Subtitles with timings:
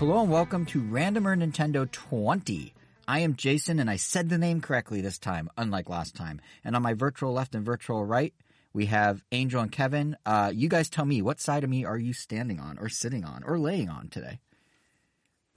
[0.00, 2.72] Hello and welcome to Randomer Nintendo 20.
[3.06, 6.40] I am Jason and I said the name correctly this time, unlike last time.
[6.64, 8.32] And on my virtual left and virtual right,
[8.72, 10.16] we have Angel and Kevin.
[10.24, 13.24] Uh, you guys tell me, what side of me are you standing on or sitting
[13.26, 14.40] on or laying on today?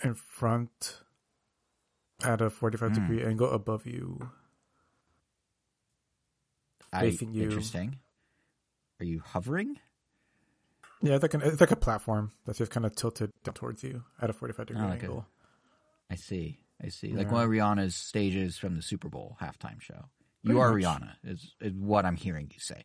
[0.04, 0.98] in front
[2.22, 2.96] at a 45 Hmm.
[2.96, 4.30] degree angle above you.
[6.92, 7.44] Facing I, you.
[7.44, 8.00] Interesting.
[9.00, 9.80] Are you hovering?
[11.04, 13.84] Yeah, it's like, an, it's like a platform that's just kind of tilted down towards
[13.84, 15.00] you at a 45 degree Oh, okay.
[15.02, 15.26] angle.
[16.10, 16.60] I see.
[16.84, 17.10] I see.
[17.14, 20.06] Like one of Rihanna's stages from the Super Bowl halftime show.
[20.44, 20.84] You are much.
[20.84, 22.84] Rihanna, is, is what I'm hearing you say.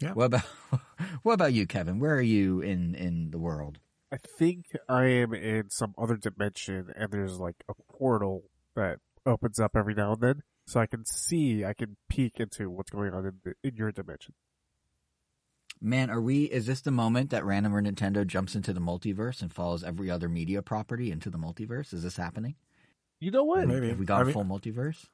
[0.00, 0.12] Yeah.
[0.12, 0.42] What about
[1.22, 1.98] what about you, Kevin?
[2.00, 3.78] Where are you in in the world?
[4.12, 8.44] I think I am in some other dimension, and there's like a portal
[8.76, 12.70] that opens up every now and then, so I can see, I can peek into
[12.70, 14.34] what's going on in, the, in your dimension.
[15.84, 16.44] Man, are we?
[16.44, 20.10] Is this the moment that Random or Nintendo jumps into the multiverse and follows every
[20.10, 21.92] other media property into the multiverse?
[21.92, 22.54] Is this happening?
[23.20, 23.68] You know what?
[23.68, 23.90] Maybe.
[23.90, 25.04] Have we got I a mean- full multiverse?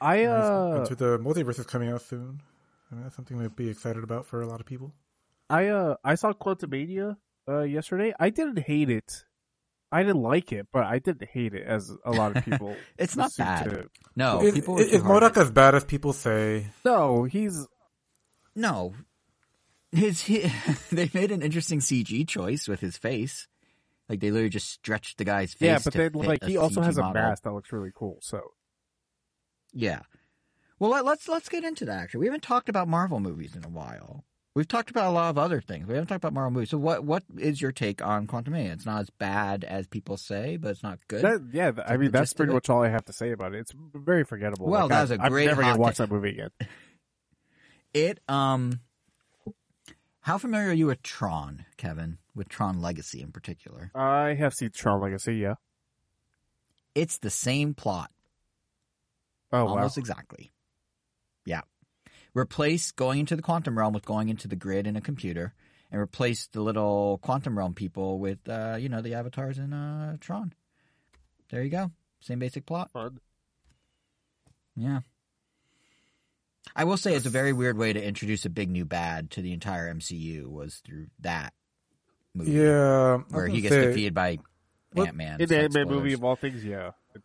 [0.00, 2.42] I uh, Into the multiverse is coming out soon.
[2.90, 4.92] I mean, that's something to be excited about for a lot of people.
[5.48, 7.16] I uh, I saw Quantumania
[7.48, 8.12] uh yesterday.
[8.18, 9.24] I didn't hate it.
[9.92, 12.74] I didn't like it, but I didn't hate it as a lot of people.
[12.98, 13.64] It's not seem bad.
[13.70, 14.78] to- No, is, people.
[14.78, 15.02] is, is.
[15.02, 16.66] Modok as bad as people say?
[16.84, 17.66] No, he's
[18.56, 18.92] No,
[19.96, 20.50] his he,
[20.92, 23.48] they made an interesting CG choice with his face.
[24.08, 25.66] Like they literally just stretched the guy's face.
[25.66, 27.22] yeah, but fit like he also CG has a model.
[27.22, 28.18] mask that looks really cool.
[28.20, 28.40] So
[29.72, 30.00] Yeah.
[30.78, 32.02] Well, let, let's let's get into that.
[32.02, 34.24] Actually, we haven't talked about Marvel movies in a while.
[34.54, 35.86] We've talked about a lot of other things.
[35.86, 36.70] We haven't talked about Marvel movies.
[36.70, 38.72] So, what what is your take on Quantum Quantumania?
[38.72, 41.22] It's not as bad as people say, but it's not good.
[41.22, 43.58] that, yeah, I mean that's pretty much all I have to say about it.
[43.60, 44.68] It's very forgettable.
[44.68, 46.50] Well, Like, that was a great never hot gonna watch that movie again.
[47.94, 48.80] It um,
[50.26, 52.18] how familiar are you with Tron, Kevin?
[52.34, 55.36] With Tron Legacy in particular, I have seen Tron Legacy.
[55.36, 55.54] Yeah.
[56.94, 58.10] it's the same plot.
[59.52, 60.00] Oh almost wow.
[60.00, 60.50] exactly.
[61.44, 61.60] Yeah.
[62.34, 65.54] Replace going into the quantum realm with going into the grid in a computer,
[65.92, 70.16] and replace the little quantum realm people with, uh, you know, the avatars in uh,
[70.20, 70.52] Tron.
[71.50, 71.92] There you go.
[72.20, 72.90] Same basic plot.
[72.92, 73.20] Fun.
[74.74, 75.00] Yeah.
[76.74, 79.42] I will say it's a very weird way to introduce a big new bad to
[79.42, 81.52] the entire MCU was through that
[82.34, 82.52] movie.
[82.52, 84.38] Yeah, Where he gets say- defeated by
[84.92, 85.40] What- Ant Man.
[85.40, 87.22] In the Ant-Man movie of all things, yeah, it,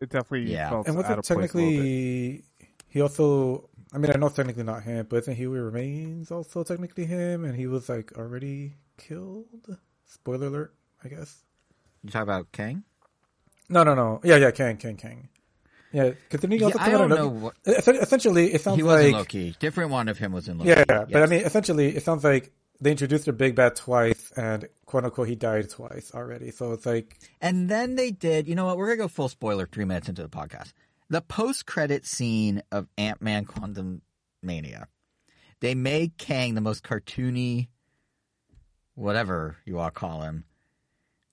[0.00, 0.70] it definitely Yeah.
[0.70, 1.42] felt And out wasn't of place a bit.
[1.52, 2.44] technically
[2.88, 3.68] he also?
[3.92, 7.44] I mean, I know it's technically not him, but isn't He Remains also technically him?
[7.44, 9.78] And he was like already killed.
[10.06, 11.44] Spoiler alert, I guess.
[12.02, 12.82] You talk about Kang?
[13.68, 14.20] No, no, no.
[14.24, 15.28] Yeah, yeah, Kang, Kang, Kang.
[15.94, 17.54] Yeah, because didn't he Yeah, also I don't know what.
[17.64, 19.54] Essentially, it sounds He was in like Loki.
[19.60, 20.70] Different one of him was in Loki.
[20.70, 24.68] yeah, but I mean, essentially, it sounds like they introduced their big bad twice, and
[24.86, 26.50] quote unquote, he died twice already.
[26.50, 28.76] So it's like, And then they did, you know what?
[28.76, 30.72] We're going to go full spoiler three minutes into the podcast.
[31.10, 34.02] The post credit scene of Ant Man Quantum
[34.42, 34.88] Mania,
[35.60, 37.68] they made Kang the most cartoony,
[38.96, 40.44] whatever you all call him.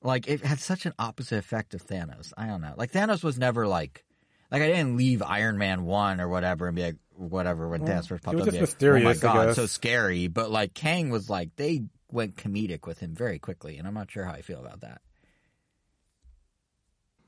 [0.03, 2.33] Like, it had such an opposite effect of Thanos.
[2.37, 2.73] I don't know.
[2.77, 4.03] Like, Thanos was never like,
[4.51, 8.01] like, I didn't leave Iron Man 1 or whatever and be like, whatever, when Well,
[8.01, 8.45] Thanos popped was up.
[8.47, 10.27] just like, mysterious, oh my god, so scary.
[10.27, 14.11] But, like, Kang was like, they went comedic with him very quickly, and I'm not
[14.11, 15.01] sure how I feel about that.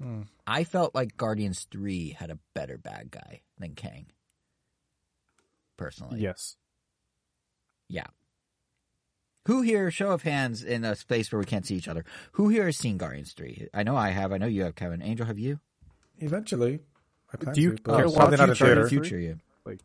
[0.01, 0.21] hmm.
[0.45, 4.07] I felt like Guardians 3 had a better bad guy than Kang.
[5.77, 6.19] Personally.
[6.19, 6.57] Yes.
[7.87, 8.07] Yeah.
[9.47, 12.49] Who here, show of hands in a space where we can't see each other, who
[12.49, 13.67] here has seen Guardians 3?
[13.73, 14.31] I know I have.
[14.31, 15.01] I know you have, Kevin.
[15.01, 15.59] Angel, have you?
[16.19, 16.79] eventually,
[17.53, 18.87] Do you to, care to watch not in Future theater.
[18.89, 19.39] Future, you.
[19.65, 19.81] Wait,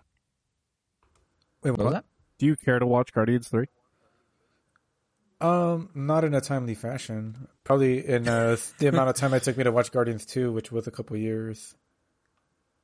[1.63, 2.05] What was that?
[2.39, 3.67] Do you care to watch Guardians Three?
[5.41, 7.49] Um, not in a timely fashion.
[7.65, 10.73] Probably in uh, the amount of time it took me to watch Guardians Two, which
[10.73, 11.75] was a couple years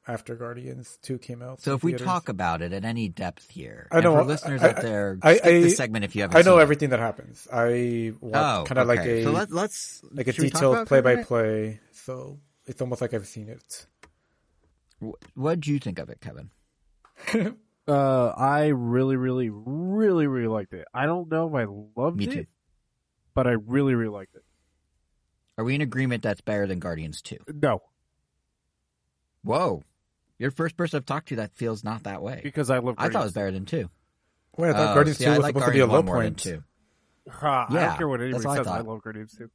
[0.07, 1.61] after Guardians Two came out.
[1.61, 2.07] So in if we theaters.
[2.07, 5.19] talk about it at any depth here, I know, and for listeners I- out there,
[5.23, 6.63] I- skip I- this segment if you haven't I know seen it.
[6.63, 7.49] everything that happens.
[7.53, 10.61] I watch Oh, kind of like a so let, let's like a should we talk
[10.61, 11.27] detailed about it for play a by minute?
[11.27, 11.81] play.
[11.93, 13.87] So it's almost like I've seen it.
[15.01, 16.51] What did you think of it, Kevin?
[17.87, 20.87] Uh, I really, really, really, really liked it.
[20.95, 22.47] I don't know if I loved Me it, too.
[23.35, 24.43] but I really, really liked it.
[25.59, 27.37] Are we in agreement that's better than Guardians 2?
[27.61, 27.83] No,
[29.43, 29.83] Whoa.
[30.39, 32.41] You're the first person I've talked to that feels not that way.
[32.43, 32.95] because I love.
[32.97, 33.91] I thought it was better than 2.
[34.57, 35.93] Wait, I thought Oh, Guardians see, Two I was like supposed to be a Guardians
[35.93, 36.39] low 1 more than point.
[36.39, 36.65] 2.
[37.33, 38.67] Ha, I Yeah, don't care what anybody what I says.
[38.67, 39.51] I love Guardians too.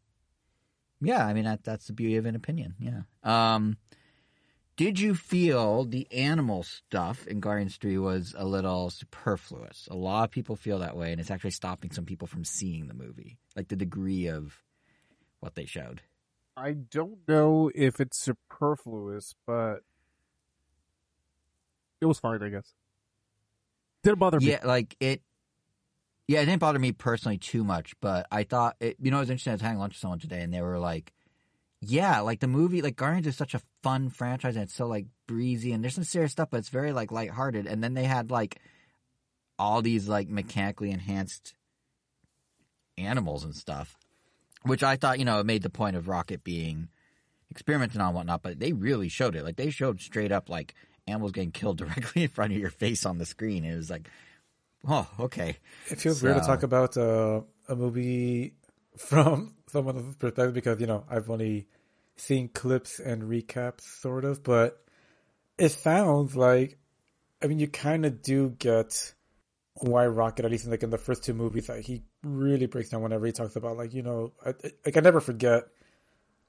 [1.02, 2.76] Yeah, I mean that, that's the beauty of an opinion.
[2.78, 3.02] Yeah.
[3.24, 3.78] Um,
[4.80, 9.90] did you feel the animal stuff in Guardians Three was a little superfluous?
[9.92, 12.88] A lot of people feel that way, and it's actually stopping some people from seeing
[12.88, 13.38] the movie.
[13.58, 14.64] Like the degree of
[15.42, 16.02] what they showed.
[16.56, 19.80] I don't know if it's superfluous, but
[22.00, 22.74] it was fine, I guess.
[24.04, 24.52] Didn't bother me.
[24.52, 25.22] Yeah, like it.
[26.30, 28.96] Yeah, it didn't bother me personally too much, but I thought it.
[29.02, 29.52] You know, it was interesting.
[29.52, 31.12] I was having lunch with someone today, and they were like,
[31.82, 35.06] "Yeah, like the movie, like Guardians is such a fun franchise, and it's so like
[35.28, 38.32] breezy, and there's some serious stuff, but it's very like lighthearted." And then they had
[38.32, 38.60] like
[39.58, 41.54] all these like mechanically enhanced
[42.98, 43.98] animals and stuff,
[44.64, 46.90] which I thought, you know, it made the point of Rocket being
[47.52, 49.44] experimented on and whatnot, but they really showed it.
[49.44, 50.76] Like they showed straight up like
[51.08, 53.66] animals getting killed directly in front of your face on the screen.
[53.66, 54.10] It was like,
[54.88, 55.58] oh, okay.
[55.90, 58.54] It feels weird to talk about uh, a movie
[59.00, 61.68] from someone else's perspective because you know I've only
[62.18, 64.44] seen clips and recaps, sort of.
[64.44, 64.80] But
[65.58, 66.78] it sounds like,
[67.42, 69.14] I mean, you kind of do get
[69.76, 72.90] why Rocket, at least in, like in the first two movies, like he really breaks
[72.90, 74.54] down whenever he talks about like you know, I,
[74.86, 75.64] like I never forget.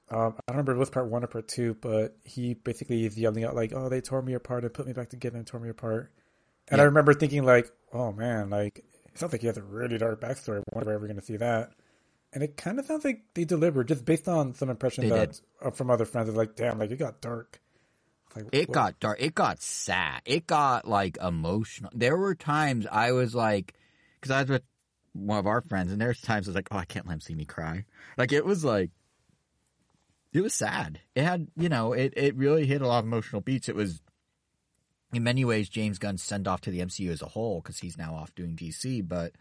[0.09, 3.05] Um, I don't remember if it was part one or part two, but he basically
[3.05, 5.47] is yelling out like, "Oh, they tore me apart and put me back together and
[5.47, 6.11] tore me apart."
[6.67, 9.97] And I remember thinking like, "Oh man, like it sounds like he has a really
[9.97, 10.63] dark backstory.
[10.73, 11.71] When are we're ever going to see that."
[12.33, 15.71] And it kind of sounds like they delivered, just based on some impressions that uh,
[15.71, 16.29] from other friends.
[16.29, 17.59] It's like, damn, like it got dark.
[18.35, 19.21] Like, It what- got dark.
[19.21, 20.21] It got sad.
[20.25, 21.91] It got like emotional.
[21.93, 23.73] There were times I was like,
[24.19, 24.63] because I was with
[25.13, 27.19] one of our friends, and there's times I was like, oh, I can't let him
[27.19, 27.83] see me cry.
[28.17, 28.91] Like it was like,
[30.31, 31.01] it was sad.
[31.15, 33.67] It had, you know, it it really hit a lot of emotional beats.
[33.67, 34.01] It was,
[35.13, 37.97] in many ways, James Gunn's send off to the MCU as a whole because he's
[37.97, 39.05] now off doing DC.
[39.05, 39.33] But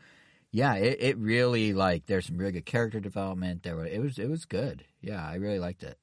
[0.52, 3.62] yeah, it, it really like there's some really good character development.
[3.62, 4.84] There were it was it was good.
[5.00, 5.98] Yeah, I really liked it.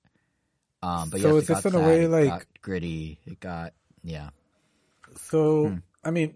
[0.83, 3.19] Um, but So yes, is it this got in a way like- gritty.
[3.25, 3.73] It got
[4.03, 4.29] yeah.
[5.15, 5.75] So Hmm.
[6.03, 6.35] I mean,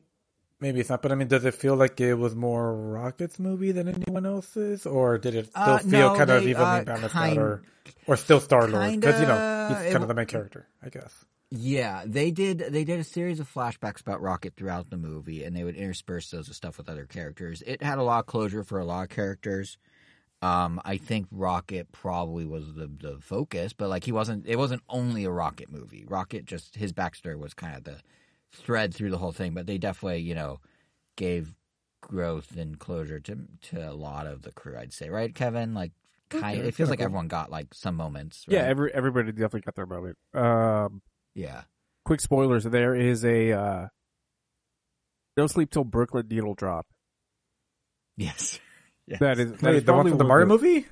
[0.59, 3.71] maybe it's not, but I mean, does it feel like it was more Rocket's movie
[3.71, 6.83] than anyone else's, or did it still Uh, feel no, kind of they, evenly uh,
[6.83, 7.61] balanced kind- out, or
[8.07, 11.13] or still Star Lord because you know he's kind of the main character, I guess.
[11.53, 12.59] Yeah, they did.
[12.69, 16.31] They did a series of flashbacks about Rocket throughout the movie, and they would intersperse
[16.31, 17.61] those with stuff with other characters.
[17.67, 19.77] It had a lot of closure for a lot of characters.
[20.41, 24.47] Um, I think Rocket probably was the the focus, but like he wasn't.
[24.47, 26.05] It wasn't only a Rocket movie.
[26.07, 27.97] Rocket just his backstory was kind of the
[28.49, 29.53] thread through the whole thing.
[29.53, 30.61] But they definitely, you know,
[31.17, 31.53] gave
[31.99, 34.77] growth and closure to to a lot of the crew.
[34.77, 35.73] I'd say, right, Kevin?
[35.73, 35.91] Like,
[36.29, 36.59] kind.
[36.59, 37.07] Okay, it feels like cool.
[37.07, 38.45] everyone got like some moments.
[38.47, 40.17] Yeah, every everybody definitely got their moment.
[40.33, 41.01] Um,
[41.35, 41.63] yeah.
[42.05, 43.87] quick spoilers: there is a uh,
[45.37, 46.85] "No Sleep Till Brooklyn" needle drop.
[48.17, 48.59] Yes.
[49.07, 49.19] yes.
[49.19, 50.85] That is that Wait, is the one from the of Mario movie?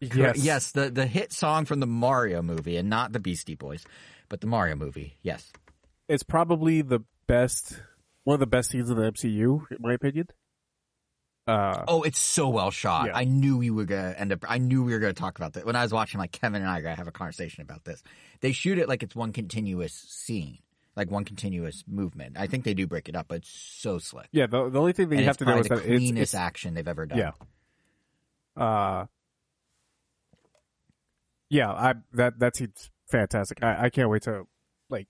[0.00, 3.84] Yes, Yes, the the hit song from the Mario movie and not the Beastie Boys,
[4.28, 5.16] but the Mario movie.
[5.22, 5.52] Yes.
[6.08, 7.80] it's probably the best,
[8.24, 10.26] one of the best scenes in the MCU, in my opinion.
[11.46, 13.06] Uh, Oh, it's so well shot.
[13.06, 13.16] Yeah.
[13.16, 14.44] I knew we were gonna end up.
[14.48, 16.18] I knew we were gonna talk about that when I was watching.
[16.20, 18.02] Like Kevin and I are gonna have a conversation about this.
[18.40, 20.58] They shoot it like it's one continuous scene,
[20.94, 22.36] like one continuous movement.
[22.38, 24.28] I think they do break it up, but it's so slick.
[24.30, 25.86] yeah, the the only thing that and you have to know is the that it's,
[25.86, 27.18] cleanest it's action they've ever done.
[27.18, 27.32] Yeah.
[28.56, 29.06] Uh,
[31.50, 33.62] yeah, I that that seems fantastic.
[33.62, 34.44] I, I can't wait to
[34.88, 35.08] like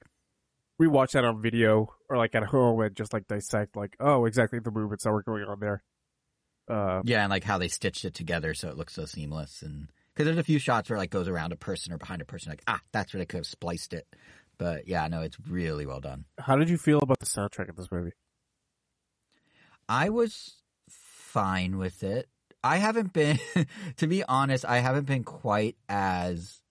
[0.81, 4.59] rewatch that on video or like at home and just like dissect like oh exactly
[4.59, 5.83] the movements that were going on there.
[6.69, 9.89] Uh, Yeah, and like how they stitched it together so it looks so seamless, and
[10.15, 12.25] because there's a few shots where it like goes around a person or behind a
[12.27, 14.07] person, like ah, that's where they could have spliced it.
[14.59, 16.25] But yeah, no, it's really well done.
[16.39, 18.13] how did you feel about the soundtrack of this movie?
[19.89, 22.29] I was fine with it.
[22.63, 23.41] I haven't been,
[23.97, 26.63] to be honest, I haven't been quite as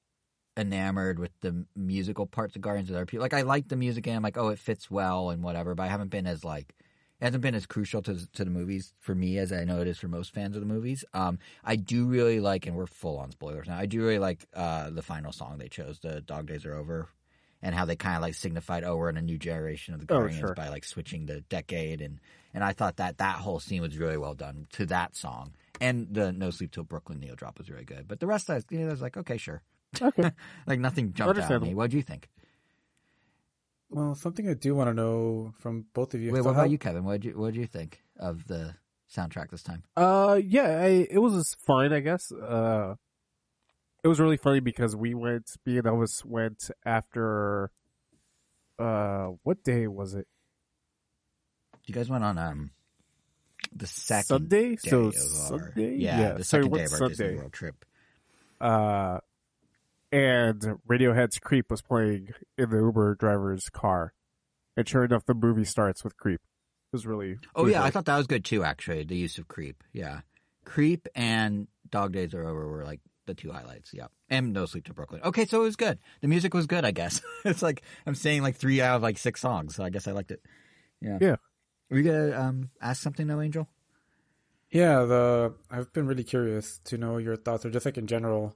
[0.55, 3.23] enamored with the musical parts of Guardians of the people.
[3.23, 5.83] Like I like the music and I'm like, oh, it fits well and whatever, but
[5.83, 6.73] I haven't been as like,
[7.21, 9.87] it hasn't been as crucial to to the movies for me as I know it
[9.87, 11.05] is for most fans of the movies.
[11.13, 13.77] Um, I do really like, and we're full on spoilers now.
[13.77, 17.07] I do really like uh the final song they chose, the Dog Days Are Over,
[17.61, 20.13] and how they kind of like signified, oh, we're in a new generation of the
[20.13, 20.55] Oh, Guardians sure.
[20.55, 22.19] by like switching the decade, and
[22.53, 26.07] and I thought that that whole scene was really well done to that song, and
[26.11, 28.07] the No Sleep Till Brooklyn needle drop was really good.
[28.07, 29.61] But the rest, I was, you know, I was like, okay, sure,
[30.01, 30.31] Okay,
[30.67, 31.75] like nothing jumped out at me.
[31.75, 32.29] What do you think?
[33.91, 36.31] Well, something I do want to know from both of you.
[36.31, 37.03] Wait, so what how- about you, Kevin?
[37.03, 38.75] What did you what did you think of the
[39.13, 39.83] soundtrack this time?
[39.97, 42.31] Uh, yeah, I, it was fine, I guess.
[42.31, 42.95] Uh,
[44.03, 47.69] it was really funny because we went, me and Elvis went after,
[48.79, 50.25] uh, what day was it?
[51.85, 52.71] You guys went on um
[53.75, 54.71] the second Sunday?
[54.75, 55.19] day So of our,
[55.73, 55.95] Sunday?
[55.97, 57.35] yeah, Yeah, the so we second day of our Disney Sunday.
[57.37, 57.85] World trip.
[58.61, 59.19] Uh,
[60.11, 64.13] and Radiohead's Creep was playing in the Uber driver's car.
[64.77, 66.41] And sure enough, the movie starts with Creep.
[66.91, 67.37] It was really.
[67.55, 68.65] Oh really yeah, I thought that was good too.
[68.65, 69.81] Actually, the use of creep.
[69.93, 70.21] Yeah,
[70.65, 73.93] creep and Dog Days Are Over were like the two highlights.
[73.93, 75.21] Yeah, and No Sleep to Brooklyn.
[75.23, 75.99] Okay, so it was good.
[76.19, 76.83] The music was good.
[76.83, 79.75] I guess it's like I'm saying like three out of like six songs.
[79.75, 80.41] So I guess I liked it.
[80.99, 81.17] Yeah.
[81.21, 81.35] Yeah.
[81.89, 83.69] Were you gonna um, ask something, No Angel?
[84.69, 88.53] Yeah, the I've been really curious to know your thoughts, or just like in general.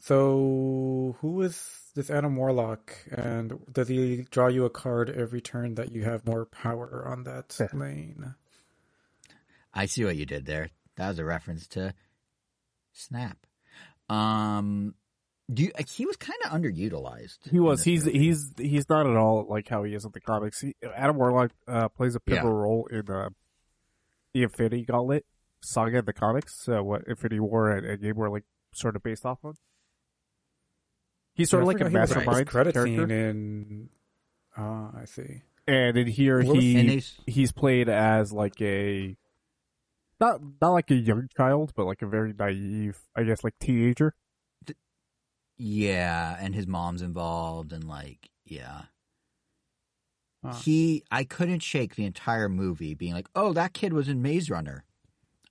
[0.00, 1.62] So, who is
[1.94, 6.26] this Adam Warlock, and does he draw you a card every turn that you have
[6.26, 7.68] more power on that Yeah.
[7.78, 8.34] lane?
[9.74, 10.70] I see what you did there.
[10.96, 11.94] That was a reference to
[12.92, 13.36] Snap.
[14.08, 14.94] Um,
[15.52, 17.48] do you, he was kind of underutilized.
[17.50, 17.84] He was.
[17.84, 18.18] He's movie.
[18.18, 20.60] he's he's not at all like how he is in the comics.
[20.60, 23.28] He, Adam Warlock uh, plays a pivotal role in uh,
[24.32, 25.26] the Infinity Gauntlet
[25.62, 26.64] saga in the comics.
[26.64, 29.54] So what Infinity War and, and Game were like sort of based off on.
[31.40, 33.88] He's sort Yeah, of like a forgot he mastermind credit character, scene in.
[34.56, 35.42] Ah, I see.
[35.66, 39.16] and in here What he and he's played as like a
[40.20, 44.14] not not like a young child, but like a very naive, I guess, like teenager.
[45.56, 48.82] yeah, and his mom's involved, and like, yeah.
[50.44, 50.54] Huh.
[50.54, 54.48] He, I couldn't shake the entire movie being like, oh, that kid was in Maze
[54.48, 54.84] Runner.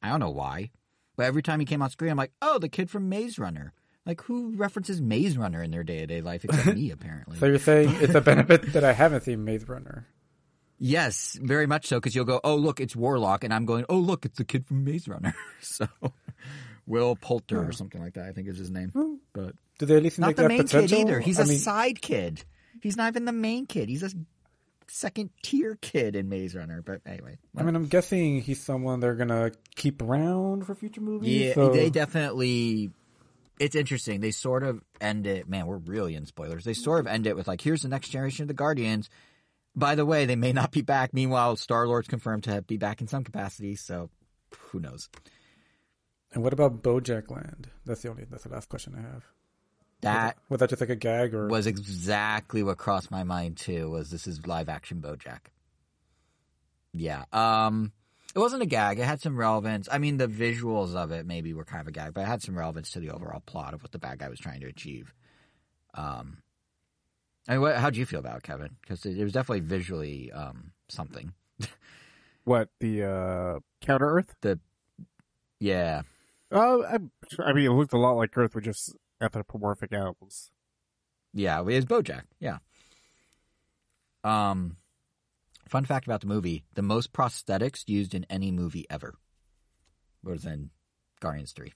[0.01, 0.71] I don't know why,
[1.15, 3.73] but every time he came on screen, I'm like, oh, the kid from Maze Runner.
[4.05, 7.37] Like, who references Maze Runner in their day to day life except me, apparently?
[7.37, 10.07] So you're saying it's a benefit that I haven't seen Maze Runner.
[10.79, 11.97] Yes, very much so.
[11.97, 14.65] Because you'll go, oh look, it's Warlock, and I'm going, oh look, it's the kid
[14.65, 15.35] from Maze Runner.
[15.61, 15.87] so,
[16.87, 18.89] Will Poulter or something like that, I think is his name.
[18.89, 19.15] Hmm.
[19.33, 20.97] But Do they at least not the main potential?
[20.97, 21.19] kid either.
[21.19, 22.43] He's I a mean, side kid.
[22.81, 23.89] He's not even the main kid.
[23.89, 24.09] He's a
[24.87, 26.81] second tier kid in Maze Runner.
[26.81, 31.29] But anyway, I mean, I'm guessing he's someone they're gonna keep around for future movies.
[31.29, 32.89] yeah, so- they definitely.
[33.59, 34.21] It's interesting.
[34.21, 35.47] They sort of end it.
[35.47, 36.63] Man, we're really in spoilers.
[36.63, 39.09] They sort of end it with like, here's the next generation of the Guardians.
[39.75, 41.13] By the way, they may not be back.
[41.13, 43.75] Meanwhile, Star Lord's confirmed to be back in some capacity.
[43.75, 44.09] So,
[44.57, 45.09] who knows?
[46.33, 47.69] And what about BoJack Land?
[47.85, 48.25] That's the only.
[48.29, 49.25] That's the last question I have.
[50.01, 51.47] That was that just like a gag or?
[51.47, 53.89] was exactly what crossed my mind too.
[53.89, 55.39] Was this is live action BoJack?
[56.93, 57.25] Yeah.
[57.33, 57.91] Um,
[58.35, 58.99] it wasn't a gag.
[58.99, 59.87] It had some relevance.
[59.91, 62.41] I mean, the visuals of it maybe were kind of a gag, but it had
[62.41, 65.13] some relevance to the overall plot of what the bad guy was trying to achieve.
[65.93, 66.37] Um,
[67.47, 68.75] I mean, what, how'd you feel about it, Kevin?
[68.81, 71.33] Because it, it was definitely visually um something.
[72.49, 74.33] What the uh, Counter Earth?
[74.41, 74.59] The
[75.59, 76.01] yeah.
[76.51, 76.97] Oh, I,
[77.43, 80.49] I mean, it looked a lot like Earth with just anthropomorphic animals.
[81.31, 82.23] Yeah, it was BoJack.
[82.39, 82.57] Yeah.
[84.23, 84.77] Um,
[85.69, 89.15] fun fact about the movie: the most prosthetics used in any movie ever
[90.23, 90.71] was in
[91.21, 91.73] Guardians Three.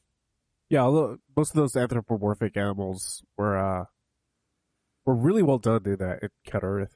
[0.70, 3.86] Yeah, although most of those anthropomorphic animals were uh
[5.06, 6.96] were really well done in that in Counter Earth.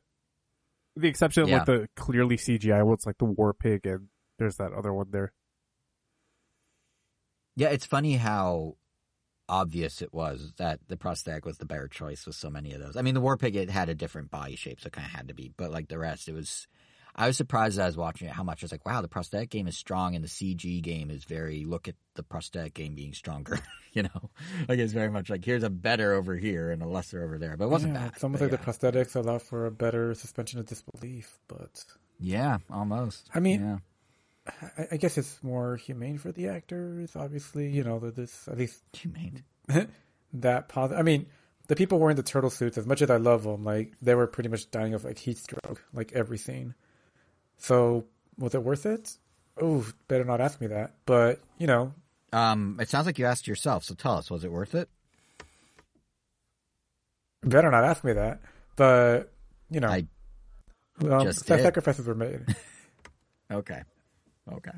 [0.96, 1.58] With the exception of Yeah.
[1.58, 4.08] like the clearly CGI ones like the War Pig and
[4.40, 5.34] there's that other one there.
[7.56, 8.78] Yeah, it's funny how
[9.50, 12.96] obvious it was that the prosthetic was the better choice with so many of those.
[12.98, 15.12] I mean, the War Pig it had a different body shape, so it kind of
[15.12, 16.68] had to be, but like the rest, it was.
[17.18, 19.08] I was surprised as I was watching it how much I was like, wow, the
[19.08, 21.66] prosthetic game is strong and the CG game is very.
[21.66, 23.60] Look at the prosthetic game being stronger,
[23.94, 24.30] you know,
[24.68, 27.58] like it's very much like here's a better over here and a lesser over there,
[27.58, 28.12] but it wasn't yeah, bad.
[28.14, 31.84] It's almost like the prosthetics allow for a better suspension of disbelief, but
[32.20, 33.30] yeah, almost.
[33.34, 33.78] I mean, yeah.
[34.78, 37.16] I, I guess it's more humane for the actors.
[37.16, 39.44] Obviously, you know that this at least humane.
[40.34, 41.00] that positive.
[41.00, 41.28] I mean,
[41.68, 44.28] the people wearing the turtle suits, as much as I love them, like they were
[44.28, 46.76] pretty much dying of like heat stroke, like every scene.
[47.58, 48.06] So
[48.38, 49.18] was it worth it?
[49.60, 50.94] Oh, better not ask me that.
[51.06, 51.94] But you know,
[52.32, 53.84] Um, it sounds like you asked yourself.
[53.84, 54.90] So tell us, was it worth it?
[57.44, 58.40] better not ask me that.
[58.76, 59.32] But
[59.70, 60.08] you know, I
[61.10, 62.42] um, just sacrifices were made.
[63.52, 63.82] okay,
[64.52, 64.72] okay.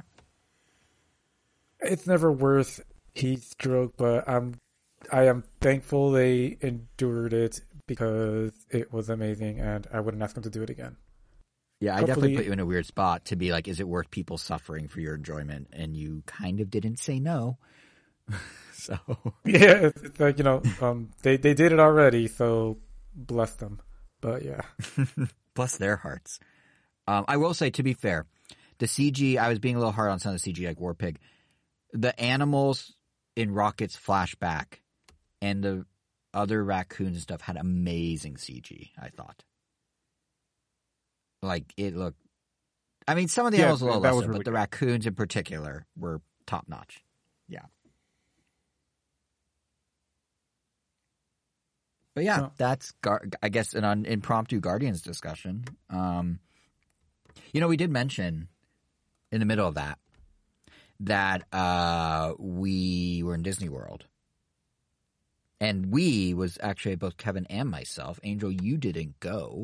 [1.82, 2.82] it's never worth
[3.14, 4.56] heat stroke, but I'm
[5.12, 10.44] I am thankful they endured it because it was amazing, and I wouldn't ask them
[10.44, 10.98] to do it again.
[11.80, 14.12] Yeah, I definitely put you in a weird spot to be like, is it worth
[14.12, 15.68] people suffering for your enjoyment?
[15.72, 17.58] And you kind of didn't say no.
[18.74, 18.98] so
[19.46, 22.78] Yeah, like you know, um, they they did it already, so
[23.16, 23.80] bless them.
[24.22, 24.62] But yeah,
[25.54, 26.40] bless their hearts.
[27.08, 28.26] Um, I will say, to be fair,
[28.80, 29.38] the CG.
[29.38, 31.20] I was being a little hard on some of the CG, like War Pig.
[31.94, 32.94] The animals
[33.36, 34.82] in Rocket's flashback
[35.42, 35.86] and the
[36.34, 38.90] other raccoons and stuff had amazing CG.
[39.02, 39.44] I thought,
[41.42, 42.20] like it looked.
[43.08, 44.56] I mean, some of the Yeah, animals a little lesser, really but the good.
[44.58, 47.04] raccoons in particular were top notch.
[47.48, 47.66] Yeah.
[52.16, 55.64] But yeah, that's gar- I guess an un- impromptu Guardians discussion.
[55.90, 56.40] Um,
[57.54, 58.50] you know, we did mention
[59.32, 60.00] in the middle of that
[61.02, 64.06] that uh, we were in Disney World
[65.62, 68.20] and we was actually both Kevin and myself.
[68.24, 69.64] Angel, you didn't go,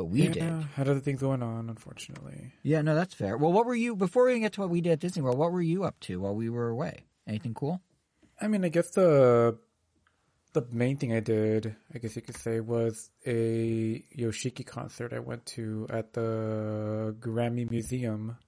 [0.00, 0.62] but we yeah, did.
[0.76, 2.54] had other things going on, unfortunately.
[2.62, 3.36] Yeah, no, that's fair.
[3.36, 5.36] Well, what were you before we get to what we did at Disney World?
[5.36, 7.04] What were you up to while we were away?
[7.26, 7.82] Anything cool?
[8.40, 9.58] I mean, I guess the
[10.54, 15.18] the main thing I did, I guess you could say, was a Yoshiki concert I
[15.18, 18.38] went to at the Grammy Museum,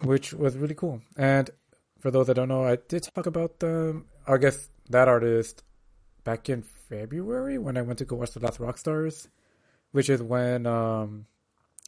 [0.00, 1.02] which was really cool.
[1.16, 1.50] And
[2.00, 5.62] for those that don't know, I did talk about the, I guess that artist
[6.24, 9.28] back in February when I went to go watch the Last Rock Stars,
[9.92, 11.26] which is when um,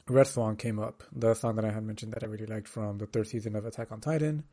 [0.08, 2.98] Red Swan came up, the song that I had mentioned that I really liked from
[2.98, 4.44] the third season of Attack on Titan.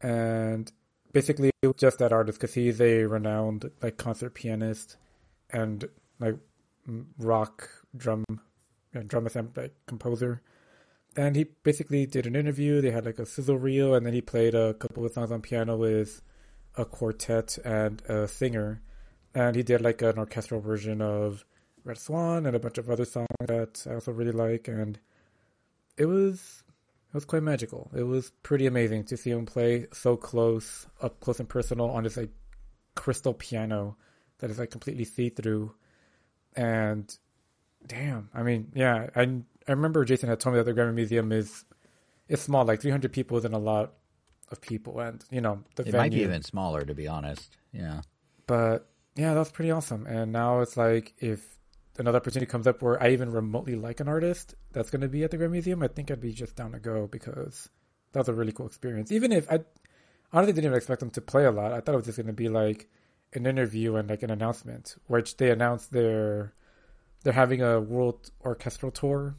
[0.00, 0.70] And
[1.12, 4.96] basically just that artist because he's a renowned like concert pianist
[5.50, 6.36] and like
[7.18, 8.24] rock drum
[8.94, 10.42] uh, drum like composer.
[11.16, 12.80] And he basically did an interview.
[12.80, 15.42] They had like a sizzle reel and then he played a couple of songs on
[15.42, 16.22] piano with
[16.76, 18.80] a quartet and a singer.
[19.34, 21.44] And he did like an orchestral version of
[21.84, 24.98] red swan and a bunch of other songs that i also really like and
[25.96, 26.62] it was
[27.10, 27.90] it was quite magical.
[27.92, 32.04] It was pretty amazing to see him play so close, up close and personal on
[32.04, 32.30] this like
[32.94, 33.96] crystal piano
[34.38, 35.74] that is like completely see through.
[36.54, 37.12] And
[37.84, 39.22] damn, I mean, yeah, I
[39.66, 41.64] I remember Jason had told me that the Grammy Museum is
[42.28, 43.94] is small, like 300 people isn't a lot
[44.52, 45.98] of people, and you know the It venue.
[45.98, 47.56] might be even smaller, to be honest.
[47.72, 48.02] Yeah.
[48.46, 50.06] But yeah, that's pretty awesome.
[50.06, 51.58] And now it's like if
[51.98, 55.24] another opportunity comes up where I even remotely like an artist that's going to be
[55.24, 57.68] at the Grammy Museum, I think I'd be just down to go because
[58.12, 59.12] that was a really cool experience.
[59.12, 59.60] Even if I
[60.32, 62.26] honestly didn't even expect them to play a lot, I thought it was just going
[62.26, 62.88] to be like
[63.32, 66.54] an interview and like an announcement, which they announced their
[67.22, 69.36] they're having a world orchestral tour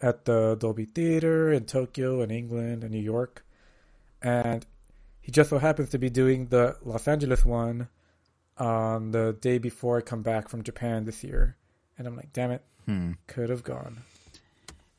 [0.00, 3.44] at the Dolby Theater in Tokyo and England and New York,
[4.22, 4.64] and
[5.20, 7.88] he just so happens to be doing the Los Angeles one
[8.58, 11.56] on the day before I come back from Japan this year.
[11.96, 13.12] And I'm like, damn it, Hmm.
[13.26, 13.98] could have gone.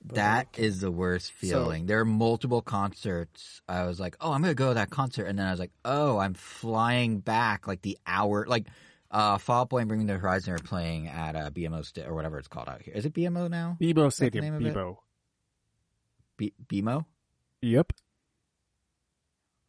[0.03, 1.85] But That is the worst feeling.
[1.85, 3.61] there are multiple concerts.
[3.67, 5.25] I was like, oh, I'm going to go to that concert.
[5.25, 8.45] And then I was like, oh, I'm flying back like the hour.
[8.47, 8.67] Like,
[9.11, 12.07] uh, Fall Out Boy and Bring Me the Horizon are playing at uh, BMO st-
[12.07, 12.93] or whatever it's called out here.
[12.93, 13.75] Is it BMO now?
[13.81, 14.45] BMO the Stadium.
[14.45, 14.95] name of it?
[16.37, 17.05] B- BMO?
[17.61, 17.91] Yep.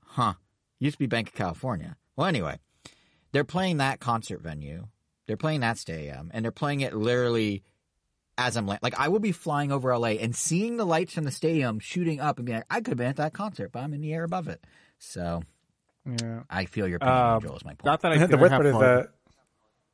[0.05, 0.35] Huh.
[0.79, 1.96] Used to be Banc of California.
[2.16, 2.59] Well, anyway,
[3.32, 4.88] they're playing that concert venue.
[5.26, 7.62] They're playing that stadium, and they're playing it literally
[8.38, 11.24] as I'm like, like I will be flying over LA and seeing the lights from
[11.24, 13.80] the stadium shooting up and being like, I could have been at that concert, but
[13.80, 14.64] I'm in the air above it.
[14.98, 15.42] So
[16.06, 16.44] Yeah.
[16.48, 17.84] I feel your pain, Um, Angel, is my point.
[17.84, 18.80] Not that I the didn't worst have part is fun.
[18.80, 19.08] that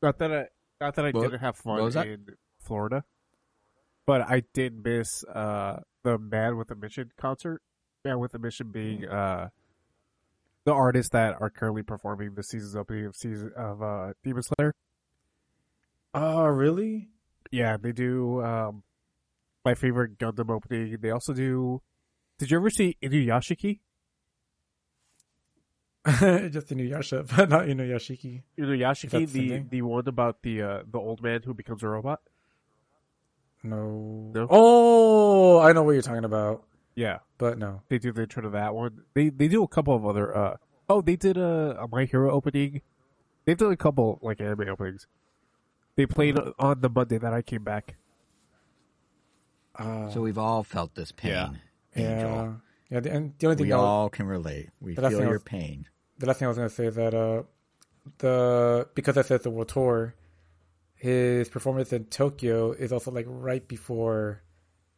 [0.00, 0.48] Not that I,
[0.80, 2.06] not that I What- didn't have fun was that?
[2.06, 2.26] in
[2.60, 3.04] Florida,
[4.06, 7.62] but I did miss uh, the Man with a Mission concert.
[8.04, 9.48] Man with a Mission being uh,
[10.66, 14.74] the artists that are currently performing the season's opening of season of uh, Demon Slayer.
[16.12, 17.08] Oh, really?
[17.52, 18.82] Yeah, they do um,
[19.64, 20.98] my favorite Gundam opening.
[21.00, 21.80] They also do.
[22.38, 23.78] Did you ever see Inuyashiki?
[26.50, 28.42] just Inuyasha, but not Inuyashiki.
[28.58, 32.20] Inuyashiki, the the the one about the uh, the old man who becomes a robot.
[33.62, 34.32] No.
[34.34, 34.46] No?
[34.50, 36.64] Oh, I know what you're talking about,
[36.96, 37.82] Yeah, but no.
[37.88, 39.02] they do the intro to that one.
[39.14, 40.36] They they do a couple of other.
[40.36, 40.56] uh
[40.88, 42.80] Oh, they did a, a My Hero opening.
[43.44, 45.06] They've done a couple like anime openings.
[45.96, 47.96] They played on the Monday that I came back.
[49.74, 51.48] Uh, so we've all felt this pain, Yeah.
[51.94, 52.30] Angel.
[52.30, 52.52] yeah.
[52.88, 54.70] Yeah, the, and the only thing We I was- all can relate.
[54.80, 55.88] We The last feel thing I your was- pain.
[56.18, 57.42] the last thing I was gonna say is that uh,
[58.18, 60.14] the because I said the world tour,
[60.94, 64.42] his performance in Tokyo is also like right before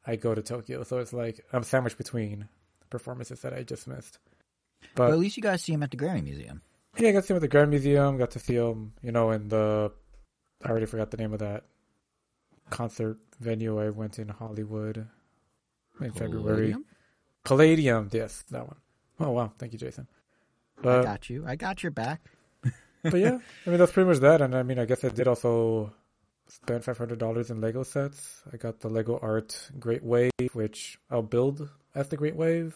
[0.09, 2.49] I go to Tokyo, so it's like I'm sandwiched between
[2.89, 4.19] performances that I just missed.
[4.95, 6.63] But But at least you guys see him at the Grammy Museum.
[6.97, 8.17] yeah, I got to see him at the Grammy Museum.
[8.17, 9.93] Got to see him, you know, in the
[10.65, 11.65] I already forgot the name of that
[12.71, 15.07] concert venue I went in Hollywood
[16.01, 16.73] in February.
[16.73, 16.85] Palladium?
[17.45, 18.77] Palladium, yes, that one.
[19.21, 20.09] Oh wow, thank you, Jason.
[20.81, 21.45] I got you.
[21.47, 22.23] I got your back.
[23.03, 24.41] but yeah, I mean that's pretty much that.
[24.41, 25.93] And I mean, I guess I did also
[26.67, 28.43] hundred dollars in Lego sets.
[28.53, 32.75] I got the Lego Art Great Wave, which I'll build as the Great Wave,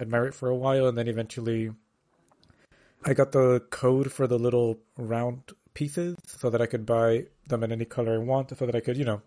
[0.00, 1.70] admire it for a while, and then eventually,
[3.04, 7.64] I got the code for the little round pieces so that I could buy them
[7.64, 9.22] in any color I want, so that I could, you know,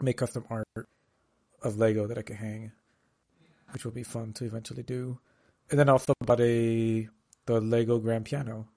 [0.00, 0.66] make custom art
[1.62, 2.72] of Lego that I could hang,
[3.72, 5.18] which will be fun to eventually do.
[5.70, 7.08] And then I also bought a
[7.46, 8.68] the Lego grand piano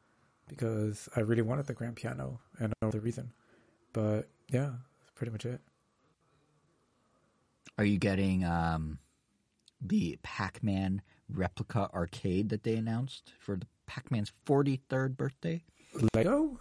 [0.47, 3.31] because I really wanted the grand piano and know the reason.
[3.93, 5.61] But yeah, that's pretty much it.
[7.77, 8.99] Are you getting um,
[9.81, 15.63] the Pac-Man replica arcade that they announced for the Pac-Man's 43rd birthday?
[16.13, 16.59] Lego?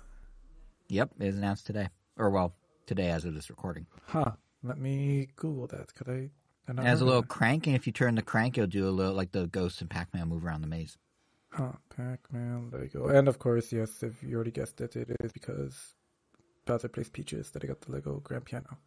[0.88, 2.54] Yep, it was announced today, or well,
[2.86, 3.86] today as of this recording.
[4.06, 4.32] Huh.
[4.62, 5.94] Let me Google that.
[5.94, 6.30] Could I?
[6.76, 7.28] I has a little that?
[7.28, 9.88] crank, and if you turn the crank, it'll do a little like the ghosts and
[9.88, 10.98] Pac-Man move around the maze.
[11.50, 11.72] Huh.
[11.94, 14.02] Pac-Man, Lego, and of course, yes.
[14.02, 15.94] If you already guessed it, it is because
[16.68, 18.78] Bowser plays Peaches that I got the Lego Grand Piano.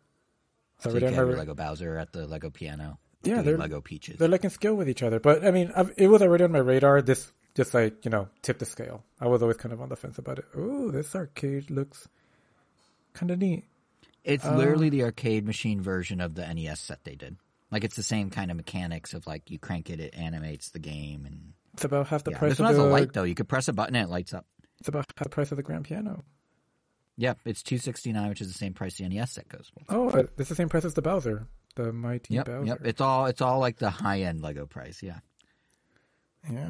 [0.80, 2.98] So So you we can have Lego Bowser at the Lego piano.
[3.24, 4.18] Yeah, they're- Lego Peaches.
[4.18, 6.52] They're like in scale with each other, but I mean, I've, it was already on
[6.52, 7.02] my radar.
[7.02, 9.04] This just like you know tipped the scale.
[9.20, 10.46] I was always kind of on the fence about it.
[10.58, 12.08] Ooh, this arcade looks
[13.14, 13.66] kind of neat.
[14.24, 17.38] It's Uh, literally the arcade machine version of the NES set they did.
[17.72, 20.80] Like it's the same kind of mechanics of like you crank it, it animates the
[20.80, 22.38] game, and It's about half the yeah.
[22.40, 23.24] price this one has a light though.
[23.24, 24.46] You could press a button and it lights up.
[24.80, 26.24] It's about half the price of the grand piano.
[27.22, 29.84] Yep, it's two sixty nine, which is the same price the NES set goes for.
[29.96, 32.66] Oh, uh, it's the same price as the Bowser, the mighty Yep, Bowser.
[32.66, 32.80] yep.
[32.84, 35.04] It's all it's all like the high end Lego price.
[35.04, 35.20] Yeah,
[36.50, 36.70] Yeah,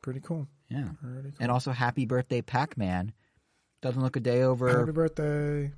[0.00, 0.46] pretty cool.
[0.68, 0.90] yeah.
[1.02, 1.38] Pretty cool.
[1.40, 3.12] And also, Happy Birthday Pac Man.
[3.80, 4.78] Doesn't look a day over.
[4.80, 5.72] Happy birthday,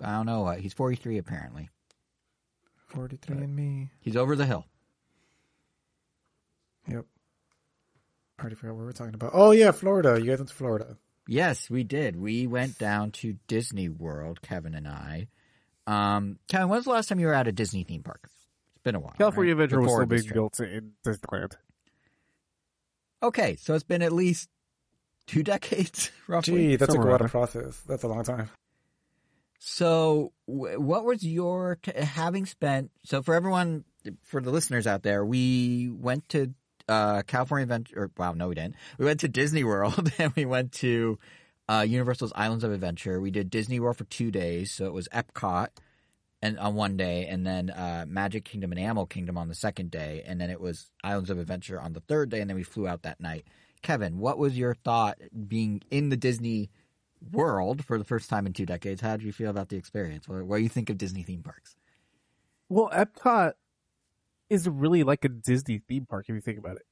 [0.00, 0.60] I don't know what.
[0.60, 1.68] He's forty three apparently.
[2.86, 3.90] forty three and me.
[4.00, 4.64] He's over the hill.
[6.88, 7.04] Yep.
[8.38, 9.32] I already forgot what we were talking about.
[9.34, 10.18] Oh yeah, Florida.
[10.18, 10.96] You guys went to Florida.
[11.28, 12.16] Yes, we did.
[12.16, 15.28] We went down to Disney World, Kevin and I.
[15.86, 18.20] Um, Kevin, was the last time you were at a Disney theme park?
[18.24, 19.14] It's been a while.
[19.18, 19.64] California right?
[19.64, 20.34] Adventure was still being trip.
[20.34, 21.56] built in Disneyland.
[23.22, 24.48] Okay, so it's been at least
[25.26, 26.54] two decades, roughly.
[26.54, 27.80] Gee, that's a somewhere lot of process.
[27.86, 28.50] That's a long time.
[29.58, 32.90] So, what was your having spent?
[33.04, 33.84] So, for everyone,
[34.22, 36.54] for the listeners out there, we went to
[36.88, 38.10] uh, California Adventure.
[38.16, 38.76] Wow, no, we didn't.
[38.98, 41.18] We went to Disney World and we went to
[41.68, 43.20] uh, Universal's Islands of Adventure.
[43.20, 45.68] We did Disney World for two days, so it was Epcot
[46.42, 49.90] and on one day, and then uh, Magic Kingdom and Animal Kingdom on the second
[49.90, 52.62] day, and then it was Islands of Adventure on the third day, and then we
[52.62, 53.46] flew out that night.
[53.82, 55.18] Kevin, what was your thought
[55.48, 56.70] being in the Disney
[57.32, 59.00] world for the first time in two decades?
[59.00, 60.28] How did you feel about the experience?
[60.28, 61.74] What, what do you think of Disney theme parks?
[62.68, 63.52] Well, Epcot
[64.48, 66.86] is really like a Disney theme park if you think about it.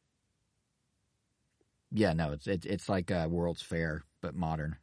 [1.92, 4.76] Yeah, no, it's it's it's like a World's Fair but modern.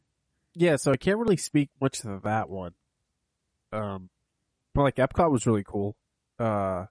[0.54, 2.72] Yeah, so I can't really speak much to that one.
[3.72, 4.10] Um,
[4.74, 5.96] but like Epcot was really cool.
[6.38, 6.86] Uh,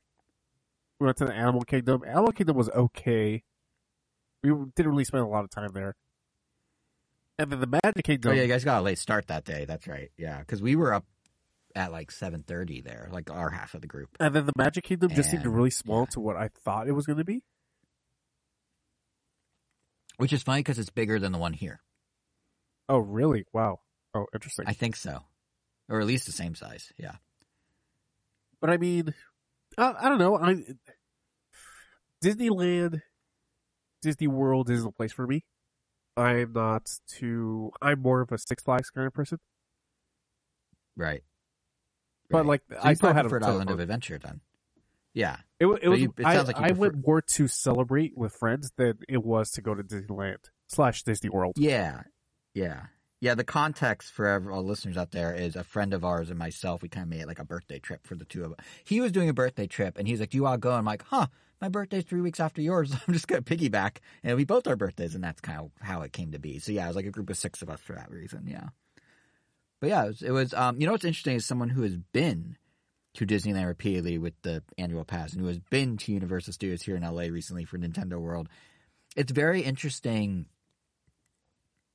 [0.99, 2.03] we went to the Animal Kingdom.
[2.05, 3.43] Animal Kingdom was okay.
[4.43, 5.95] We didn't really spend a lot of time there.
[7.39, 8.31] And then the Magic Kingdom.
[8.31, 9.65] Oh yeah, you guys got a late start that day.
[9.65, 10.11] That's right.
[10.17, 11.05] Yeah, because we were up
[11.75, 14.09] at like seven thirty there, like our half of the group.
[14.19, 16.11] And then the Magic Kingdom just seemed really small yeah.
[16.11, 17.43] to what I thought it was going to be.
[20.17, 21.81] Which is funny because it's bigger than the one here.
[22.87, 23.45] Oh, really?
[23.53, 23.79] Wow.
[24.13, 24.65] Oh, interesting.
[24.67, 25.21] I think so,
[25.89, 26.91] or at least the same size.
[26.97, 27.15] Yeah.
[28.59, 29.13] But I mean,
[29.77, 30.37] I, I don't know.
[30.37, 30.63] I
[32.23, 33.01] Disneyland,
[34.01, 35.43] Disney World isn't a place for me.
[36.17, 37.71] I'm not too.
[37.81, 39.39] I'm more of a Six Flags kind of person.
[40.95, 41.23] Right.
[42.31, 44.41] But like, So I still had a preferred ton of Island of Adventure then.
[45.13, 45.37] Yeah.
[45.59, 45.99] It, it was.
[46.01, 49.23] you- it I, sounds like I prefer- went more to celebrate with friends than it
[49.23, 51.53] was to go to Disneyland slash Disney World.
[51.57, 52.03] Yeah,
[52.53, 52.83] yeah,
[53.19, 53.35] yeah.
[53.35, 56.81] The context for all listeners out there is a friend of ours and myself.
[56.81, 58.57] We kind of made it like a birthday trip for the two of us.
[58.85, 61.03] He was doing a birthday trip, and he's like, "Do you all go?" I'm like,
[61.03, 61.27] "Huh."
[61.59, 62.91] My birthday's three weeks after yours.
[63.07, 66.11] I'm just gonna piggyback, and we both our birthdays, and that's kind of how it
[66.11, 66.57] came to be.
[66.57, 68.47] So yeah, it was like a group of six of us for that reason.
[68.47, 68.69] Yeah,
[69.81, 70.21] but yeah, it was.
[70.21, 72.55] It was um, you know what's interesting is someone who has been
[73.15, 76.95] to Disneyland repeatedly with the annual pass, and who has been to Universal Studios here
[76.95, 78.47] in LA recently for Nintendo World.
[79.17, 80.45] It's very interesting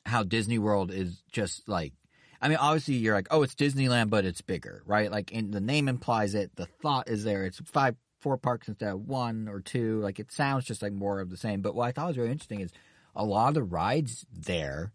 [0.04, 1.94] how Disney World is just like
[2.40, 5.10] I mean, obviously you're like, oh, it's Disneyland, but it's bigger, right?
[5.10, 6.54] Like, the name implies it.
[6.56, 7.44] The thought is there.
[7.44, 10.00] It's five, four parks instead of one or two.
[10.00, 11.62] Like, it sounds just like more of the same.
[11.62, 12.72] But what I thought was really interesting is
[13.14, 14.92] a lot of the rides there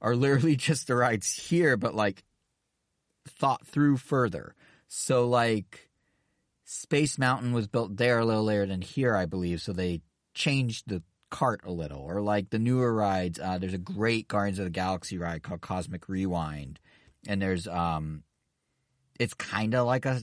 [0.00, 2.24] are literally just the rides here, but like
[3.30, 4.54] thought through further.
[4.88, 5.88] So, like,
[6.64, 9.62] Space Mountain was built there a little later than here, I believe.
[9.62, 10.02] So they
[10.34, 13.38] changed the cart a little, or like the newer rides.
[13.38, 16.78] Uh, there's a great Guardians of the Galaxy ride called Cosmic Rewind,
[17.26, 18.22] and there's um,
[19.18, 20.20] it's kind of like a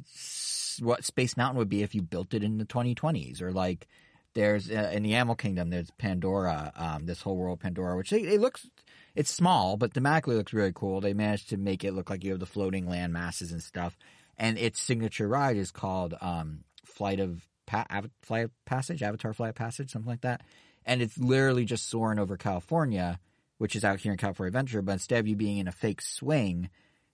[0.79, 3.87] what Space Mountain would be if you built it in the 2020s, or like
[4.35, 8.25] there's uh, in the Animal Kingdom there's Pandora, um, this whole world Pandora, which it,
[8.25, 8.67] it looks
[9.15, 11.01] it's small, but thematically looks really cool.
[11.01, 13.97] They managed to make it look like you have the floating land masses and stuff,
[14.37, 19.33] and its signature ride is called um, Flight of pa- Av- Flight of Passage, Avatar
[19.33, 20.41] Flight of Passage, something like that
[20.85, 23.19] and it's literally just soaring over California,
[23.57, 24.81] which is out here in California Adventure.
[24.81, 26.69] But instead of you being in a fake swing,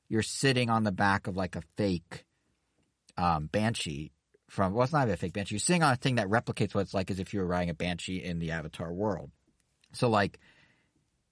[0.09, 2.25] you're sitting on the back of like a fake
[3.17, 4.11] um, banshee.
[4.49, 5.55] From well, it's not a fake banshee.
[5.55, 7.69] You're sitting on a thing that replicates what it's like as if you were riding
[7.69, 9.31] a banshee in the Avatar world.
[9.93, 10.39] So like,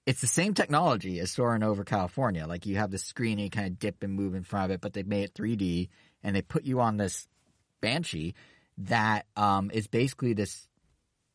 [0.06, 2.46] it's the same technology as soaring over California.
[2.46, 4.70] Like you have the screen and you kind of dip and move in front of
[4.72, 5.88] it, but they made it 3D
[6.22, 7.26] and they put you on this
[7.80, 8.34] Banshee
[8.78, 10.66] that um, is basically this.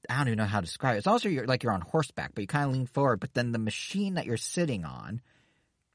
[0.07, 0.99] I don't even know how to describe it.
[0.99, 3.19] It's also you're, like you're on horseback, but you kind of lean forward.
[3.19, 5.21] But then the machine that you're sitting on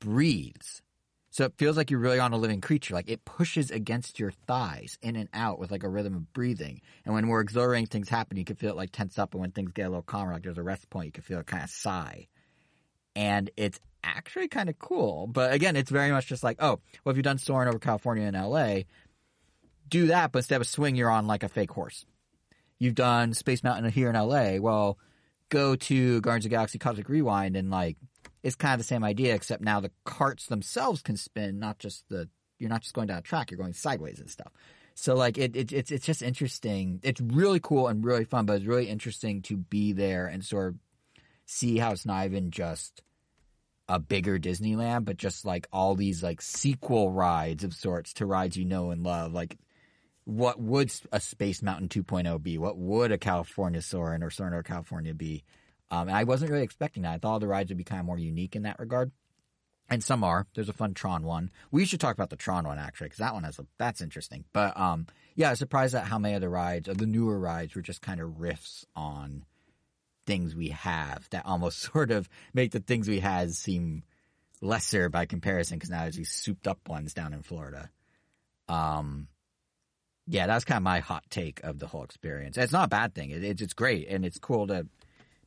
[0.00, 0.82] breathes,
[1.30, 2.94] so it feels like you're really on a living creature.
[2.94, 6.80] Like it pushes against your thighs in and out with like a rhythm of breathing.
[7.04, 9.34] And when more exhilarating things happen, you can feel it like tense up.
[9.34, 11.38] And when things get a little calmer, like there's a rest point, you can feel
[11.38, 12.26] it kind of sigh.
[13.16, 15.26] And it's actually kind of cool.
[15.26, 18.24] But again, it's very much just like, oh, well, if you've done soaring over California
[18.24, 18.82] and LA,
[19.88, 22.06] do that, but instead of a swing, you're on like a fake horse.
[22.78, 24.56] You've done Space Mountain here in LA.
[24.58, 24.98] Well,
[25.50, 27.96] go to Guardians of Galaxy Cosmic Rewind and like
[28.42, 32.08] it's kind of the same idea, except now the carts themselves can spin, not just
[32.08, 34.52] the you're not just going down a track, you're going sideways and stuff.
[34.94, 37.00] So like it, it it's it's just interesting.
[37.02, 40.68] It's really cool and really fun, but it's really interesting to be there and sort
[40.68, 40.74] of
[41.50, 43.02] see how it's not even just
[43.88, 48.56] a bigger Disneyland, but just like all these like sequel rides of sorts to rides
[48.56, 49.32] you know and love.
[49.32, 49.58] Like
[50.24, 52.56] what would a Space Mountain 2.0 be?
[52.56, 55.42] What would a California Soarin' or Soarin' over California be?
[55.90, 57.14] Um, and I wasn't really expecting that.
[57.14, 59.10] I thought the rides would be kind of more unique in that regard.
[59.88, 60.46] And some are.
[60.54, 61.50] There's a fun Tron one.
[61.72, 64.44] We should talk about the Tron one actually, because that one has a that's interesting.
[64.52, 67.40] But um, yeah, I was surprised at how many of the rides, or the newer
[67.40, 69.44] rides, were just kind of riffs on
[70.30, 74.04] things we have that almost sort of make the things we had seem
[74.62, 75.76] lesser by comparison.
[75.76, 77.90] Because now there's these souped up ones down in Florida.
[78.68, 79.26] Um,
[80.28, 82.56] yeah, that's kind of my hot take of the whole experience.
[82.56, 83.30] It's not a bad thing.
[83.30, 84.86] It, it's it's great and it's cool to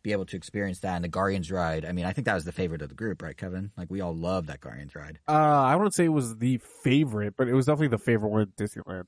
[0.02, 0.96] be able to experience that.
[0.96, 1.86] And the Guardians ride.
[1.86, 3.72] I mean, I think that was the favorite of the group, right, Kevin?
[3.78, 5.19] Like we all love that Guardians ride.
[5.30, 8.41] Uh, I wouldn't say it was the favorite, but it was definitely the favorite one
[8.41, 9.06] at Disneyland.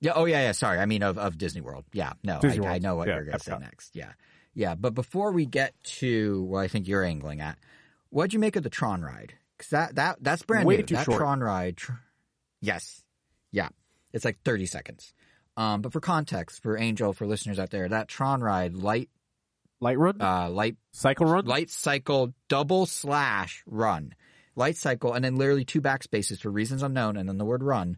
[0.00, 0.12] Yeah.
[0.14, 0.42] Oh, yeah.
[0.42, 0.52] Yeah.
[0.52, 0.78] Sorry.
[0.78, 1.84] I mean, of, of Disney World.
[1.92, 2.12] Yeah.
[2.22, 3.96] No, I, I know what Yeah, you're going to say next.
[3.96, 4.12] Yeah.
[4.54, 4.74] Yeah.
[4.74, 7.58] But before we get to what I think you're angling at,
[8.10, 9.34] what'd you make of the Tron ride?
[9.56, 10.82] Because that, that, that's brand Way new.
[10.84, 11.18] too that short.
[11.18, 11.76] Tron ride.
[11.76, 11.92] Tr-
[12.60, 13.02] yes.
[13.50, 13.68] Yeah.
[14.12, 15.12] It's like 30 seconds.
[15.56, 19.10] Um, but for context, for Angel, for listeners out there, that Tron ride, light,
[19.80, 21.44] Light run, uh, light cycle run.
[21.44, 24.12] light cycle double slash run
[24.56, 27.96] light cycle and then literally two backspaces for reasons unknown and then the word run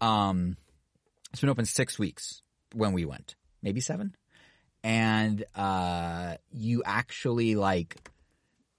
[0.00, 0.56] um
[1.34, 2.42] it's been open six weeks
[2.74, 4.14] when we went maybe seven.
[4.84, 8.08] And uh you actually like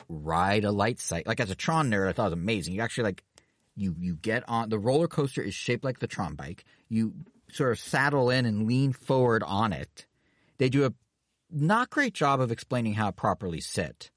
[0.08, 2.74] ride a light cycle like as a tron nerd i thought it was amazing.
[2.74, 3.24] You actually like
[3.76, 6.64] you you get on the roller coaster is shaped like the tron bike.
[6.88, 7.14] You
[7.52, 10.06] sort of saddle in and lean forward on it.
[10.58, 10.94] They do a
[11.52, 14.12] not great job of explaining how to properly sit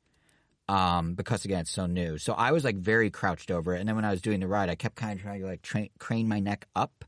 [0.69, 2.19] um, because again it's so new.
[2.19, 4.47] So I was like very crouched over it, and then when I was doing the
[4.47, 7.05] ride, I kept kind of trying to like tra- crane my neck up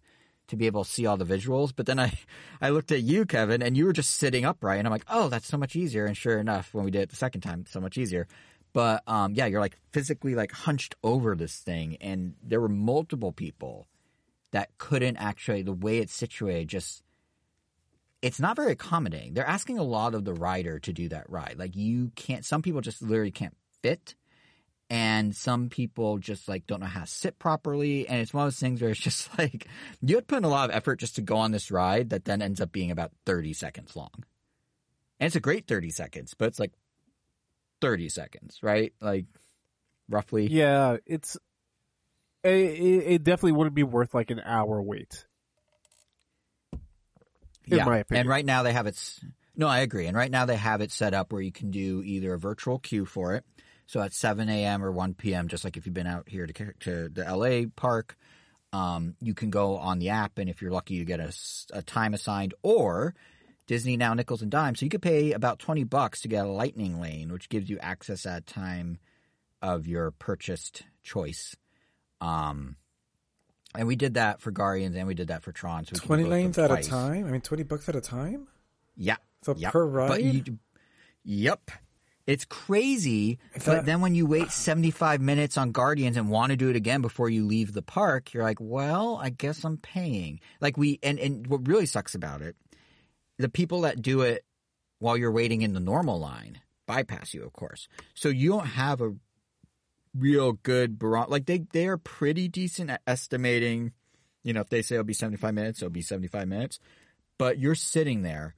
[0.50, 1.72] to be able to see all the visuals.
[1.74, 2.12] But then I
[2.60, 5.28] I looked at you, Kevin, and you were just sitting upright, and I'm like, oh,
[5.28, 6.04] that's so much easier.
[6.06, 8.26] And sure enough, when we did it the second time, so much easier.
[8.72, 13.32] But um, yeah, you're like physically like hunched over this thing, and there were multiple
[13.32, 13.88] people
[14.52, 17.02] that couldn't actually the way it's situated just
[18.22, 19.32] it's not very accommodating.
[19.32, 21.56] They're asking a lot of the rider to do that ride.
[21.58, 24.14] Like you can't some people just literally can't fit
[24.90, 28.46] and some people just like don't know how to sit properly and it's one of
[28.48, 29.68] those things where it's just like
[30.02, 32.24] you to put in a lot of effort just to go on this ride that
[32.24, 34.24] then ends up being about 30 seconds long.
[35.20, 36.72] And it's a great 30 seconds, but it's like
[37.80, 38.92] 30 seconds, right?
[39.00, 39.26] Like
[40.08, 40.48] roughly.
[40.48, 41.36] Yeah, it's
[42.42, 45.26] it, it it definitely wouldn't be worth like an hour wait.
[47.66, 48.22] in my opinion.
[48.22, 48.98] And right now they have it.
[49.54, 50.06] No, I agree.
[50.06, 52.78] And right now they have it set up where you can do either a virtual
[52.78, 53.44] queue for it.
[53.90, 54.84] So at 7 a.m.
[54.84, 58.16] or 1 p.m., just like if you've been out here to, to the LA park,
[58.72, 62.14] um, you can go on the app, and if you're lucky, you get a time
[62.14, 62.54] assigned.
[62.62, 63.16] Or
[63.66, 66.48] Disney now nickels and dimes, so you could pay about 20 bucks to get a
[66.48, 68.98] lightning lane, which gives you access at a time
[69.60, 71.56] of your purchased choice.
[72.20, 72.76] Um,
[73.74, 75.84] and we did that for Guardians, and we did that for Tron.
[75.84, 77.26] So we Twenty lanes of at a time.
[77.26, 78.46] I mean, twenty bucks at a time.
[78.96, 79.16] Yeah.
[79.42, 79.72] So Yep.
[79.72, 80.22] per ride.
[80.22, 80.58] You,
[81.24, 81.72] yep.
[82.30, 83.40] It's crazy.
[83.64, 87.02] But then when you wait 75 minutes on Guardians and want to do it again
[87.02, 90.38] before you leave the park, you're like, well, I guess I'm paying.
[90.60, 92.54] Like we, and, and what really sucks about it,
[93.38, 94.44] the people that do it
[95.00, 97.88] while you're waiting in the normal line bypass you, of course.
[98.14, 99.12] So you don't have a
[100.16, 101.32] real good barometer.
[101.32, 103.90] Like they, they are pretty decent at estimating,
[104.44, 106.78] you know, if they say it'll be 75 minutes, it'll be 75 minutes.
[107.38, 108.54] But you're sitting there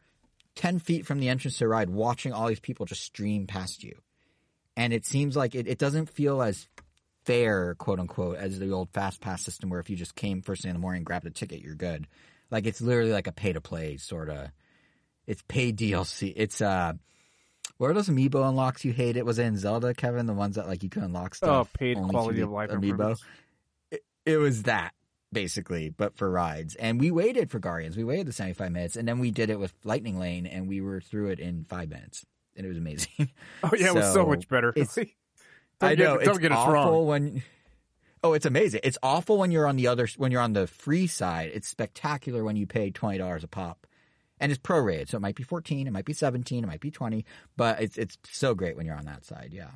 [0.56, 3.82] 10 feet from the entrance to the ride watching all these people just stream past
[3.82, 3.96] you.
[4.76, 6.66] And it seems like it, it doesn't feel as
[7.24, 10.62] fair, quote unquote, as the old fast pass system where if you just came first
[10.62, 12.06] thing in the morning, grabbed a ticket, you're good.
[12.50, 14.48] Like it's literally like a pay to play sort of.
[15.26, 16.32] It's paid DLC.
[16.34, 16.94] It's uh
[17.78, 19.16] where are those amiibo unlocks you hate?
[19.16, 20.26] It Was in Zelda, Kevin?
[20.26, 21.68] The ones that like you could unlock stuff.
[21.74, 23.16] Oh, paid quality of life amiibo.
[23.90, 24.92] It, it was that
[25.32, 26.74] basically, but for rides.
[26.76, 27.96] And we waited for Guardians.
[27.96, 30.68] We waited the seventy five minutes, and then we did it with Lightning Lane, and
[30.68, 32.24] we were through it in five minutes,
[32.56, 33.08] and it was amazing.
[33.64, 34.72] Oh yeah, it was so So, much better.
[34.76, 35.08] Don't
[35.80, 37.06] I get- know don't it's get us awful wrong.
[37.06, 37.42] when.
[38.24, 38.82] Oh, it's amazing.
[38.84, 41.50] It's awful when you're on the other when you're on the free side.
[41.54, 43.84] It's spectacular when you pay twenty dollars a pop,
[44.38, 46.92] and it's prorated, so it might be fourteen, it might be seventeen, it might be
[46.92, 47.24] twenty,
[47.56, 49.50] but it's it's so great when you're on that side.
[49.52, 49.70] Yeah.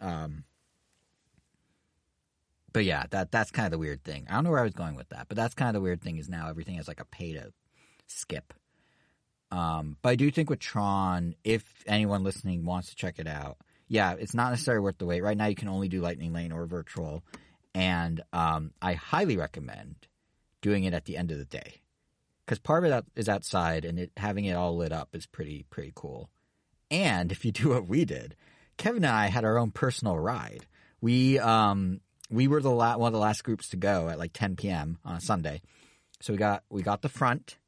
[0.00, 0.44] Um.
[2.72, 4.26] But yeah, that that's kind of the weird thing.
[4.28, 6.02] I don't know where I was going with that, but that's kind of the weird
[6.02, 7.52] thing is now everything is like a pay to
[8.06, 8.54] skip.
[9.50, 13.56] Um, but I do think with Tron, if anyone listening wants to check it out,
[13.88, 15.22] yeah, it's not necessarily worth the wait.
[15.22, 17.24] Right now, you can only do Lightning Lane or Virtual,
[17.74, 19.96] and um, I highly recommend
[20.62, 21.80] doing it at the end of the day
[22.44, 25.66] because part of it is outside, and it, having it all lit up is pretty
[25.70, 26.30] pretty cool.
[26.90, 28.36] And if you do what we did,
[28.76, 30.66] Kevin and I had our own personal ride.
[31.00, 32.00] We um
[32.30, 34.98] we were the la- one of the last groups to go at like 10 p.m.
[35.04, 35.60] on a Sunday,
[36.20, 37.58] so we got we got the front.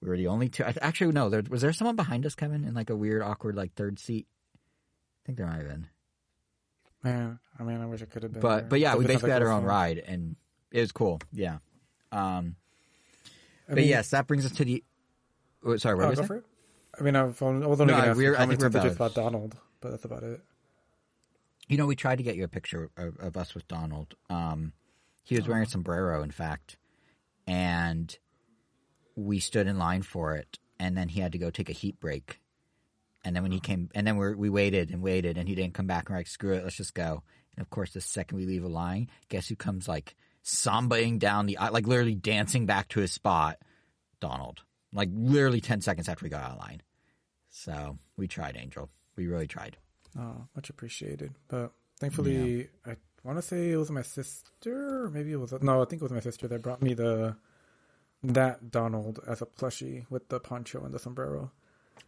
[0.00, 0.64] We were the only two.
[0.64, 1.28] Actually, no.
[1.28, 4.26] There, was there someone behind us, Kevin, in like a weird, awkward, like third seat?
[4.54, 5.86] I think there might have been.
[7.02, 8.40] Man, I mean, I wish I could have been.
[8.42, 8.66] But there.
[8.68, 10.36] but yeah, we basically had our own ride, and
[10.70, 11.20] it was cool.
[11.32, 11.58] Yeah.
[12.12, 12.56] Um.
[13.68, 14.82] But mean, yes, that brings us to the.
[15.64, 16.44] oh, sorry, what oh, was go that?
[16.98, 19.12] I mean, I've only, No, going to ask we're- I think we're and digits about-
[19.12, 20.40] about Donald, but that's about it.
[21.70, 24.16] You know, we tried to get you a picture of, of us with Donald.
[24.28, 24.72] Um,
[25.22, 26.76] he was wearing a sombrero, in fact,
[27.46, 28.12] and
[29.14, 30.58] we stood in line for it.
[30.80, 32.40] And then he had to go take a heat break.
[33.24, 35.74] And then when he came, and then we we waited and waited, and he didn't
[35.74, 36.08] come back.
[36.08, 37.22] And we're like, screw it, let's just go.
[37.56, 41.46] And of course, the second we leave a line, guess who comes like sambaing down
[41.46, 43.58] the aisle, like literally dancing back to his spot?
[44.18, 44.62] Donald.
[44.92, 46.82] Like literally ten seconds after we got out of line.
[47.50, 48.90] So we tried, Angel.
[49.14, 49.76] We really tried.
[50.18, 51.34] Oh, much appreciated.
[51.48, 55.82] But thankfully, I want to say it was my sister, or maybe it was no,
[55.82, 57.36] I think it was my sister that brought me the
[58.22, 61.50] that Donald as a plushie with the poncho and the sombrero.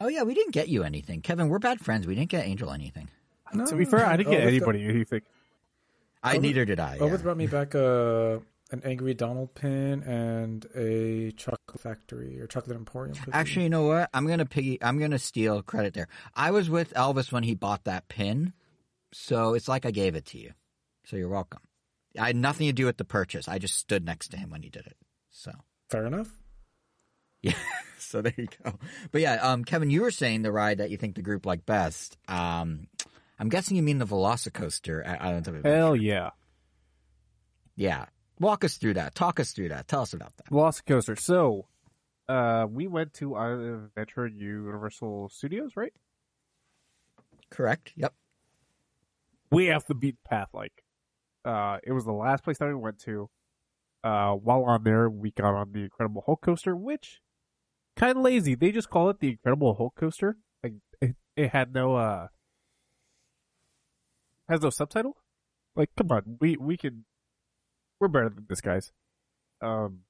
[0.01, 1.49] Oh yeah, we didn't get you anything, Kevin.
[1.49, 2.07] We're bad friends.
[2.07, 3.09] We didn't get Angel anything.
[3.55, 5.23] No, To be fair, I didn't oh, get Elvis got- anybody anything.
[6.23, 6.99] I Elvis- neither did I.
[6.99, 7.17] Elvis yeah.
[7.19, 8.41] brought me back a
[8.73, 13.15] an angry Donald pin and a chocolate factory or chocolate emporium.
[13.15, 13.31] cookie.
[13.33, 14.11] Actually, you know what?
[14.13, 14.83] I'm gonna piggy.
[14.83, 16.09] I'm gonna steal credit there.
[16.35, 18.55] I was with Elvis when he bought that pin,
[19.13, 20.53] so it's like I gave it to you.
[21.05, 21.61] So you're welcome.
[22.19, 23.47] I had nothing to do with the purchase.
[23.47, 24.97] I just stood next to him when he did it.
[25.31, 25.53] So
[25.91, 26.31] fair enough.
[27.43, 27.55] yeah.
[27.99, 28.79] So there you go.
[29.11, 31.67] But yeah, um, Kevin, you were saying the ride that you think the group liked
[31.67, 32.17] best.
[32.29, 32.89] Um,
[33.39, 35.77] I'm guessing you mean the Velocicoaster at Islands of Adventure.
[35.77, 36.31] Hell yeah.
[37.75, 38.07] Yeah.
[38.43, 39.15] Walk us through that.
[39.15, 39.87] Talk us through that.
[39.87, 40.51] Tell us about that.
[40.51, 41.19] Velocicoaster.
[41.19, 41.69] So,
[42.29, 45.93] uh, we went to Adventure Universal Studios, right?
[47.51, 47.93] Correct.
[47.95, 48.13] Yep.
[49.53, 50.49] Way off the beaten path.
[50.53, 50.73] Like,
[51.45, 53.31] uh, it was the last place that we went to.
[54.03, 57.21] Uh, while on there, we got on the Incredible Hulk coaster, which
[57.97, 58.57] kind of lazy.
[58.57, 60.37] They just call it the Incredible Hulk coaster.
[60.65, 62.27] Like, it, it had no uh,
[64.49, 65.17] has no subtitle.
[65.77, 67.05] Like, come on, we we can,
[68.03, 68.93] we're better than this, guys.
[69.63, 70.01] Um,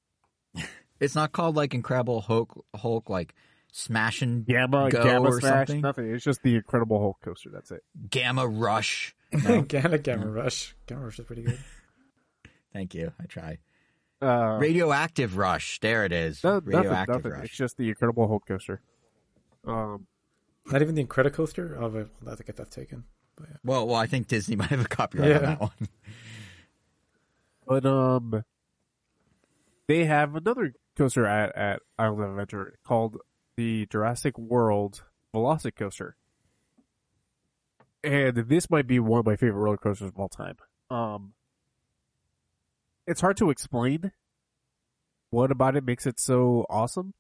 [1.01, 3.35] It's not called like Incredible Hulk, Hulk like
[3.73, 5.81] smashing Gamma, Go Gamma or Smash, something?
[5.81, 6.15] nothing.
[6.15, 7.51] It's just the Incredible Hulk coaster.
[7.53, 7.83] That's it.
[8.11, 9.15] Gamma Rush.
[9.33, 9.63] No?
[9.63, 10.77] Gamma Gamma Rush.
[10.87, 11.59] Gamma Rush is pretty good.
[12.73, 13.13] Thank you.
[13.21, 13.59] I try.
[14.21, 15.81] Uh, Radioactive Rush.
[15.81, 16.45] There it is.
[16.45, 17.33] no, Radioactive nothing.
[17.33, 17.45] Rush.
[17.47, 18.81] It's just the Incredible Hulk coaster.
[19.67, 20.07] Um,
[20.67, 21.81] Not even the Incredible Incredicoaster.
[21.81, 23.05] Oh, but I think that's taken.
[23.37, 23.57] But yeah.
[23.65, 25.73] Well, well, I think Disney might have a copyright on that one.
[27.73, 28.45] But um,
[29.89, 33.17] they have another coaster at at Island of Adventure called
[33.57, 35.05] the Jurassic World
[35.35, 36.13] Velocicoaster,
[38.05, 40.57] and this might be one of my favorite roller coasters of all time.
[40.91, 41.33] Um,
[43.07, 44.13] it's hard to explain
[45.31, 47.15] what about it makes it so awesome,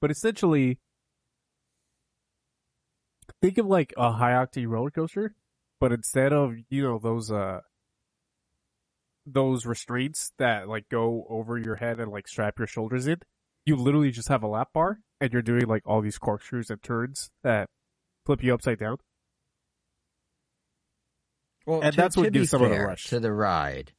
[0.00, 0.78] but essentially,
[3.42, 5.34] think of like a high octane roller coaster,
[5.80, 7.62] but instead of you know those uh
[9.32, 13.18] those restraints that like go over your head and like strap your shoulders in,
[13.66, 16.82] you literally just have a lap bar and you're doing like all these corkscrews and
[16.82, 17.68] turns that
[18.26, 18.96] flip you upside down.
[21.66, 23.08] Well, And to- that's what be some of the rush.
[23.08, 23.92] to the ride.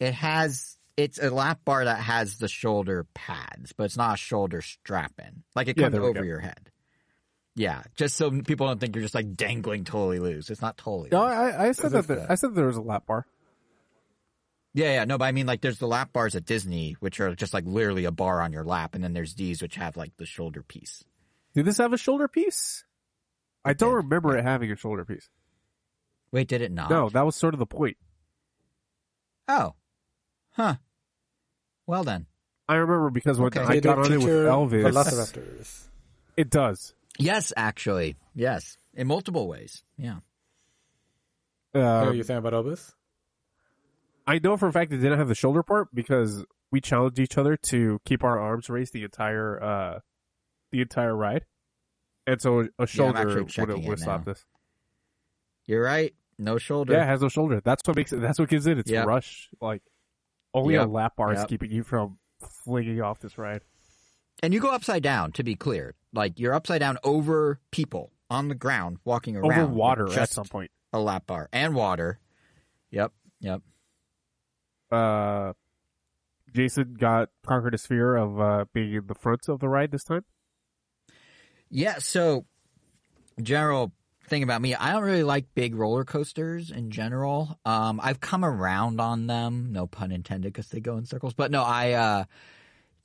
[0.00, 4.16] It has it's a lap bar that has the shoulder pads, but it's not a
[4.16, 5.42] shoulder strap in.
[5.56, 6.70] Like it Yeah, comes we over your head.
[7.56, 10.50] Yeah, just so people don't think you're just like dangling totally loose.
[10.50, 11.08] It's not totally.
[11.12, 11.32] No, loose.
[11.32, 13.26] I, I said that the, that- I said there was a lap bar.
[14.76, 17.34] Yeah, yeah, no, but I mean like there's the lap bars at Disney, which are
[17.36, 20.16] just like literally a bar on your lap, and then there's these which have like
[20.16, 21.04] the shoulder piece.
[21.54, 22.84] Did this have a shoulder piece?
[23.64, 23.96] I don't did.
[24.04, 25.30] remember it having a shoulder piece.
[26.32, 26.90] Wait, did it not?
[26.90, 27.96] No, that was sort of the point.
[29.46, 29.74] Oh,
[30.52, 30.74] huh.
[31.86, 32.26] Well then,
[32.68, 33.60] I remember because when Okay.
[33.60, 35.82] I got on it with feature Elvis, Velociraptors.
[36.36, 36.94] it does.
[37.18, 39.84] yes, actually, yes, in multiple ways.
[39.96, 40.16] Yeah.
[41.72, 42.92] What Uh, are you saying about Elvis?
[44.26, 47.36] I know for a fact it didn't have the shoulder part because we challenged each
[47.38, 49.98] other to keep our arms raised the entire uh
[50.72, 51.44] the entire ride,
[52.26, 54.44] and so a shoulder actually would have it would stop this.
[55.66, 56.14] You're right.
[56.38, 56.92] No shoulder.
[56.94, 57.60] Yeah, it has no shoulder.
[57.64, 58.20] That's what makes it.
[58.20, 59.06] That's what gives it its Yep.
[59.06, 59.50] rush.
[59.60, 59.82] Like
[60.52, 63.62] only a lap bar is keeping you from flinging off this ride.
[64.42, 65.94] And you go upside down, to be clear.
[66.12, 69.52] Like you're upside down over people on the ground walking around.
[69.52, 70.70] Over water at some point.
[70.92, 72.18] A lap bar and water.
[72.90, 73.12] Yep.
[73.40, 73.62] Yep.
[74.94, 75.52] Uh,
[76.54, 80.04] Jason got conquered his fear of uh, being in the front of the ride this
[80.04, 80.24] time.
[81.68, 81.98] Yeah.
[81.98, 82.46] So,
[83.42, 83.92] general
[84.28, 87.58] thing about me, I don't really like big roller coasters in general.
[87.64, 91.34] Um, I've come around on them, no pun intended, because they go in circles.
[91.34, 92.24] But no, I, uh,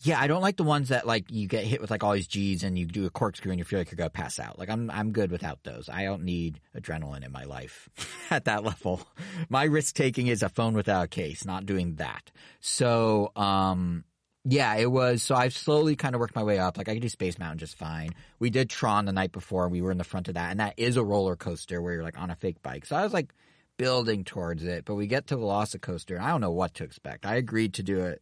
[0.01, 2.27] yeah, I don't like the ones that like you get hit with like all these
[2.27, 4.57] G's and you do a corkscrew and you feel like you're gonna pass out.
[4.57, 5.89] Like I'm, I'm good without those.
[5.89, 7.89] I don't need adrenaline in my life
[8.29, 9.01] at that level.
[9.49, 12.31] My risk taking is a phone without a case, not doing that.
[12.61, 14.05] So, um,
[14.45, 15.21] yeah, it was.
[15.21, 16.77] So I've slowly kind of worked my way up.
[16.77, 18.11] Like I could do Space Mountain just fine.
[18.39, 19.63] We did Tron the night before.
[19.65, 21.93] And we were in the front of that, and that is a roller coaster where
[21.93, 22.85] you're like on a fake bike.
[22.85, 23.33] So I was like
[23.75, 24.85] building towards it.
[24.85, 27.25] But we get to Velocicoaster, and I don't know what to expect.
[27.25, 28.21] I agreed to do it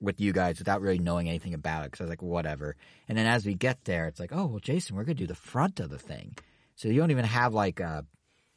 [0.00, 2.76] with you guys without really knowing anything about it because I was like, whatever.
[3.08, 5.34] And then as we get there, it's like, oh well, Jason, we're gonna do the
[5.34, 6.36] front of the thing.
[6.76, 8.04] So you don't even have like a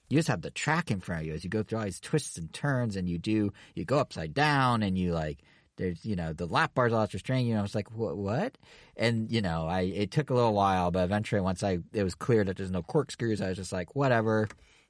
[0.09, 2.01] you just have the track in front of you as you go through all these
[2.01, 5.39] twists and turns and you do you go upside down and you like
[5.77, 8.57] there's you know the lap bars all restraining you know, I was like what what
[8.97, 12.13] and you know I it took a little while but eventually once I it was
[12.13, 14.49] clear that there's no corkscrews I was just like whatever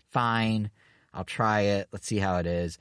[0.10, 0.72] fine
[1.14, 2.80] I'll try it let's see how it is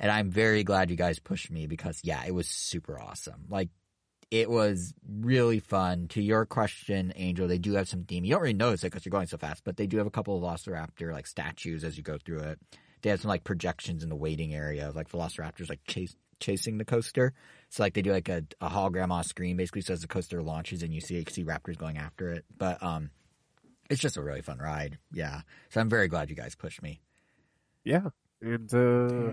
[0.00, 3.68] and I'm very glad you guys pushed me because yeah it was super awesome like
[4.30, 6.06] it was really fun.
[6.08, 8.24] To your question, Angel, they do have some theme.
[8.24, 10.10] You don't really notice it because you're going so fast, but they do have a
[10.10, 12.60] couple of Velociraptor like statues as you go through it.
[13.02, 16.78] They have some like projections in the waiting area of like Velociraptors like chase, chasing
[16.78, 17.32] the coaster.
[17.70, 20.42] So like they do like a, a hologram on screen basically so as the coaster
[20.42, 22.44] launches and you see you see raptors going after it.
[22.56, 23.10] But um,
[23.88, 24.98] it's just a really fun ride.
[25.12, 25.40] Yeah.
[25.70, 27.00] So I'm very glad you guys pushed me.
[27.82, 28.10] Yeah,
[28.42, 29.32] and uh,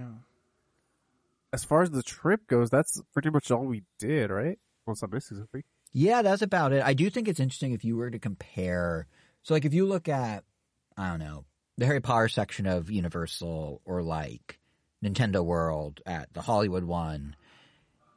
[1.54, 4.60] as far as the trip goes, that's pretty much all we did, right?
[4.86, 5.64] Unless I'm missing something.
[5.94, 6.84] Yeah, that's about it.
[6.84, 9.08] I do think it's interesting if you were to compare.
[9.44, 10.44] So, like, if you look at,
[10.98, 11.46] I don't know,
[11.78, 14.60] the Harry Potter section of Universal or like
[15.04, 17.36] Nintendo World at the Hollywood one,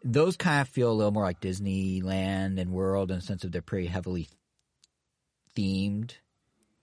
[0.03, 3.53] those kind of feel a little more like Disneyland and World in the sense of
[3.53, 4.28] they're pretty heavily
[5.57, 6.14] themed.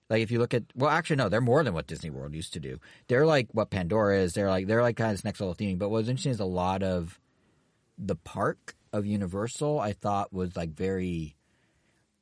[0.09, 2.53] Like if you look at, well, actually no, they're more than what Disney World used
[2.53, 2.79] to do.
[3.07, 4.33] They're like what Pandora is.
[4.33, 5.79] They're like they're like kind of this next level theming.
[5.79, 7.19] But what's interesting is a lot of
[7.97, 11.35] the park of Universal I thought was like very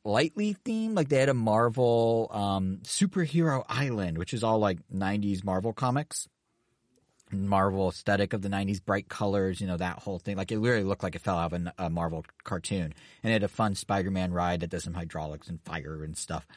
[0.04, 0.96] lightly themed.
[0.96, 6.28] Like they had a Marvel um, superhero island, which is all like '90s Marvel comics,
[7.32, 10.38] Marvel aesthetic of the '90s, bright colors, you know that whole thing.
[10.38, 13.34] Like it literally looked like it fell out of a, a Marvel cartoon, and it
[13.34, 16.48] had a fun Spider-Man ride that does some hydraulics and fire and stuff.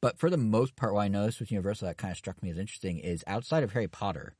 [0.00, 2.50] But for the most part, what I noticed with Universal that kind of struck me
[2.50, 4.34] as interesting is outside of Harry Potter,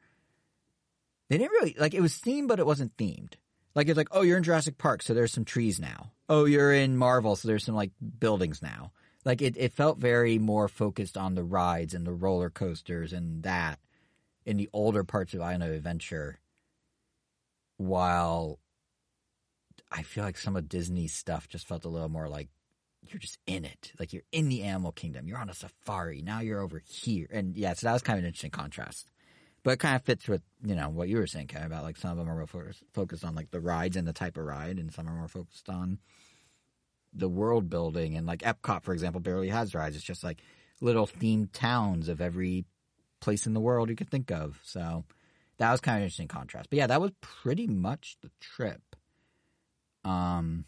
[1.28, 3.34] they didn't really like it was themed, but it wasn't themed.
[3.74, 6.12] Like it's like, oh, you're in Jurassic Park, so there's some trees now.
[6.28, 8.92] Oh, you're in Marvel, so there's some like buildings now.
[9.24, 13.42] Like it, it felt very more focused on the rides and the roller coasters and
[13.42, 13.78] that
[14.46, 16.40] in the older parts of Island of Adventure.
[17.76, 18.58] While
[19.92, 22.48] I feel like some of Disney's stuff just felt a little more like
[23.08, 23.92] you're just in it.
[23.98, 25.26] Like you're in the animal kingdom.
[25.26, 26.22] You're on a safari.
[26.22, 27.26] Now you're over here.
[27.30, 29.06] And yeah, so that was kind of an interesting contrast.
[29.62, 31.96] But it kind of fits with, you know, what you were saying, Kevin, about like
[31.96, 34.44] some of them are more focused, focused on like the rides and the type of
[34.44, 35.98] ride, and some are more focused on
[37.12, 38.16] the world building.
[38.16, 39.96] And like Epcot, for example, barely has rides.
[39.96, 40.40] It's just like
[40.80, 42.64] little themed towns of every
[43.20, 44.58] place in the world you could think of.
[44.64, 45.04] So
[45.58, 46.70] that was kind of an interesting contrast.
[46.70, 48.80] But yeah, that was pretty much the trip.
[50.04, 50.64] Um,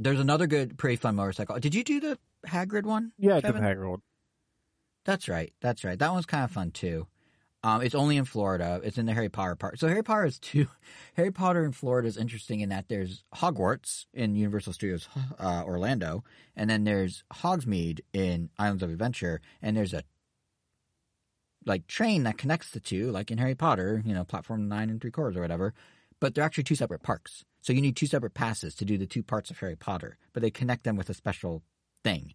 [0.00, 1.58] there's another good, pretty fun motorcycle.
[1.58, 3.12] Did you do the Hagrid one?
[3.18, 4.02] Yeah, I did the Hagrid one.
[5.04, 5.52] That's right.
[5.60, 5.98] That's right.
[5.98, 7.06] That one's kind of fun too.
[7.62, 8.80] Um, it's only in Florida.
[8.82, 9.78] It's in the Harry Potter part.
[9.78, 10.68] So Harry Potter is two.
[11.14, 16.24] Harry Potter in Florida is interesting in that there's Hogwarts in Universal Studios uh, Orlando,
[16.56, 20.02] and then there's Hogsmeade in Islands of Adventure, and there's a
[21.66, 24.98] like train that connects the two, like in Harry Potter, you know, platform nine and
[24.98, 25.74] three quarters or whatever.
[26.20, 29.06] But they're actually two separate parks, so you need two separate passes to do the
[29.06, 30.18] two parts of Harry Potter.
[30.32, 31.62] But they connect them with a special
[32.04, 32.34] thing.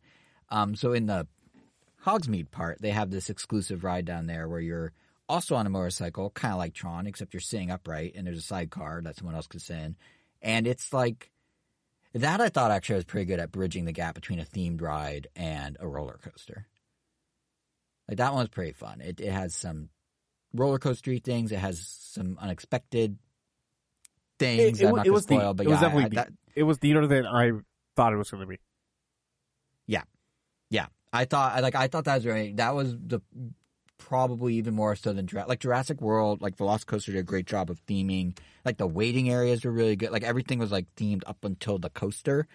[0.49, 1.27] Um, so in the
[2.03, 4.93] Hogsmeade part, they have this exclusive ride down there where you're
[5.27, 8.41] also on a motorcycle, kind of like Tron, except you're sitting upright and there's a
[8.41, 9.95] sidecar that someone else could sit in.
[10.41, 11.31] And it's like,
[12.13, 15.27] that I thought actually was pretty good at bridging the gap between a themed ride
[15.35, 16.67] and a roller coaster.
[18.07, 19.01] Like that one was pretty fun.
[19.01, 19.89] It, it has some
[20.53, 21.51] roller coaster things.
[21.51, 23.17] It has some unexpected
[24.39, 24.79] things.
[24.81, 26.15] It, it, not it was spoil, the, but it was yeah, I- definitely I- the,
[26.15, 27.51] that- it was neater than I
[27.95, 28.59] thought it was going to be.
[29.87, 30.03] Yeah,
[30.69, 30.87] yeah.
[31.11, 32.55] I thought like I thought that was right.
[32.57, 33.21] That was the
[33.97, 36.41] probably even more so than like Jurassic World.
[36.41, 38.37] Like Velocicoaster did a great job of theming.
[38.65, 40.11] Like the waiting areas were really good.
[40.11, 42.47] Like everything was like themed up until the coaster,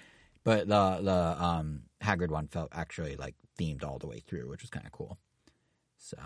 [0.44, 4.62] but the the um Hagrid one felt actually like themed all the way through, which
[4.62, 5.18] was kind of cool.
[5.98, 6.16] So,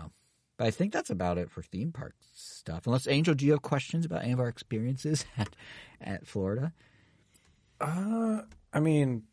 [0.57, 2.85] but I think that's about it for theme park stuff.
[2.87, 5.55] Unless Angel, do you have questions about any of our experiences at
[6.01, 6.73] at Florida?
[7.79, 8.41] Uh,
[8.73, 9.23] I mean,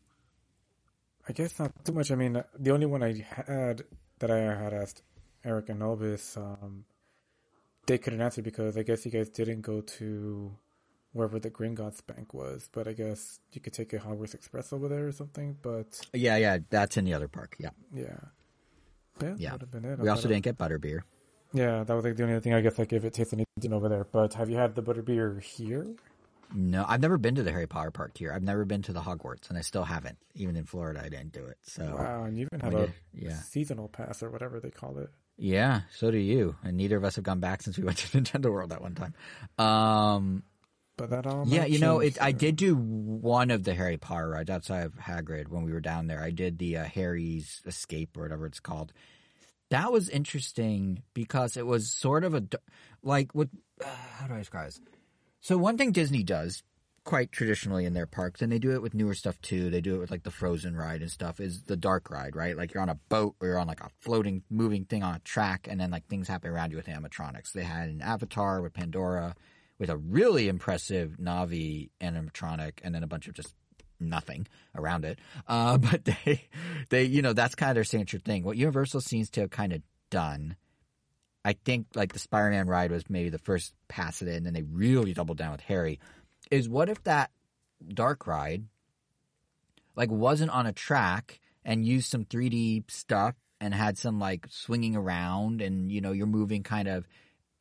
[1.27, 2.11] I guess not too much.
[2.11, 3.83] I mean, the only one I had
[4.19, 5.01] that I had asked
[5.45, 6.85] Eric and Elvis, um,
[7.85, 10.55] they couldn't answer because I guess you guys didn't go to
[11.13, 12.69] wherever the Gringotts Bank was.
[12.71, 15.57] But I guess you could take a Hogwarts Express over there or something.
[15.61, 17.55] But Yeah, yeah, that's in the other park.
[17.59, 18.03] Yeah, yeah,
[19.21, 19.49] yeah, Yeah.
[19.49, 19.99] That would have been it.
[19.99, 21.01] we also didn't get butterbeer.
[21.53, 23.87] Yeah, that was like the only thing I guess like if it tastes anything over
[23.89, 24.05] there.
[24.11, 25.87] But have you had the butterbeer here?
[26.55, 28.31] No, I've never been to the Harry Potter park here.
[28.31, 30.17] I've never been to the Hogwarts, and I still haven't.
[30.35, 31.57] Even in Florida, I didn't do it.
[31.63, 33.35] So Wow, and you even have a did- yeah.
[33.39, 35.09] seasonal pass or whatever they call it.
[35.37, 36.55] yeah, so do you.
[36.63, 38.93] And neither of us have gone back since we went to Nintendo World that one
[38.95, 39.13] time.
[39.57, 40.43] Um,
[40.95, 44.29] But that all yeah, you know, it, I did do one of the Harry Potter
[44.29, 46.21] rides outside of Hagrid when we were down there.
[46.21, 48.93] I did the uh, Harry's Escape or whatever it's called.
[49.73, 52.43] That was interesting because it was sort of a
[53.01, 53.49] like what?
[53.83, 54.79] Uh, how do I describe this?
[55.41, 56.61] So one thing Disney does
[57.05, 59.71] quite traditionally in their parks, and they do it with newer stuff too.
[59.71, 61.39] They do it with like the Frozen ride and stuff.
[61.39, 62.55] Is the dark ride, right?
[62.55, 65.19] Like you're on a boat or you're on like a floating, moving thing on a
[65.21, 67.51] track, and then like things happen around you with animatronics.
[67.51, 69.33] They had an Avatar with Pandora,
[69.79, 73.55] with a really impressive Navi animatronic, and then a bunch of just
[73.99, 75.19] nothing around it.
[75.47, 76.41] Uh, but they,
[76.89, 78.43] they, you know, that's kind of their signature thing.
[78.43, 80.55] What Universal seems to have kind of done.
[81.45, 84.53] I think like the Spider-Man ride was maybe the first pass at it, and then
[84.53, 85.99] they really doubled down with Harry.
[86.49, 87.31] Is what if that
[87.87, 88.63] dark ride,
[89.95, 94.95] like, wasn't on a track and used some 3D stuff and had some like swinging
[94.95, 97.07] around, and you know you're moving kind of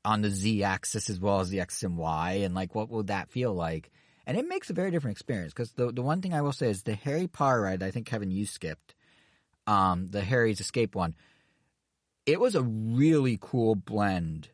[0.04, 3.08] on the Z axis as well as the X and Y, and like what would
[3.08, 3.90] that feel like?
[4.26, 6.70] And it makes a very different experience because the the one thing I will say
[6.70, 7.82] is the Harry Potter ride.
[7.82, 8.94] I think Kevin you skipped,
[9.66, 11.14] um, the Harry's Escape one.
[12.24, 14.50] It was a really cool blend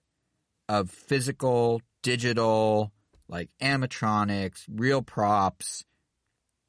[0.69, 2.93] of physical, digital,
[3.29, 5.85] like animatronics, real props,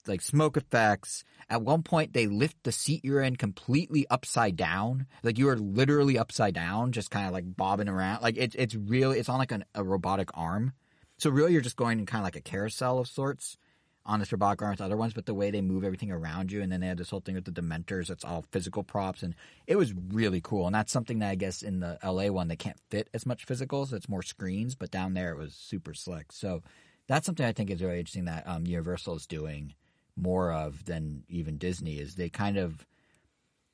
[0.08, 1.24] like smoke effects.
[1.50, 5.08] At one point, they lift the seat you're in completely upside down.
[5.24, 8.22] Like you are literally upside down, just kind of like bobbing around.
[8.22, 10.74] Like it's it's really it's on like an, a robotic arm.
[11.20, 13.58] So really, you're just going in kind of like a carousel of sorts
[14.06, 15.14] on this robotic arm with other ones.
[15.14, 17.36] But the way they move everything around you, and then they had this whole thing
[17.36, 18.08] with the Dementors.
[18.08, 19.36] That's all physical props, and
[19.68, 20.66] it was really cool.
[20.66, 23.44] And that's something that I guess in the LA one they can't fit as much
[23.44, 24.76] physical, so it's more screens.
[24.76, 26.32] But down there, it was super slick.
[26.32, 26.64] So
[27.08, 29.74] that's something I think is really interesting that um, Universal is doing
[30.16, 32.00] more of than even Disney.
[32.00, 32.86] Is they kind of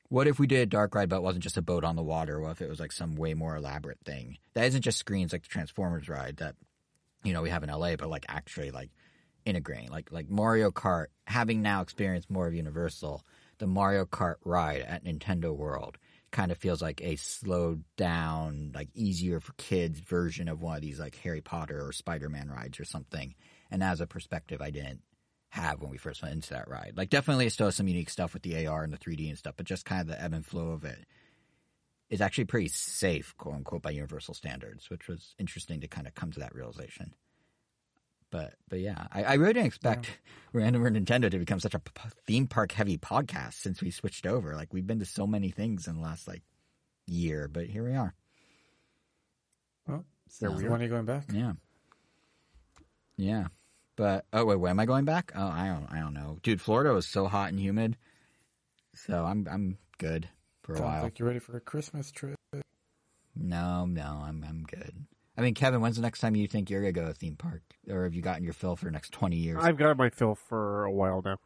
[0.09, 2.03] what if we did a dark ride, but it wasn't just a boat on the
[2.03, 2.39] water?
[2.39, 5.43] What if it was like some way more elaborate thing that isn't just screens like
[5.43, 6.55] the Transformers ride that
[7.25, 8.91] you know we have in LA, but like actually like
[9.45, 11.07] integrating, like like Mario Kart.
[11.27, 13.23] Having now experienced more of Universal,
[13.57, 15.97] the Mario Kart ride at Nintendo World
[16.31, 20.81] kind of feels like a slowed down, like easier for kids version of one of
[20.81, 23.33] these like Harry Potter or Spider Man rides or something.
[23.71, 25.01] And as a perspective, I didn't
[25.49, 26.93] have when we first went into that ride.
[26.95, 29.37] Like definitely it still has some unique stuff with the AR and the 3D and
[29.37, 31.05] stuff, but just kind of the ebb and flow of it
[32.09, 36.15] is actually pretty safe, quote unquote, by Universal standards, which was interesting to kind of
[36.15, 37.13] come to that realization.
[38.31, 40.09] But but yeah, I, I really didn't expect
[40.53, 41.91] Randomer Nintendo to become such a p-
[42.25, 44.55] theme park heavy podcast since we switched over.
[44.55, 46.41] Like we've been to so many things in the last like
[47.07, 48.13] year, but here we are.
[49.87, 51.25] Well, So, we When are you going back?
[51.31, 51.53] yeah.
[53.17, 53.47] Yeah.
[53.95, 55.31] But oh wait, when am I going back?
[55.35, 56.37] Oh, I don't I don't know.
[56.43, 57.95] Dude, Florida was so hot and humid.
[58.93, 60.27] So I'm I'm good
[60.65, 61.03] for a Sounds while.
[61.03, 62.35] like you're ready for a Christmas trip.
[63.35, 65.05] No, no, I'm I'm good.
[65.37, 67.35] I mean, Kevin, when's the next time you think you're gonna go to a theme
[67.35, 69.59] park, or have you gotten your fill for the next twenty years?
[69.61, 71.37] I've got my fill for a while now.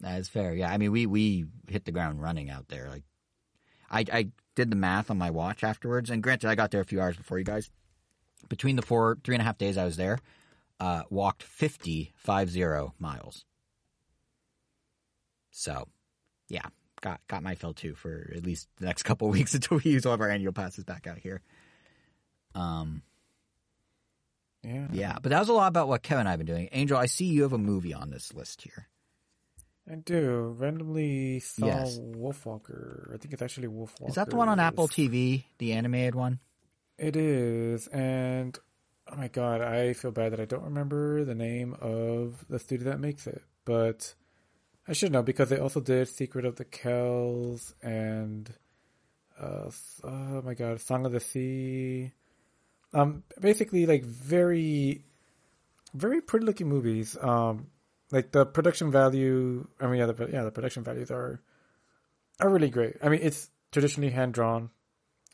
[0.00, 0.52] That is fair.
[0.52, 2.88] Yeah, I mean, we we hit the ground running out there.
[2.90, 3.04] Like,
[3.90, 6.84] I I did the math on my watch afterwards, and granted, I got there a
[6.84, 7.70] few hours before you guys.
[8.48, 10.18] Between the four three and a half days I was there,
[10.80, 13.44] uh, walked 50, five zero miles.
[15.52, 15.86] So,
[16.48, 16.66] yeah,
[17.02, 20.06] got got my fill too for at least the next couple weeks until we use
[20.06, 21.42] all of our annual passes back out here.
[22.54, 23.02] Um,
[24.62, 24.86] Yeah.
[24.92, 26.68] yeah, but that was a lot about what Kevin and I've been doing.
[26.72, 28.88] Angel, I see you have a movie on this list here.
[29.90, 30.54] I do.
[30.58, 31.98] Randomly saw Yes.
[31.98, 33.12] Wolfwalker.
[33.12, 34.08] I think it's actually Wolfwalker.
[34.10, 36.38] Is that the one on Apple TV, the animated one?
[36.98, 38.56] It is, and
[39.10, 42.90] oh my god, I feel bad that I don't remember the name of the studio
[42.90, 44.14] that makes it, but
[44.86, 48.52] I should know because they also did Secret of the Kells and
[49.40, 49.70] uh,
[50.04, 52.12] oh my god, Song of the Sea.
[52.92, 55.04] Um, basically like very,
[55.94, 57.16] very pretty looking movies.
[57.20, 57.68] Um,
[58.10, 59.66] like the production value.
[59.80, 61.40] I mean, yeah, the yeah, the production values are
[62.40, 62.96] are really great.
[63.02, 64.70] I mean, it's traditionally hand drawn.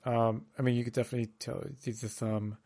[0.05, 2.57] Um, I mean, you could definitely tell these are some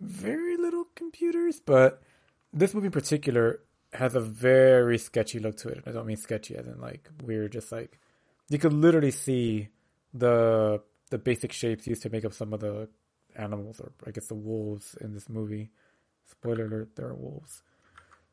[0.00, 2.02] very little computers, but
[2.52, 3.60] this movie in particular
[3.94, 5.82] has a very sketchy look to it.
[5.86, 7.98] I don't mean sketchy as in like weird, just like
[8.48, 9.68] you could literally see
[10.12, 12.88] the the basic shapes used to make up some of the
[13.36, 15.70] animals, or I guess the wolves in this movie.
[16.30, 17.62] Spoiler alert: there are wolves,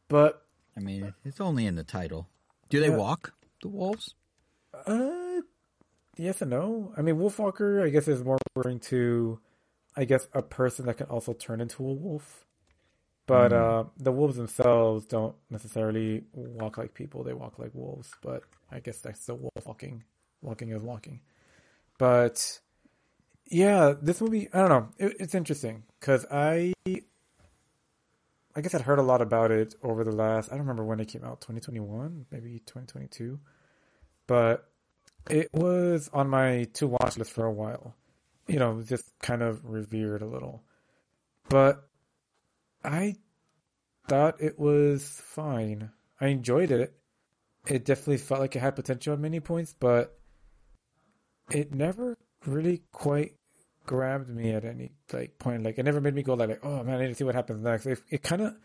[0.08, 0.46] but
[0.78, 2.28] I mean, it's only in the title.
[2.70, 2.98] Do they Yeah.
[2.98, 4.16] walk the wolves?
[4.86, 5.42] Uh,
[6.18, 6.94] yes and no.
[6.96, 9.40] I mean, Wolfwalker, I guess, is more referring to,
[9.98, 12.46] I guess, a person that can also turn into a wolf.
[13.32, 18.12] But uh, the wolves themselves don't necessarily walk like people; they walk like wolves.
[18.22, 20.04] But I guess that's still wolf walking.
[20.42, 21.22] Walking is walking.
[21.98, 22.60] But
[23.46, 24.88] yeah, this movie, I don't know.
[24.98, 30.12] It, it's interesting because I, I guess I'd heard a lot about it over the
[30.12, 30.50] last.
[30.50, 31.42] I don't remember when it came out.
[31.42, 33.40] Twenty twenty one, maybe twenty twenty two
[34.32, 34.70] but
[35.30, 37.96] it was on my to watch list for a while.
[38.48, 40.64] You know, just kind of revered a little.
[41.50, 41.86] But
[42.84, 43.16] I
[44.08, 45.92] thought it was fine.
[46.20, 46.94] I enjoyed it.
[47.68, 50.18] It definitely felt like it had potential at many points, but
[51.52, 53.34] it never really quite
[53.86, 55.64] grabbed me at any like point.
[55.64, 57.64] Like it never made me go like, "Oh man, I need to see what happens
[57.64, 58.56] next." It, it kind of,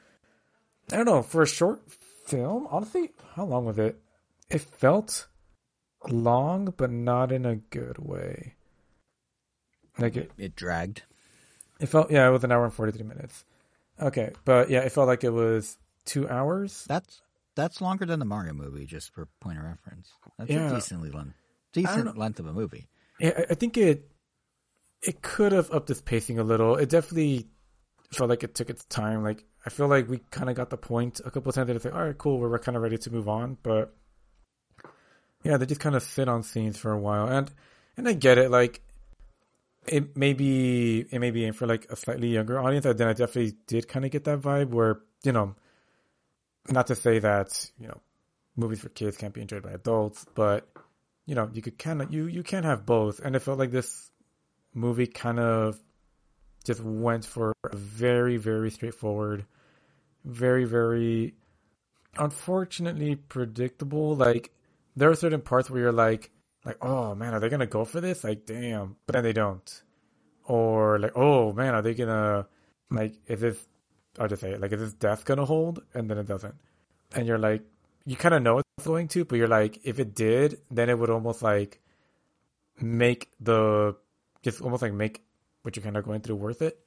[0.92, 1.82] I don't know, for a short
[2.26, 2.66] film.
[2.70, 4.00] Honestly, how long was it?
[4.48, 5.26] It felt
[6.08, 8.54] long, but not in a good way.
[9.98, 11.02] Like it, It dragged.
[11.80, 13.44] it felt yeah, it was an hour and forty three minutes.
[14.00, 16.84] Okay, but yeah, it felt like it was two hours.
[16.88, 17.22] That's
[17.54, 20.12] that's longer than the Mario movie, just for point of reference.
[20.38, 20.70] That's Yeah.
[20.70, 21.34] a decently length,
[21.72, 22.86] decent length of a movie.
[23.18, 24.10] Yeah, I- think it
[25.02, 26.76] it could have upped its pacing a little.
[26.76, 27.48] It definitely
[28.12, 29.22] felt like it took its time.
[29.22, 31.68] Like I feel like we kind of got the point a couple of times.
[31.70, 33.56] And it's like, all right, cool, we're, we're kind of ready to move on.
[33.62, 33.94] But
[35.42, 37.50] yeah, they just kind of sit on scenes for a while, and
[37.96, 38.50] and I get it.
[38.50, 38.82] Like
[39.88, 42.84] it may be it may be in for like a slightly younger audience.
[42.84, 45.54] Then I definitely did kind of get that vibe where you know,
[46.68, 48.00] not to say that you know,
[48.56, 50.68] movies for kids can't be enjoyed by adults, but
[51.26, 53.70] you know, you could kind of you you can have both, and it felt like
[53.70, 54.10] this
[54.74, 55.78] movie kind of
[56.64, 59.46] just went for a very very straightforward,
[60.24, 61.34] very very
[62.18, 64.14] unfortunately predictable.
[64.14, 64.52] Like
[64.94, 66.30] there are certain parts where you're like
[66.66, 68.24] like oh man, are they gonna go for this?
[68.24, 69.82] Like damn, but then they don't,
[70.44, 72.46] or like oh man, are they gonna
[72.90, 73.66] like is this
[74.18, 75.82] I'll just say it, like is this death gonna hold?
[75.94, 76.56] And then it doesn't,
[77.14, 77.62] and you're like
[78.04, 80.98] you kind of know it's going to, but you're like, if it did, then it
[80.98, 81.80] would almost like
[82.80, 83.96] make the
[84.42, 85.24] just almost like make
[85.62, 86.78] what you're kind of going through worth it.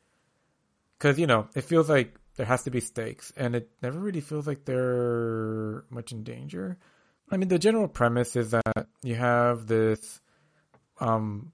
[0.98, 4.22] Because you know, it feels like there has to be stakes, and it never really
[4.22, 6.78] feels like they're much in danger.
[7.32, 10.20] I mean, the general premise is that you have this
[11.00, 11.52] um,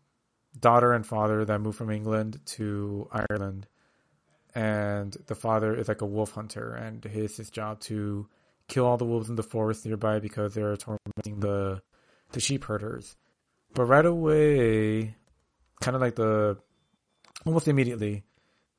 [0.60, 3.68] daughter and father that move from England to Ireland,
[4.54, 8.28] and the father is like a wolf hunter, and his his job to
[8.68, 11.82] kill all the wolves in the forest nearby because they're tormenting the
[12.32, 13.16] the sheep herders.
[13.74, 15.16] But right away,
[15.82, 16.58] kind of like the
[17.46, 18.24] almost immediately,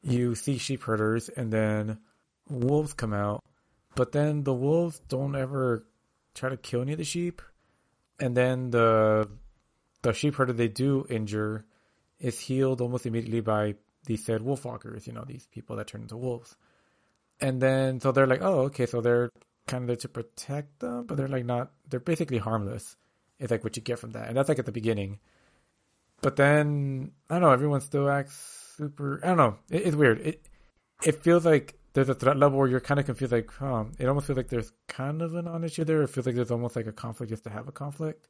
[0.03, 1.99] you see sheep herders and then
[2.49, 3.45] wolves come out.
[3.95, 5.87] But then the wolves don't ever
[6.37, 7.43] try to kill any of the sheep.
[8.21, 9.29] And then the
[10.03, 11.65] the sheep herder they do injure
[12.21, 13.75] is healed almost immediately by
[14.05, 16.57] these said wolfwalkers, you know, these people that turn into wolves.
[17.41, 19.31] And then so they're like, oh, okay, so they're
[19.67, 21.73] kind of there to protect them, but they're like not.
[21.89, 22.97] They're basically harmless.
[23.39, 25.19] It's like what you get from that, and that's like at the beginning.
[26.23, 27.51] But then I don't know.
[27.51, 29.21] Everyone still acts super.
[29.23, 29.57] I don't know.
[29.71, 30.21] It, it's weird.
[30.21, 30.47] It
[31.05, 33.33] it feels like there's a threat level where you're kind of confused.
[33.33, 33.85] Like, huh?
[33.99, 36.03] It almost feels like there's kind of an on issue there.
[36.03, 38.29] It feels like there's almost like a conflict just to have a conflict.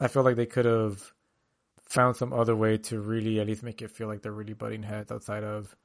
[0.00, 1.14] I feel like they could have
[1.84, 4.82] found some other way to really at least make it feel like they're really butting
[4.82, 5.76] heads outside of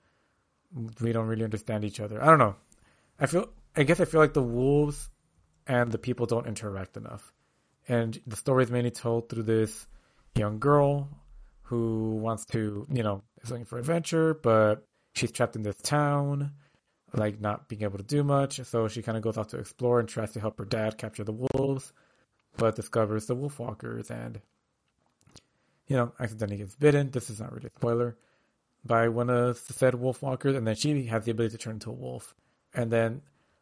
[0.99, 2.19] we don't really understand each other.
[2.23, 2.55] I don't know.
[3.19, 5.11] I feel I guess I feel like the wolves
[5.67, 7.31] and the people don't interact enough.
[7.87, 9.87] and the story is mainly told through this
[10.35, 11.07] young girl
[11.61, 16.51] who wants to, you know, is looking for adventure, but she's trapped in this town,
[17.15, 18.59] like not being able to do much.
[18.63, 21.23] So she kind of goes out to explore and tries to help her dad capture
[21.23, 21.93] the wolves,
[22.57, 24.39] but discovers the wolfwalkers and,
[25.87, 27.11] you know, accidentally gets bitten.
[27.11, 28.17] This is not really a spoiler
[28.85, 31.89] by one of the said wolfwalkers, and then she has the ability to turn into
[31.89, 32.35] a wolf.
[32.73, 33.21] And then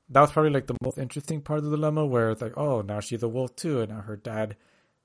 [0.10, 2.82] that was probably like the most interesting part of the dilemma, where it's like, oh,
[2.82, 4.58] now she's a wolf too, and now her dad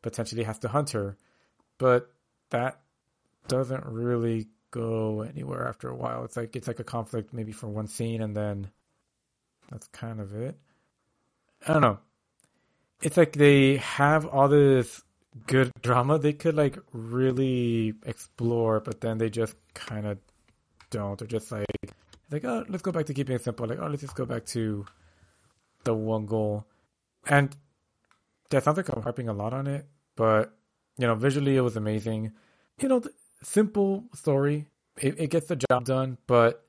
[0.03, 1.17] potentially has to hunt her.
[1.79, 2.11] But
[2.51, 2.81] that
[3.47, 6.25] doesn't really go anywhere after a while.
[6.25, 8.71] It's like it's like a conflict maybe for one scene, and then
[9.71, 10.59] that's kind of it.
[11.67, 11.99] I don't know.
[13.03, 15.03] It's like they have all this
[15.47, 20.19] good drama they could like really explore, but then they just kind of
[20.91, 21.19] don't.
[21.19, 21.67] They're just like
[22.31, 23.67] like oh, let's go back to keeping it simple.
[23.67, 24.87] Like oh, let's just go back to
[25.85, 26.67] the one goal.
[27.27, 27.55] And
[28.51, 30.55] that sounds like I'm harping a lot on it, but
[30.97, 32.33] you know, visually it was amazing.
[32.81, 33.03] You know,
[33.43, 34.67] simple story.
[35.01, 36.65] It, it gets the job done, but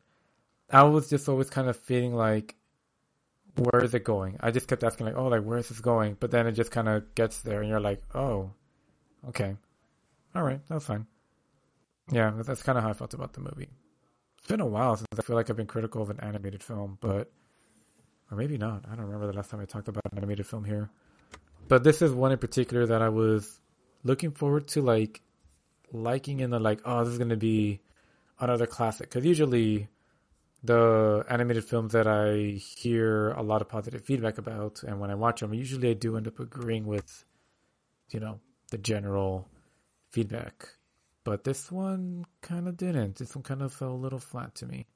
[0.70, 2.56] I was just always kind of feeling like,
[3.56, 4.38] where is it going?
[4.40, 6.16] I just kept asking like, oh, like where is this going?
[6.20, 8.52] But then it just kind of gets there, and you're like, oh,
[9.30, 9.56] okay,
[10.36, 11.08] all right, that's fine.
[12.12, 13.70] Yeah, that's kind of how I felt about the movie.
[14.38, 16.98] It's been a while since I feel like I've been critical of an animated film,
[17.02, 17.32] but
[18.32, 18.86] or maybe not.
[18.90, 20.90] I don't remember the last time I talked about an animated film here.
[21.68, 23.60] But this is one in particular that I was
[24.04, 25.22] looking forward to, like
[25.92, 27.82] liking in the like, oh, this is gonna be
[28.40, 29.10] another classic.
[29.10, 29.88] Because usually
[30.64, 35.16] the animated films that I hear a lot of positive feedback about, and when I
[35.16, 37.26] watch them, usually I do end up agreeing with,
[38.10, 38.40] you know,
[38.72, 39.48] the general
[40.10, 40.70] feedback.
[41.24, 43.18] But this one kind of didn't.
[43.18, 44.88] This one kind of fell a little flat to me.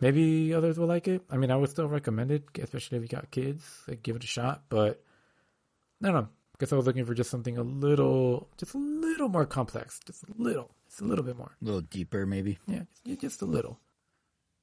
[0.00, 1.22] Maybe others will like it.
[1.30, 3.64] I mean, I would still recommend it, especially if you got kids.
[3.86, 4.64] Like, give it a shot.
[4.68, 5.02] But
[6.02, 6.28] I don't know.
[6.62, 9.98] I guess I was looking for just something a little, just a little more complex.
[10.06, 10.70] Just a little.
[10.88, 11.56] Just a little bit more.
[11.60, 12.60] A little deeper, maybe.
[12.68, 12.82] Yeah,
[13.20, 13.80] just a little.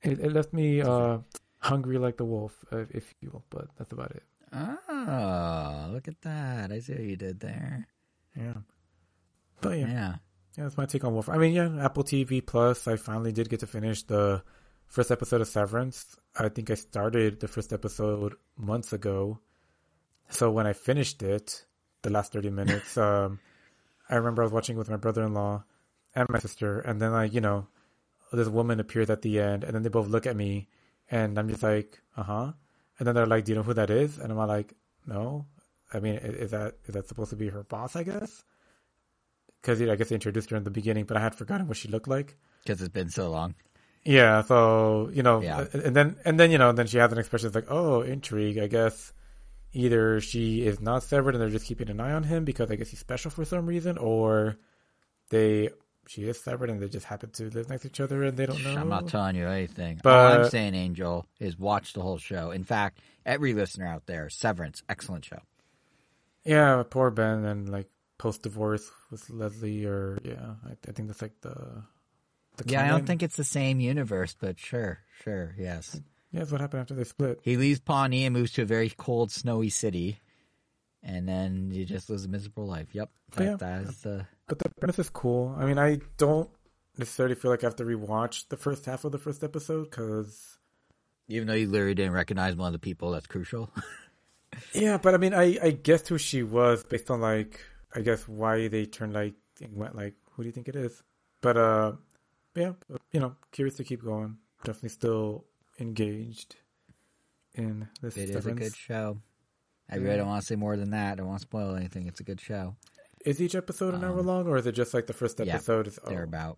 [0.02, 1.18] It, it left me uh,
[1.58, 3.44] hungry like the wolf, uh, if you will.
[3.50, 4.24] But that's about it.
[4.54, 6.72] Oh, look at that!
[6.72, 7.86] I see what you did there.
[8.34, 8.54] Yeah.
[9.60, 10.16] But yeah, Yeah.
[10.58, 11.28] yeah, that's my take on Wolf.
[11.28, 12.88] I mean, yeah, Apple TV Plus.
[12.88, 14.42] I finally did get to finish the
[14.88, 16.16] first episode of Severance.
[16.34, 19.40] I think I started the first episode months ago.
[20.30, 21.66] So when I finished it,
[22.02, 23.40] the last 30 minutes, um,
[24.10, 25.64] I remember I was watching with my brother-in-law
[26.16, 27.68] and my sister, and then like, you know,
[28.32, 30.68] this woman appears at the end, and then they both look at me,
[31.10, 32.52] and I'm just like, uh-huh.
[32.98, 34.18] And then they're like, do you know who that is?
[34.18, 34.74] And I'm like,
[35.06, 35.46] no.
[35.94, 38.44] I mean, is that, is that supposed to be her boss, I guess?
[39.62, 41.88] Because I guess they introduced her in the beginning, but I had forgotten what she
[41.88, 42.38] looked like.
[42.64, 43.56] Because it's been so long.
[44.06, 45.66] Yeah, so you know, Yeah.
[45.74, 48.58] and then and then you know, then she has an expression that's like, "Oh, intrigue."
[48.58, 49.12] I guess
[49.74, 52.76] either she is not severed and they're just keeping an eye on him because I
[52.76, 54.58] guess he's special for some reason, or
[55.30, 55.70] they
[56.08, 58.48] she is severed and they just happen to live next to each other and they
[58.48, 58.76] don't know.
[58.76, 60.00] I'm not telling you anything.
[60.02, 62.50] But- All I'm saying, Angel, is watch the whole show.
[62.52, 65.40] In fact, every listener out there, Severance, excellent show.
[66.44, 71.22] yeah, poor Ben and like post divorce with Leslie, or yeah, I, I think that's
[71.22, 71.84] like the.
[72.58, 76.00] the Yeah, I don't think it's the same universe, but sure, sure, yes.
[76.32, 77.40] Yeah, that's what happened after they split.
[77.44, 80.20] He leaves Pawnee and moves to a very cold, snowy city,
[81.02, 82.90] and then he just lives a miserable life.
[82.94, 83.56] Yep, that, Yeah.
[83.56, 85.56] that is the But the premise is cool.
[85.58, 86.50] I mean, I don't
[86.98, 90.58] necessarily feel like I have to rewatch the first half of the first episode because
[91.28, 93.12] even though you literally didn't recognize one of the people.
[93.12, 93.72] That's crucial.
[94.74, 97.62] Yeah, but I mean, I I guessed who she was based on like
[97.96, 101.02] I guess why they turned like and went like who do you think it is?
[101.40, 101.92] But uh,
[102.56, 102.74] yeah,
[103.12, 104.38] you know, curious to keep going.
[104.64, 105.46] Definitely still
[105.80, 106.56] engaged
[107.54, 108.18] in this.
[108.18, 109.18] it is a good show.
[109.92, 111.14] I really don't want to say more than that.
[111.14, 112.08] I don't want to spoil anything.
[112.08, 112.76] It's a good show.
[113.26, 115.56] Is each episode an hour Um, long, or is it just like the first yeah,
[115.56, 115.88] episode?
[115.88, 116.58] is oh, They're about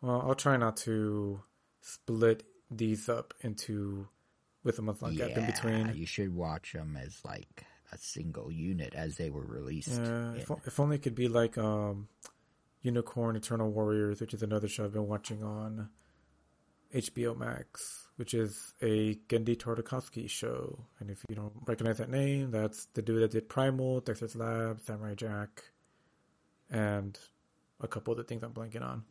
[0.00, 1.42] Well, I'll try not to
[1.82, 4.08] split these up into
[4.64, 5.92] with a month long gap in between.
[5.94, 9.90] You should watch them as like a single unit as they were released.
[9.90, 12.08] Yeah, in- if, if only it could be like um,
[12.82, 15.90] Unicorn Eternal Warriors, which is another show I've been watching on
[16.94, 20.86] HBO Max, which is a Genndy Tartakovsky show.
[21.00, 24.80] And if you don't recognize that name, that's the dude that did Primal, Dexter's Lab,
[24.80, 25.64] Samurai Jack,
[26.70, 27.18] and
[27.80, 29.04] a couple other things I'm blanking on.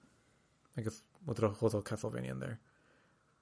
[0.77, 2.59] I guess we'll throw Hotel Castlevania in there.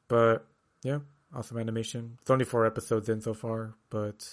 [0.08, 0.46] But
[0.84, 1.00] yeah,
[1.34, 2.18] awesome animation.
[2.22, 4.28] It's only four episodes in so far, but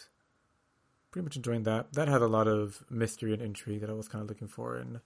[1.11, 1.93] pretty much enjoying that.
[1.93, 4.79] That had a lot of mystery and intrigue that I was kind of looking for
[4.79, 5.01] in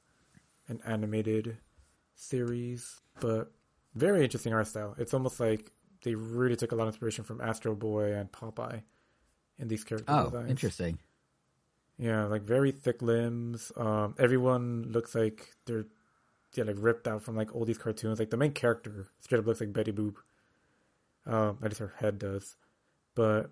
[0.68, 1.58] an animated
[2.14, 3.50] series, but
[3.94, 4.94] very interesting art style.
[4.98, 5.70] It's almost like
[6.02, 8.82] they really took a lot of inspiration from Astro Boy and Popeye
[9.58, 10.50] in these character oh, designs.
[10.50, 10.98] interesting.
[11.98, 13.70] Yeah, like very thick limbs.
[13.76, 15.86] Um, everyone looks like they're
[16.54, 18.18] yeah, like ripped out from like all these cartoons.
[18.18, 20.16] Like the main character straight up looks like Betty Boop.
[21.24, 22.56] Um, at least her head does.
[23.14, 23.50] But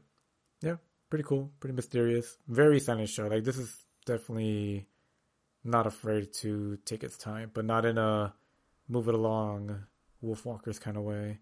[0.63, 0.77] yeah,
[1.09, 3.29] pretty cool, pretty mysterious, very silent show.
[3.29, 3.75] Like this is
[4.07, 4.87] definitely
[5.63, 8.35] not afraid to take its time, but not in a
[8.89, 9.85] move it along
[10.25, 11.39] Wolfwalkers kind of way.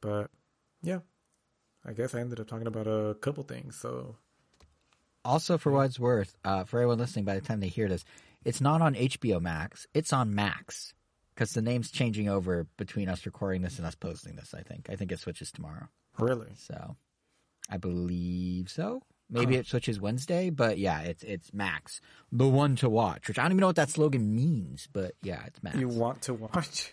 [0.00, 0.30] But
[0.82, 1.00] yeah,
[1.84, 3.76] I guess I ended up talking about a couple things.
[3.76, 4.16] So
[5.24, 8.04] Also, for what it's worth, uh, for everyone listening, by the time they hear this,
[8.44, 9.86] it's not on HBO Max.
[9.94, 10.94] It's on Max
[11.34, 14.54] because the name's changing over between us recording this and us posting this.
[14.54, 14.88] I think.
[14.90, 15.88] I think it switches tomorrow.
[16.18, 16.96] really, So,
[17.70, 19.02] I believe so.
[19.30, 19.60] Maybe Huh.
[19.60, 22.00] it switches Wednesday, but yeah, it's it's Max,
[22.30, 23.26] the one to watch.
[23.26, 25.76] Which I don't even know what that slogan means, but yeah, it's Max.
[25.78, 26.92] you want to watch?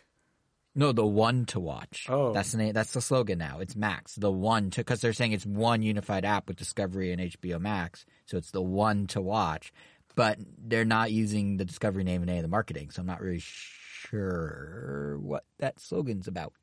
[0.75, 2.07] No, the one to watch.
[2.09, 2.33] Oh.
[2.33, 2.73] that's the name.
[2.73, 3.59] That's the slogan now.
[3.59, 7.21] It's Max, the one to because they're saying it's one unified app with Discovery and
[7.21, 9.73] HBO Max, so it's the one to watch.
[10.15, 13.21] But they're not using the Discovery name in any of the marketing, so I'm not
[13.21, 16.53] really sure what that slogan's about.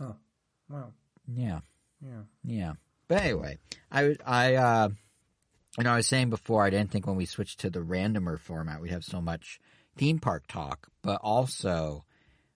[0.00, 0.16] Oh,
[0.70, 0.92] wow,
[1.32, 1.60] Yeah.
[2.00, 2.22] yeah.
[2.44, 2.72] Yeah.
[3.08, 3.58] But anyway,
[3.90, 4.88] I I uh
[5.76, 8.38] you know I was saying before I didn't think when we switched to the randomer
[8.38, 9.60] format we'd have so much
[9.96, 12.04] theme park talk, but also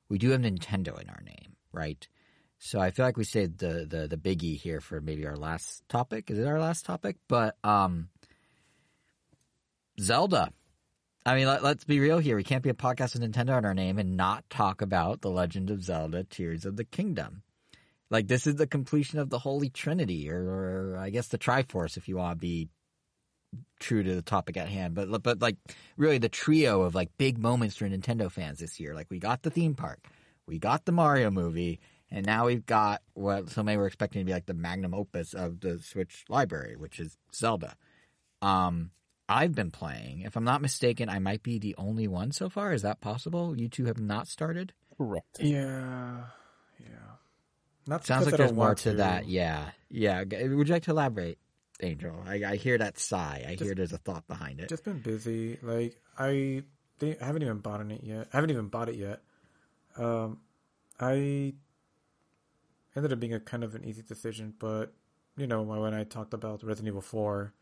[0.09, 2.07] we do have Nintendo in our name, right?
[2.59, 5.87] So I feel like we saved the the the biggie here for maybe our last
[5.89, 6.31] topic.
[6.31, 7.17] Is it our last topic?
[7.29, 8.09] But um
[10.01, 10.53] Zelda.
[11.25, 12.37] I mean, let, let's be real here.
[12.37, 15.31] We can't be a podcast with Nintendo in our name and not talk about The
[15.31, 17.43] Legend of Zelda Tears of the Kingdom.
[18.11, 21.97] Like this is the completion of the Holy Trinity, or, or I guess the Triforce,
[21.97, 22.69] if you want to be
[23.79, 24.95] true to the topic at hand.
[24.95, 25.57] But but like
[25.97, 28.95] really the trio of like big moments for Nintendo fans this year.
[28.95, 30.07] Like we got the theme park,
[30.47, 31.81] we got the Mario movie,
[32.11, 35.35] and now we've got what so many were expecting to be like the magnum opus
[35.35, 37.75] of the Switch library, which is Zelda.
[38.43, 38.91] Um,
[39.29, 40.21] I've been playing.
[40.21, 42.73] If I'm not mistaken, I might be the only one so far.
[42.73, 43.59] Is that possible?
[43.59, 44.73] You two have not started.
[44.97, 45.41] Correct.
[45.41, 46.27] Yeah,
[46.79, 46.87] yeah.
[47.89, 49.29] Not Sounds like there's more want to, that.
[49.29, 50.21] Yeah, yeah.
[50.21, 51.39] Would you like to elaborate,
[51.83, 52.15] Angel?
[52.27, 53.45] I, I hear that sigh.
[53.47, 54.69] I hear there's a thought behind it.
[54.69, 55.59] Just been busy.
[55.63, 56.63] Like I,
[57.03, 58.29] I haven't even bought it yet.
[58.33, 59.21] I haven't even bought it yet.
[59.97, 60.39] Um,
[61.01, 61.55] I
[62.95, 64.93] ended up being a kind of an easy decision, but
[65.37, 67.53] you know when I talked about Resident Evil Four,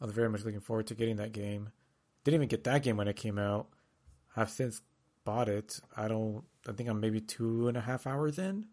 [0.00, 1.70] I was very much looking forward to getting that game.
[2.24, 3.68] Didn't even get that game when it came out.
[4.36, 4.82] I've since
[5.24, 5.80] bought it.
[5.96, 6.44] I don't.
[6.68, 8.66] I think I'm maybe two and a half hours in,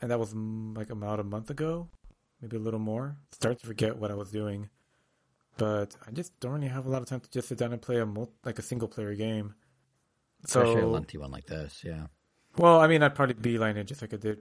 [0.00, 1.88] and that was like about a month ago,
[2.40, 3.16] maybe a little more.
[3.32, 4.68] Start to forget what I was doing
[5.56, 7.82] but I just don't really have a lot of time to just sit down and
[7.82, 9.56] play a mul- like a single player game.
[10.44, 11.82] Especially a So, lengthy one like this.
[11.84, 12.06] Yeah.
[12.56, 14.38] well, I mean, I'd probably beeline it just like I did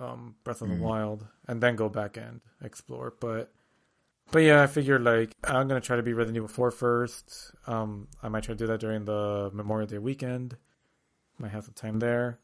[0.00, 3.12] um, Breath of the Wild, and then go back and explore.
[3.20, 3.52] But,
[4.32, 7.52] but yeah, I figured like I'm gonna try to be Resident Evil 4 first.
[7.66, 10.56] Um, I might try to do that during the Memorial Day weekend.
[11.38, 12.38] Might have some time there,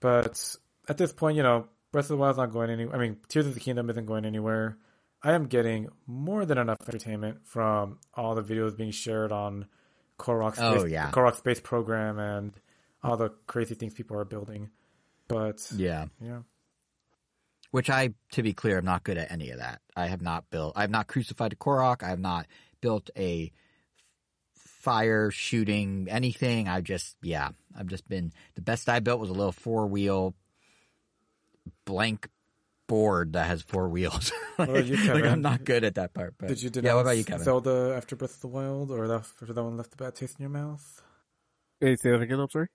[0.00, 0.56] but
[0.88, 2.96] at this point, you know, Breath of the Wild's not going anywhere.
[2.96, 4.78] I mean, Tears of the Kingdom isn't going anywhere.
[5.22, 9.66] I am getting more than enough entertainment from all the videos being shared on
[10.18, 11.10] Korok's Oh, space, yeah.
[11.10, 12.52] Korok space program and
[13.02, 14.70] all the crazy things people are building.
[15.28, 16.06] But Yeah.
[16.20, 16.40] yeah,
[17.70, 19.80] Which I, to be clear, I'm not good at any of that.
[19.94, 22.02] I have not built, I have not crucified a Korok.
[22.02, 22.46] I have not
[22.80, 23.52] built a
[24.56, 26.68] fire shooting anything.
[26.68, 30.34] I've just, yeah, I've just been, the best I built was a little four wheel
[31.86, 32.28] blank
[32.88, 34.32] board that has four wheels.
[34.58, 36.34] like, you, like, I'm not good at that part.
[36.38, 37.44] But did you denounce yeah, what about you, Kevin?
[37.44, 40.38] Zelda after Breath of the Wild, or that, after that one left a bad taste
[40.38, 41.02] in your mouth?
[41.80, 42.38] Hey, say that again.
[42.38, 42.68] I'm sorry.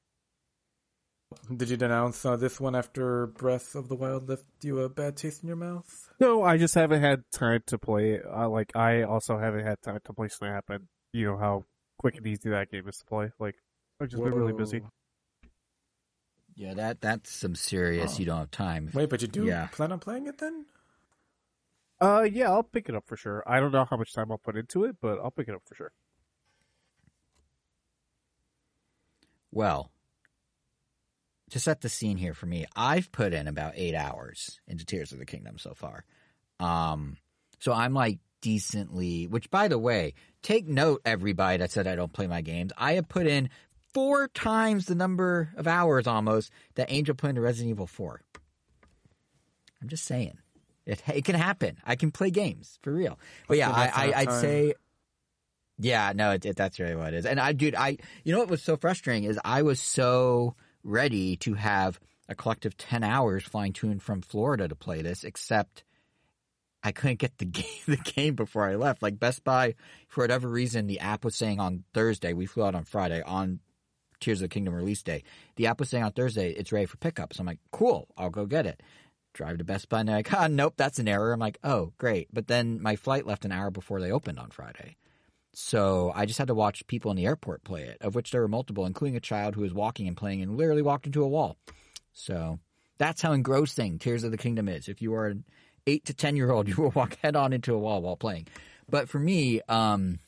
[1.55, 5.17] Did you denounce uh, this one after Breath of the Wild left you a bad
[5.17, 6.09] taste in your mouth?
[6.19, 8.25] No, I just haven't had time to play it.
[8.25, 11.65] Uh, like I also haven't had time to play Snap, and you know how
[11.99, 13.31] quick and easy that game is to play.
[13.39, 13.55] Like
[14.01, 14.81] I've just been really busy.
[16.57, 16.67] Whoa.
[16.67, 18.19] yeah, that that's some serious, Oh.
[18.19, 18.89] you don't have time.
[18.93, 19.67] Wait, but you do Yeah.
[19.67, 20.65] plan on playing it then?
[21.99, 23.43] Uh, yeah, I'll pick it up for sure.
[23.47, 25.63] I don't know how much time I'll put into it, but I'll pick it up
[25.65, 25.91] for sure.
[29.51, 29.91] Well,
[31.49, 35.11] to set the scene here for me, I've put in about eight hours into Tears
[35.11, 36.05] of the Kingdom so far.
[36.59, 37.17] Um,
[37.59, 42.13] so I'm like decently, which by the way, take note, everybody that said I don't
[42.13, 42.71] play my games.
[42.77, 43.49] I have put in
[43.97, 48.21] four times the number of hours almost that Angel put into Resident Evil 4.
[49.81, 50.37] I'm just saying.
[50.85, 51.77] It, it can happen.
[51.83, 53.17] I can play games for real.
[53.47, 54.75] But yeah, I, I, I'd say
[55.79, 57.25] yeah, no, it, it, that's really what it is.
[57.25, 61.35] And I, dude, I, you know what was so frustrating is I was so ready
[61.37, 65.83] to have a collective 10 hours flying to and from Florida to play this, except
[66.83, 69.01] I couldn't get the game, the game before I left.
[69.01, 69.73] Like Best Buy,
[70.07, 72.33] for whatever reason, the app was saying on Thursday.
[72.33, 73.59] We flew out on Friday on
[74.19, 75.23] Tears of the Kingdom release day.
[75.55, 77.33] The app was saying on Thursday it's ready for pickup.
[77.33, 78.81] So I'm like, cool, I'll go get it.
[79.33, 81.33] Drive to Best Buy and they're like, ah, nope, that's an error.
[81.33, 82.27] I'm like, oh, great.
[82.33, 84.97] But then my flight left an hour before they opened on Friday.
[85.53, 88.41] So I just had to watch people in the airport play it, of which there
[88.41, 91.27] were multiple, including a child who was walking and playing and literally walked into a
[91.27, 91.57] wall.
[92.13, 92.59] So
[92.99, 94.87] that's how engrossing Tears of the Kingdom is.
[94.87, 95.45] If you are an
[95.87, 98.47] eight to ten year old, you will walk head on into a wall while playing.
[98.89, 100.19] But for me, um,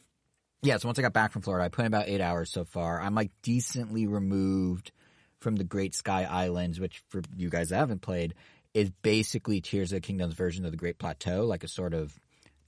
[0.62, 2.66] yeah, so once I got back from Florida, I put in about eight hours so
[2.66, 3.02] far.
[3.02, 4.92] I'm like decently removed
[5.40, 8.34] from the Great Sky Islands, which for you guys that haven't played,
[8.74, 12.14] is basically Tears of the Kingdom's version of the Great Plateau, like a sort of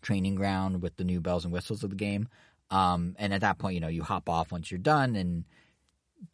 [0.02, 2.28] training ground with the new bells and whistles of the game.
[2.70, 5.44] Um, and at that point, you know, you hop off once you're done and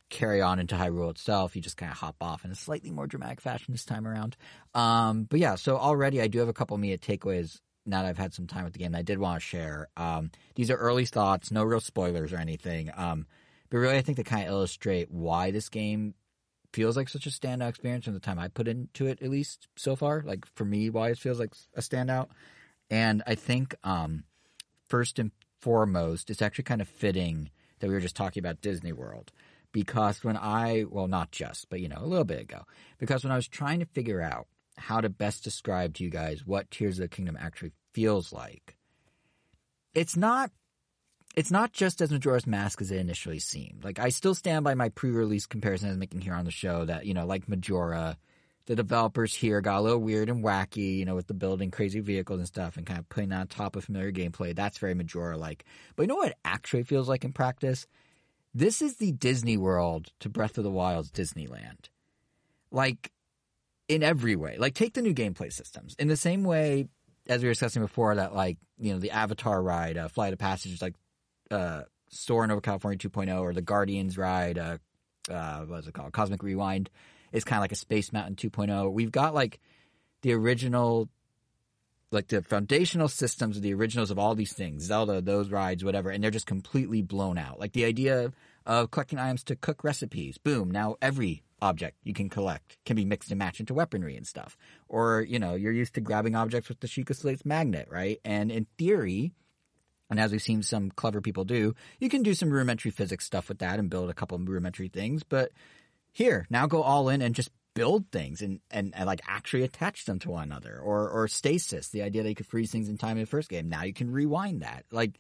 [0.10, 1.56] carry on into Hyrule itself.
[1.56, 4.38] You just kind of hop off in a slightly more dramatic fashion this time around.
[4.76, 8.10] Um, but yeah, so already I do have a couple of immediate takeaways now that
[8.10, 9.88] I've had some time with the game I did want to share.
[9.98, 12.92] Um, these are early thoughts, no real spoilers or anything.
[12.96, 13.26] Um,
[13.70, 16.14] but really, I think they kind of illustrate why this game
[16.74, 19.68] feels like such a standout experience from the time I put into it, at least
[19.76, 20.22] so far.
[20.26, 22.28] Like for me, why it feels like a standout.
[22.90, 24.24] And I think um,
[24.88, 28.92] first and foremost, it's actually kind of fitting that we were just talking about Disney
[28.92, 29.32] World
[29.72, 32.64] because when I, well, not just, but you know, a little bit ago,
[32.98, 34.48] because when I was trying to figure out
[34.78, 38.78] how to best describe to you guys what Tears of the Kingdom actually feels like,
[39.94, 40.52] it's not.
[41.36, 43.84] It's not just as Majora's Mask as it initially seemed.
[43.84, 46.84] Like I still stand by my pre-release comparison I was making here on the show
[46.86, 48.18] that you know, like Majora,
[48.66, 52.00] the developers here got a little weird and wacky, you know, with the building crazy
[52.00, 54.56] vehicles and stuff and kind of putting that on top of familiar gameplay.
[54.56, 55.64] That's very Majora like.
[55.96, 57.86] But you know what it actually feels like in practice?
[58.54, 61.90] This is the Disney World to Breath of the Wild's Disneyland.
[62.72, 63.12] Like,
[63.88, 64.58] in every way.
[64.58, 65.96] Like, take the new gameplay systems.
[65.98, 66.88] In the same way,
[67.28, 70.40] as we were discussing before, that, like, you know, the Avatar ride, uh, Flight of
[70.40, 70.96] Passage, like,
[71.52, 74.78] uh, Soarin' over California 2.0, or the Guardians ride, uh,
[75.30, 76.14] uh, what is it called?
[76.14, 76.90] Cosmic Rewind
[77.32, 78.92] is kind of like a Space Mountain 2.0.
[78.92, 79.60] We've got like
[80.22, 81.10] the original,
[82.12, 86.10] like the foundational systems of the originals of all these things, Zelda, those rides, whatever,
[86.10, 87.60] and they're just completely blown out.
[87.60, 88.32] Like the idea
[88.68, 90.38] of collecting items to cook recipes.
[90.38, 90.70] Boom.
[90.70, 94.58] Now every object you can collect can be mixed and matched into weaponry and stuff.
[94.88, 98.20] Or, you know, you're used to grabbing objects with the Sheikah Slate's magnet, right?
[98.24, 99.32] And in theory,
[100.10, 103.50] and as we've seen some clever people do, you can do some rudimentary physics stuff
[103.50, 105.52] with that and build a couple rudimentary things, but
[106.12, 110.06] here, now go all in and just build things and, and, and, like actually attach
[110.06, 112.98] them to one another or, or stasis, the idea that you could freeze things in
[112.98, 113.70] time in the first game.
[113.70, 114.86] Now you can rewind that.
[114.92, 115.20] Like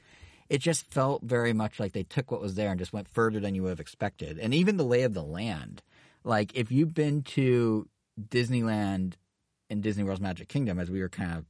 [0.50, 3.40] it just felt very much like they took what was there and just went further
[3.40, 4.40] than you would have expected.
[4.40, 5.82] And even the lay of the land,
[6.24, 7.88] like if you've been to
[8.20, 9.14] Disneyland
[9.70, 11.46] and Disney World's Magic Kingdom, as we were kind of,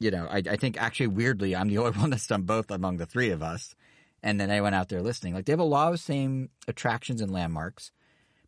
[0.00, 2.96] you know, I, I think actually weirdly, I'm the only one that's done both among
[2.96, 3.74] the three of us.
[4.20, 5.34] And then went out there listening.
[5.34, 7.92] Like they have a lot of the same attractions and landmarks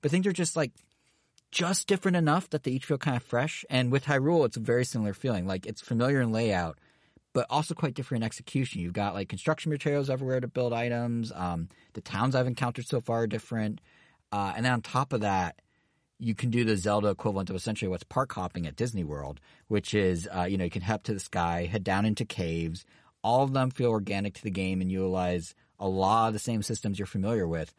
[0.01, 0.73] but things are just like
[1.51, 3.65] just different enough that they each feel kind of fresh.
[3.69, 5.47] And with Hyrule, it's a very similar feeling.
[5.47, 6.79] Like it's familiar in layout,
[7.33, 8.81] but also quite different in execution.
[8.81, 11.33] You've got like construction materials everywhere to build items.
[11.35, 13.81] Um, the towns I've encountered so far are different.
[14.33, 15.61] Uh, and then on top of that,
[16.19, 19.95] you can do the Zelda equivalent of essentially what's park hopping at Disney World, which
[19.95, 22.85] is, uh, you know, you can head up to the sky, head down into caves.
[23.23, 26.63] All of them feel organic to the game and utilize a lot of the same
[26.63, 27.75] systems you're familiar with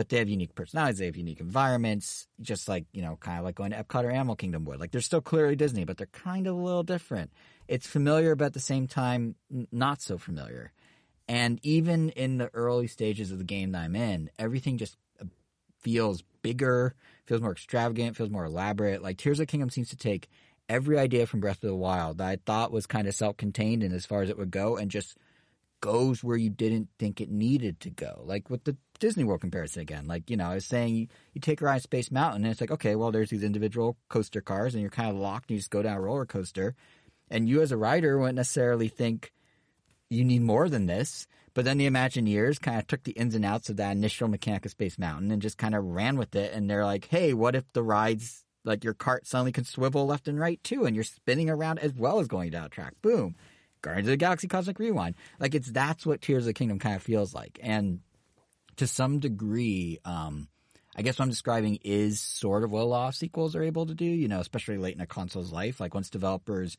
[0.00, 3.44] but they have unique personalities, they have unique environments, just like, you know, kind of
[3.44, 4.80] like going to Epcot or Animal Kingdom would.
[4.80, 7.30] Like they're still clearly Disney, but they're kind of a little different.
[7.70, 9.36] It's familiar, but at the same time,
[9.70, 10.72] not so familiar.
[11.28, 15.26] And even in the early stages of the game that I'm in, everything just uh,
[15.78, 16.96] feels bigger,
[17.26, 19.04] feels more extravagant, feels more elaborate.
[19.04, 20.28] Like Tears of the Kingdom seems to take
[20.68, 23.94] every idea from Breath of the Wild that I thought was kind of self-contained and
[23.94, 25.16] as far as it would go and just
[25.80, 28.22] goes where you didn't think it needed to go.
[28.24, 30.06] Like with the Disney World comparison again.
[30.06, 32.52] Like, you know, I was saying you, you take a ride on Space Mountain and
[32.52, 35.56] it's like, okay, well, there's these individual coaster cars and you're kind of locked and
[35.56, 36.74] you just go down a roller coaster.
[37.30, 39.32] And you as a writer wouldn't necessarily think
[40.08, 41.26] you need more than this.
[41.54, 44.64] But then the Imagineers kind of took the ins and outs of that initial mechanic
[44.64, 46.52] of Space Mountain and just kind of ran with it.
[46.52, 50.28] And they're like, hey, what if the rides, like your cart suddenly can swivel left
[50.28, 52.94] and right too, and you're spinning around as well as going down a track?
[53.02, 53.34] Boom.
[53.82, 55.16] Guardians of the Galaxy Cosmic Rewind.
[55.38, 57.58] Like it's that's what Tears of the Kingdom kind of feels like.
[57.62, 58.00] And
[58.76, 60.48] to some degree, um,
[60.94, 63.86] I guess what I'm describing is sort of what a lot of sequels are able
[63.86, 65.80] to do, you know, especially late in a console's life.
[65.80, 66.76] Like once developers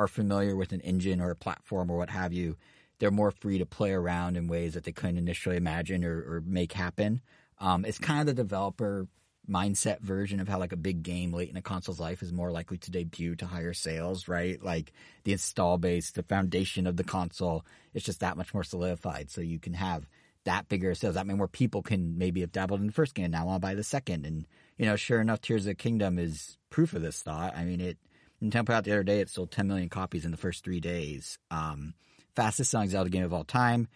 [0.00, 2.56] are familiar with an engine or a platform or what have you,
[2.98, 6.42] they're more free to play around in ways that they couldn't initially imagine or, or
[6.44, 7.20] make happen.
[7.58, 9.06] Um, it's kind of the developer
[9.48, 12.50] mindset version of how like a big game late in a console's life is more
[12.50, 14.62] likely to debut to higher sales, right?
[14.62, 14.92] Like
[15.24, 19.30] the install base, the foundation of the console, it's just that much more solidified.
[19.30, 20.08] So you can have
[20.44, 21.16] that bigger sales.
[21.16, 23.60] That mean more people can maybe have dabbled in the first game and now want
[23.60, 24.24] to buy the second.
[24.24, 24.46] And
[24.78, 27.54] you know, sure enough, Tears of the Kingdom is proof of this thought.
[27.54, 27.98] I mean, it
[28.42, 30.80] Nintendo put out the other day, it sold 10 million copies in the first three
[30.80, 31.38] days.
[31.50, 31.94] Um,
[32.34, 33.88] fastest selling Zelda game of all time,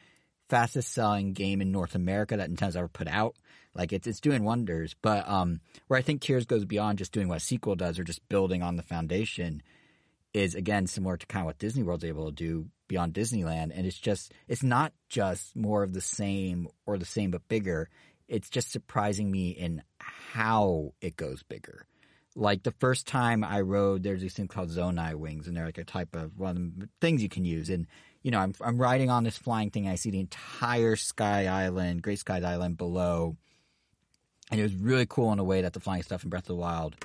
[0.48, 3.36] fastest selling game in North America that Nintendo's ever put out.
[3.74, 4.94] Like it's it's doing wonders.
[5.02, 8.04] But um, where I think Tears goes beyond just doing what a sequel does or
[8.04, 9.62] just building on the foundation
[10.32, 13.72] is again similar to kind of what Disney World's able to do beyond Disneyland.
[13.74, 17.88] And it's just it's not just more of the same or the same but bigger.
[18.28, 21.86] It's just surprising me in how it goes bigger.
[22.36, 25.78] Like the first time I rode, there's these things called Zonai wings, and they're like
[25.78, 27.70] a type of one the things you can use.
[27.70, 27.86] And
[28.22, 29.88] you know, I'm I'm riding on this flying thing.
[29.88, 33.36] I see the entire Sky Island, Great Sky Island below,
[34.50, 36.48] and it was really cool in a way that the flying stuff in Breath of
[36.48, 36.96] the Wild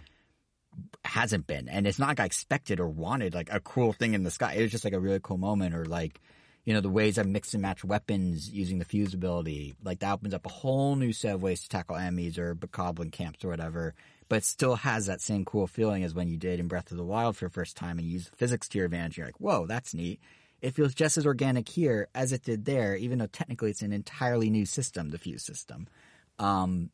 [1.06, 1.68] hasn't been.
[1.68, 4.54] And it's not like I expected or wanted like a cool thing in the sky.
[4.54, 6.20] It was just like a really cool moment, or like
[6.66, 9.76] you know the ways I mix and match weapons using the fuse ability.
[9.84, 13.12] Like that opens up a whole new set of ways to tackle enemies or bokoblin
[13.12, 13.94] camps or whatever.
[14.30, 17.04] But still has that same cool feeling as when you did in Breath of the
[17.04, 19.18] Wild for the first time and you use physics to your advantage.
[19.18, 20.20] You're like, whoa, that's neat
[20.62, 23.94] it feels just as organic here as it did there, even though technically it's an
[23.94, 25.88] entirely new system, the Fuse system.
[26.38, 26.90] Um,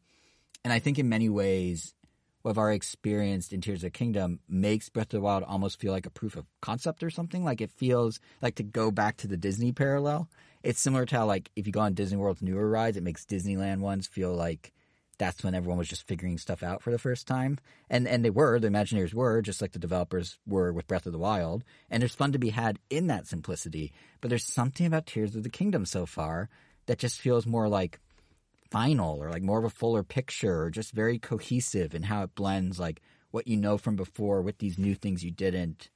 [0.63, 1.93] and I think in many ways,
[2.41, 5.79] what I've already experienced in Tears of the Kingdom makes Breath of the Wild almost
[5.79, 7.43] feel like a proof of concept or something.
[7.43, 10.29] Like it feels like to go back to the Disney parallel.
[10.61, 13.25] It's similar to how like if you go on Disney World's newer rides, it makes
[13.25, 14.73] Disneyland ones feel like
[15.17, 17.57] that's when everyone was just figuring stuff out for the first time.
[17.89, 21.13] And and they were, the Imagineers were, just like the developers were with Breath of
[21.13, 21.63] the Wild.
[21.89, 23.93] And there's fun to be had in that simplicity.
[24.21, 26.49] But there's something about Tears of the Kingdom so far
[26.87, 27.99] that just feels more like
[28.71, 32.35] final or like more of a fuller picture or just very cohesive in how it
[32.35, 33.01] blends like
[33.31, 35.89] what you know from before with these new things you didn't.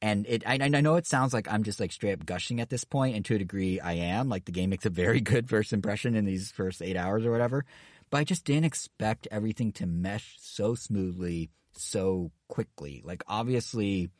[0.00, 2.70] And it, I, I know it sounds like I'm just like straight up gushing at
[2.70, 4.28] this point, and to a degree I am.
[4.28, 7.30] Like the game makes a very good first impression in these first eight hours or
[7.30, 7.64] whatever
[8.12, 13.00] but I just didn't expect everything to mesh so smoothly so quickly.
[13.02, 14.10] Like obviously,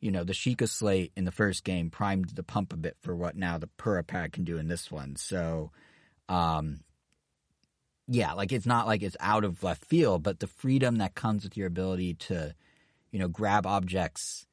[0.00, 3.14] you know, the Sheikah slate in the first game primed the pump a bit for
[3.14, 5.14] what now the Purah pad can do in this one.
[5.14, 5.70] So,
[6.28, 6.80] um,
[8.08, 11.44] yeah, like it's not like it's out of left field, but the freedom that comes
[11.44, 12.52] with your ability to,
[13.12, 14.44] you know, grab objects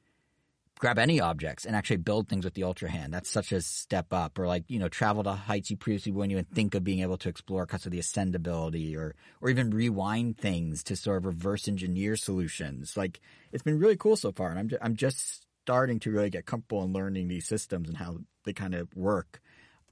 [0.78, 3.12] grab any objects and actually build things with the ultra hand.
[3.14, 4.38] That's such a step up.
[4.38, 7.16] Or like, you know, travel to heights you previously wouldn't even think of being able
[7.18, 11.68] to explore because of the ascendability, or, or even rewind things to sort of reverse
[11.68, 12.96] engineer solutions.
[12.96, 13.20] Like
[13.52, 14.50] it's been really cool so far.
[14.50, 18.18] And I'm, I'm just starting to really get comfortable in learning these systems and how
[18.44, 19.40] they kind of work.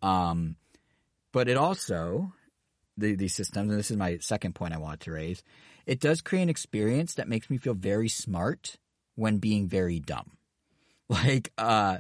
[0.03, 0.57] Um,
[1.33, 2.33] but it also,
[2.99, 5.43] the, these systems, and this is my second point I wanted to raise,
[5.87, 8.77] it does create an experience that makes me feel very smart
[9.15, 10.33] when being very dumb.
[11.13, 11.99] Like, uh,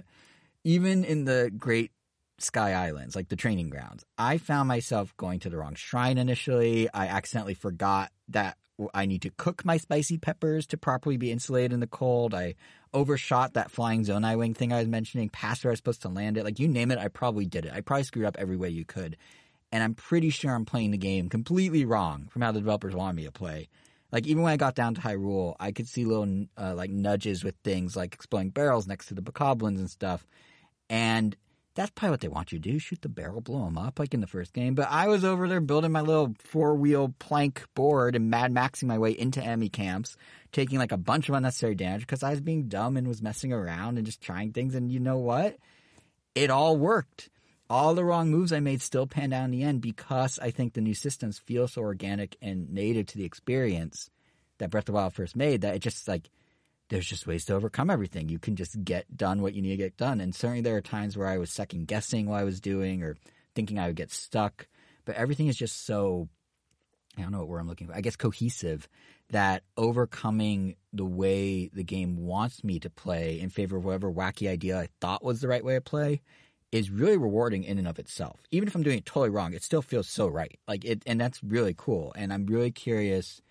[0.64, 1.92] even in the great
[2.38, 6.88] Sky Islands, like the training grounds, I found myself going to the wrong shrine initially.
[6.92, 8.56] I accidentally forgot that
[8.94, 12.34] I need to cook my spicy peppers to properly be insulated in the cold.
[12.34, 12.54] I
[12.94, 16.08] overshot that flying Zonai wing thing I was mentioning, past where I was supposed to
[16.08, 16.44] land it.
[16.44, 17.72] Like, you name it, I probably did it.
[17.72, 19.16] I probably screwed up every way you could.
[19.70, 23.16] And I'm pretty sure I'm playing the game completely wrong from how the developers wanted
[23.16, 23.68] me to play
[24.12, 27.42] like even when I got down to Hyrule, I could see little uh, like nudges
[27.42, 30.26] with things like exploding barrels next to the bokoblins and stuff,
[30.90, 31.34] and
[31.74, 34.12] that's probably what they want you to do: shoot the barrel, blow them up, like
[34.12, 34.74] in the first game.
[34.74, 38.84] But I was over there building my little four wheel plank board and mad maxing
[38.84, 40.16] my way into enemy camps,
[40.52, 43.52] taking like a bunch of unnecessary damage because I was being dumb and was messing
[43.52, 44.74] around and just trying things.
[44.74, 45.56] And you know what?
[46.34, 47.30] It all worked
[47.70, 50.74] all the wrong moves I made still panned out in the end because I think
[50.74, 54.10] the new systems feel so organic and native to the experience
[54.58, 56.30] that Breath of the Wild first made that it just like
[56.88, 58.28] there's just ways to overcome everything.
[58.28, 60.20] You can just get done what you need to get done.
[60.20, 63.16] And certainly there are times where I was second guessing what I was doing or
[63.54, 64.68] thinking I would get stuck.
[65.06, 66.28] But everything is just so
[67.16, 67.94] I don't know what word I'm looking for.
[67.94, 68.88] I guess cohesive
[69.30, 74.48] that overcoming the way the game wants me to play in favor of whatever wacky
[74.48, 76.20] idea I thought was the right way to play
[76.72, 78.40] is really rewarding in and of itself.
[78.50, 80.58] Even if I'm doing it totally wrong, it still feels so right.
[80.66, 82.12] Like it, and that's really cool.
[82.16, 83.42] And I'm really curious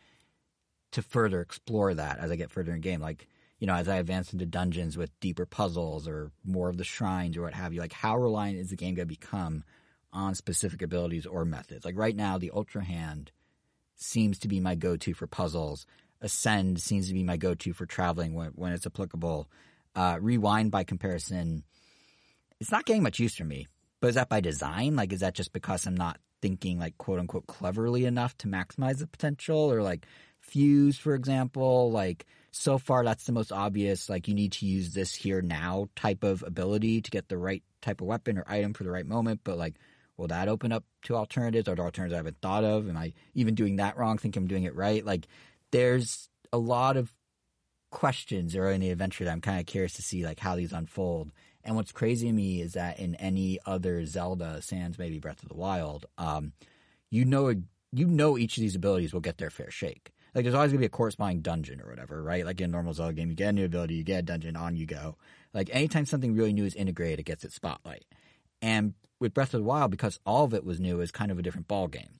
[0.91, 2.99] to further explore that as I get further in game.
[2.99, 3.27] Like,
[3.59, 7.37] you know, as I advance into dungeons with deeper puzzles or more of the shrines
[7.37, 9.63] or what have you, like how reliant is the game going to become
[10.11, 11.85] on specific abilities or methods?
[11.85, 13.31] Like right now, the Ultra Hand
[13.95, 15.85] seems to be my go-to for puzzles.
[16.21, 19.47] Ascend seems to be my go-to for traveling when, when it's applicable.
[19.95, 21.63] Uh, rewind by comparison
[22.61, 23.67] it's not getting much use for me.
[23.99, 24.95] But is that by design?
[24.95, 28.99] Like, is that just because I'm not thinking like quote unquote cleverly enough to maximize
[28.99, 29.71] the potential?
[29.71, 30.05] Or like
[30.39, 34.91] fuse for example like so far that's the most obvious like you need to use
[34.91, 38.73] this here now type of ability to get the right type of weapon or item
[38.73, 39.41] for the right moment.
[39.43, 39.75] But like
[40.17, 41.67] will that open up to alternatives?
[41.67, 42.87] Or alternatives i haven't thought of?
[42.87, 45.03] Am i even doing that wrong think i'm doing it right?
[45.03, 45.27] Like
[45.71, 47.11] there's a lot of
[47.91, 50.71] questions early in the adventure that i'm kind of curious to see like how these
[50.71, 51.29] unfold
[51.63, 55.49] and what's crazy to me is that in any other zelda sans maybe breath of
[55.49, 56.53] the wild um,
[57.09, 57.53] you know
[57.91, 60.79] you know each of these abilities will get their fair shake like there's always gonna
[60.79, 62.45] be a corresponding dungeon or whatever, right?
[62.45, 64.55] Like in a normal Zelda game, you get a new ability, you get a dungeon,
[64.55, 65.17] on you go.
[65.53, 68.05] Like anytime something really new is integrated, it gets its spotlight.
[68.61, 71.39] And with Breath of the Wild, because all of it was new, is kind of
[71.39, 72.19] a different ball game.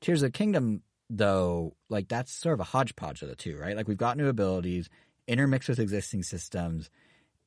[0.00, 3.76] Tears of the Kingdom, though, like that's sort of a hodgepodge of the two, right?
[3.76, 4.88] Like we've got new abilities
[5.26, 6.90] intermixed with existing systems,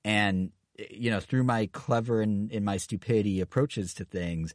[0.04, 0.52] and
[0.90, 4.54] you know through my clever and in my stupidity approaches to things,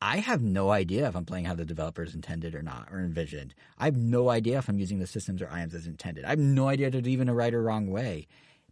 [0.00, 3.54] I have no idea if I'm playing how the developers intended or not or envisioned.
[3.78, 6.24] I have no idea if I'm using the systems or items as intended.
[6.24, 8.26] I have no idea if there's even a right or wrong way.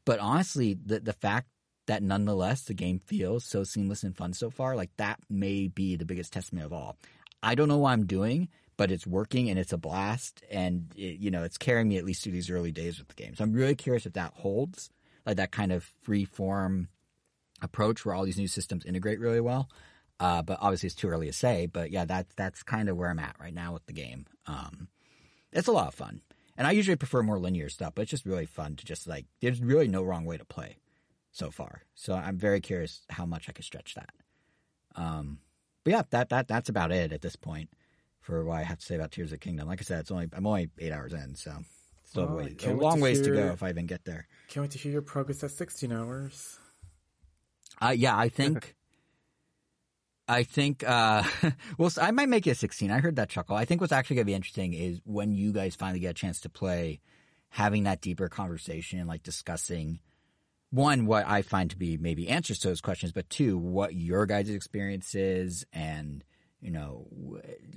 [0.04, 1.48] But honestly, the the fact
[1.86, 5.96] that nonetheless the game feels so seamless and fun so far, like that may be
[5.96, 6.96] the biggest testament of all.
[7.42, 11.18] I don't know what I'm doing, but it's working and it's a blast, and it,
[11.18, 13.34] you know it's carrying me at least through these early days with the game.
[13.34, 14.90] So I'm really curious if that holds,
[15.26, 16.88] like that kind of free form
[17.60, 19.68] approach where all these new systems integrate really well.
[20.20, 21.66] Uh, but obviously, it's too early to say.
[21.66, 24.26] But yeah, that's that's kind of where I'm at right now with the game.
[24.46, 24.88] Um,
[25.52, 26.22] it's a lot of fun,
[26.56, 27.94] and I usually prefer more linear stuff.
[27.94, 29.26] But it's just really fun to just like.
[29.40, 30.78] There's really no wrong way to play
[31.32, 31.82] so far.
[31.94, 34.10] So I'm very curious how much I can stretch that.
[34.94, 35.38] Um,
[35.82, 37.70] but yeah, that that that's about it at this point
[38.20, 39.66] for what I have to say about Tears of Kingdom.
[39.66, 41.52] Like I said, it's only I'm only eight hours in, so
[42.12, 44.26] still Well, a, long ways to go if I even get there.
[44.48, 46.58] Can't wait to hear your progress at 16 hours.
[47.80, 48.74] Uh, yeah, I think.
[50.28, 50.84] I think.
[50.86, 51.22] Uh,
[51.78, 52.90] well, I might make it 16.
[52.90, 53.56] I heard that chuckle.
[53.56, 56.14] I think what's actually going to be interesting is when you guys finally get a
[56.14, 57.00] chance to play,
[57.48, 60.00] having that deeper conversation, and like discussing
[60.70, 64.26] one what I find to be maybe answers to those questions, but two what your
[64.26, 66.24] guys' experience is and
[66.60, 67.08] you know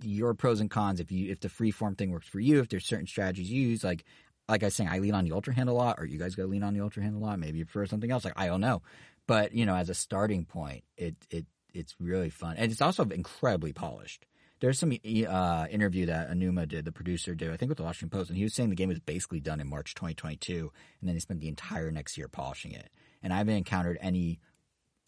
[0.02, 1.00] your pros and cons.
[1.00, 3.70] If you if the free form thing works for you, if there's certain strategies you
[3.70, 4.06] use, like
[4.48, 6.36] like I was saying, I lean on the ultra hand a lot, or you guys
[6.36, 7.40] go lean on the ultra hand a lot.
[7.40, 8.26] Maybe you prefer something else.
[8.26, 8.82] Like I don't know,
[9.28, 13.04] but you know, as a starting point, it it it's really fun, and it's also
[13.04, 14.26] incredibly polished.
[14.62, 18.18] There's some uh, interview that Aonuma did, the producer did, I think with the Washington
[18.18, 21.16] Post, and he was saying the game was basically done in March 2022, and then
[21.16, 22.90] he spent the entire next year polishing it.
[23.22, 24.40] And I haven't encountered any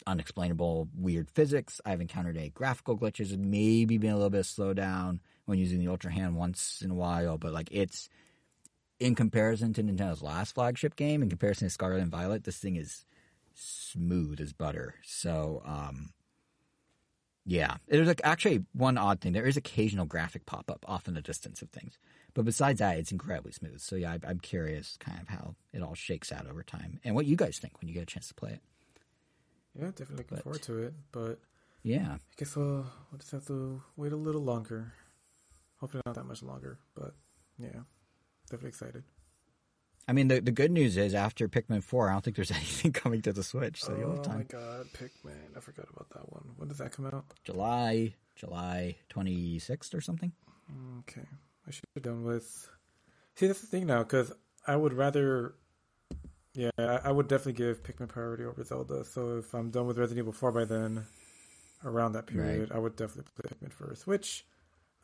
[0.06, 1.80] unexplainable weird physics.
[1.84, 5.88] I've encountered any graphical glitches, maybe been a little bit of slowdown when using the
[5.88, 8.10] Ultra Hand once in a while, but like it's
[9.00, 12.76] in comparison to Nintendo's last flagship game, in comparison to Scarlet and Violet, this thing
[12.76, 13.04] is
[13.54, 14.94] smooth as butter.
[15.04, 16.10] So, um,
[17.44, 19.32] yeah, there's like actually one odd thing.
[19.32, 21.96] There is occasional graphic pop up off in the distance of things,
[22.34, 23.80] but besides that, it's incredibly smooth.
[23.80, 27.14] So yeah, I, I'm curious kind of how it all shakes out over time, and
[27.14, 28.60] what you guys think when you get a chance to play it.
[29.78, 30.94] Yeah, definitely looking But- forward to it.
[31.12, 31.38] But
[31.84, 34.92] Yeah, I guess we'll, we'll just have to wait a little longer.
[35.78, 36.78] Hopefully not that much longer.
[36.94, 37.14] But
[37.58, 37.80] yeah,
[38.48, 39.04] definitely excited.
[40.06, 42.92] I mean the the good news is after Pikmin four, I don't think there's anything
[42.92, 44.46] coming to the Switch, so you'll have oh my time.
[44.48, 45.56] god, Pikmin!
[45.56, 46.44] I forgot about that one.
[46.56, 47.24] When does that come out?
[47.44, 50.32] July July twenty sixth or something.
[51.00, 51.26] Okay,
[51.66, 52.68] I should be done with.
[53.36, 54.32] See, that's the thing now, because
[54.66, 55.54] I would rather.
[56.54, 59.04] Yeah, I I would definitely give Pikmin priority over Zelda.
[59.04, 61.04] So if I'm done with Resident Evil 4 by then,
[61.84, 64.06] around that period, I would definitely play Pikmin first.
[64.06, 64.44] Which,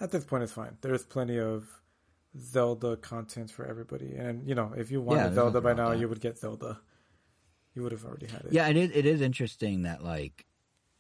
[0.00, 0.76] at this point, is fine.
[0.80, 1.68] There's plenty of
[2.40, 5.98] Zelda content for everybody, and you know, if you wanted there's Zelda by now, that.
[5.98, 6.80] you would get Zelda.
[7.74, 8.52] You would have already had it.
[8.52, 8.90] Yeah, it is.
[8.94, 10.46] It is interesting that like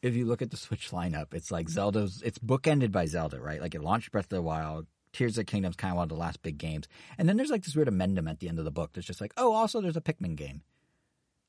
[0.02, 2.22] if you look at the Switch lineup, it's like Zelda's.
[2.24, 3.60] It's bookended by Zelda, right?
[3.60, 4.86] Like it launched Breath of the Wild.
[5.12, 6.88] Tears of the Kingdom's kind of one of the last big games,
[7.18, 9.20] and then there's like this weird amendment at the end of the book that's just
[9.20, 10.62] like, oh, also there's a Pikmin game.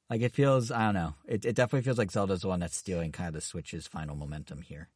[0.07, 1.15] Like it feels, I don't know.
[1.27, 4.15] It it definitely feels like Zelda's the one that's stealing kind of the Switch's final
[4.15, 4.89] momentum here,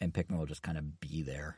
[0.00, 1.56] and Pikmin will just kind of be there.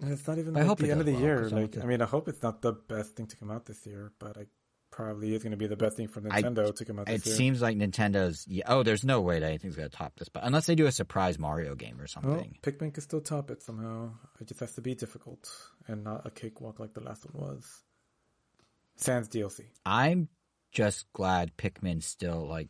[0.00, 1.44] And it's not even I like hope the end of the well, year.
[1.46, 3.64] I Like, to- I mean, I hope it's not the best thing to come out
[3.66, 4.46] this year, but I
[4.90, 7.24] probably is going to be the best thing for I- Nintendo to come out It
[7.24, 7.34] year.
[7.34, 8.46] It seems like Nintendo's.
[8.46, 10.92] Yeah, oh, there's no way that anything's gonna top this, but unless they do a
[10.92, 12.58] surprise Mario game or Well, something.
[12.62, 14.12] Pikmin can still top it somehow.
[14.40, 15.50] It just has to be difficult
[15.86, 17.82] and not a cakewalk like the last one was.
[18.96, 19.64] Sans DLC.
[19.84, 20.28] I'm
[20.72, 22.68] just glad Pikmin still like.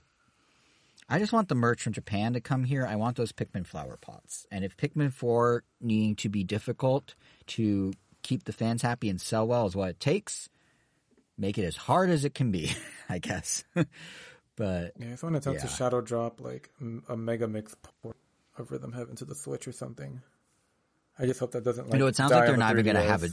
[1.09, 2.85] I just want the merch from Japan to come here.
[2.87, 4.47] I want those Pikmin flower pots.
[4.51, 7.15] And if Pikmin 4 needing to be difficult
[7.49, 7.93] to
[8.23, 10.49] keep the fans happy and sell well is what it takes,
[11.39, 12.73] make it as hard as it can be,
[13.09, 13.65] I guess.
[14.57, 16.71] but Yeah, if someone attempts to shadow drop like
[17.09, 18.17] a Mega Mix port
[18.59, 20.21] of Rhythm Heaven to the Switch or something.
[21.19, 21.95] I just hope that doesn't like.
[21.95, 23.29] you know, it sounds like they're not even going to have a.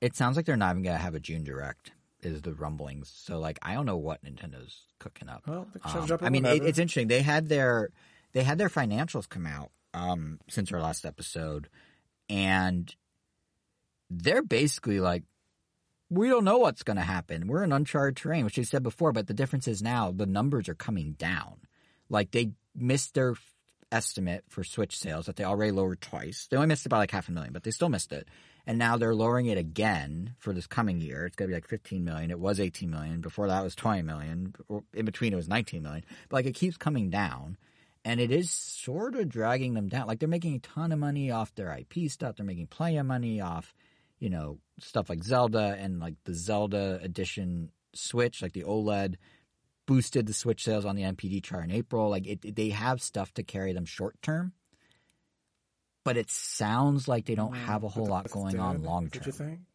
[0.00, 1.92] It sounds like they're not even going to have a June direct.
[2.24, 3.12] Is the rumblings?
[3.14, 5.42] So like, I don't know what Nintendo's cooking up.
[5.46, 7.08] Well, Um, it I mean, it, it's interesting.
[7.08, 7.90] They had their
[8.32, 11.68] they had their financials come out um, since our last episode,
[12.28, 12.94] and
[14.10, 15.22] they're basically like,
[16.10, 17.46] we don't know what's going to happen.
[17.46, 19.12] We're in uncharted terrain, which they said before.
[19.12, 21.56] But the difference is now the numbers are coming down.
[22.08, 23.54] Like they missed their f-
[23.90, 26.46] estimate for Switch sales that they already lowered twice.
[26.50, 28.28] They only missed it by like half a million, but they still missed it.
[28.66, 31.26] And now they're lowering it again for this coming year.
[31.26, 32.30] It's going to be like 15 million.
[32.30, 33.20] It was 18 million.
[33.20, 34.54] Before that was 20 million.
[34.94, 36.04] In between it was 19 million.
[36.28, 37.58] But like it keeps coming down.
[38.06, 40.06] And it is sort of dragging them down.
[40.06, 42.36] Like they're making a ton of money off their IP stuff.
[42.36, 43.74] They're making plenty of money off,
[44.18, 49.16] you know, stuff like Zelda and like the Zelda edition Switch, like the OLED
[49.86, 52.08] boosted the Switch sales on the NPD chart in April.
[52.08, 54.52] Like it- they have stuff to carry them short term,
[56.04, 59.66] but it sounds like they don't have a whole lot going dead, on long term.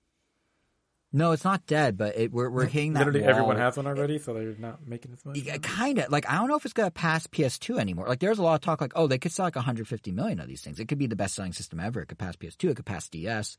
[1.11, 2.99] No, it's not dead, but it, we're we're hitting that.
[2.99, 5.63] Literally everyone has one already, so they're not making as much.
[5.63, 8.07] Kind of like I don't know if it's gonna pass PS2 anymore.
[8.07, 10.47] Like there's a lot of talk like, oh, they could sell like 150 million of
[10.47, 10.79] these things.
[10.79, 12.01] It could be the best selling system ever.
[12.01, 12.69] It could pass PS2.
[12.69, 13.57] It could pass DS.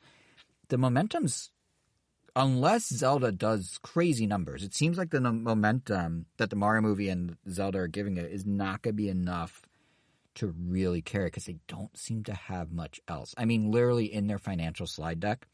[0.69, 1.51] The momentum's
[2.37, 4.63] unless Zelda does crazy numbers.
[4.63, 8.47] It seems like the momentum that the Mario movie and Zelda are giving it is
[8.47, 9.63] not gonna be enough
[10.41, 13.35] to really carry because they don't seem to have much else.
[13.39, 15.47] I mean, literally in their financial slide deck,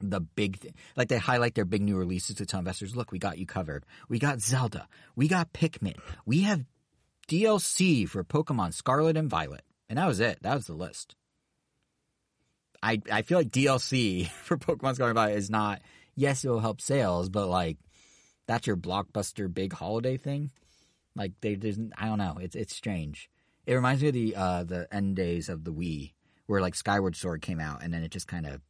[0.00, 0.74] the big thing.
[0.96, 3.86] Like they highlight their big new releases to tell investors, look, we got you covered.
[4.08, 4.88] We got Zelda.
[5.16, 5.96] We got Pikmin.
[6.26, 6.64] We have
[7.28, 9.62] DLC for Pokemon Scarlet and Violet.
[9.88, 10.38] And that was it.
[10.42, 11.16] That was the list.
[12.82, 15.80] I I feel like DLC for Pokemon Scarlet and Violet is not
[16.14, 17.78] yes, it will help sales, but like
[18.46, 20.50] that's your blockbuster big holiday thing.
[21.14, 22.38] Like they didn't I don't know.
[22.40, 23.30] It's it's strange.
[23.66, 26.12] It reminds me of the uh the end days of the Wii
[26.46, 28.60] where like Skyward Sword came out and then it just kind of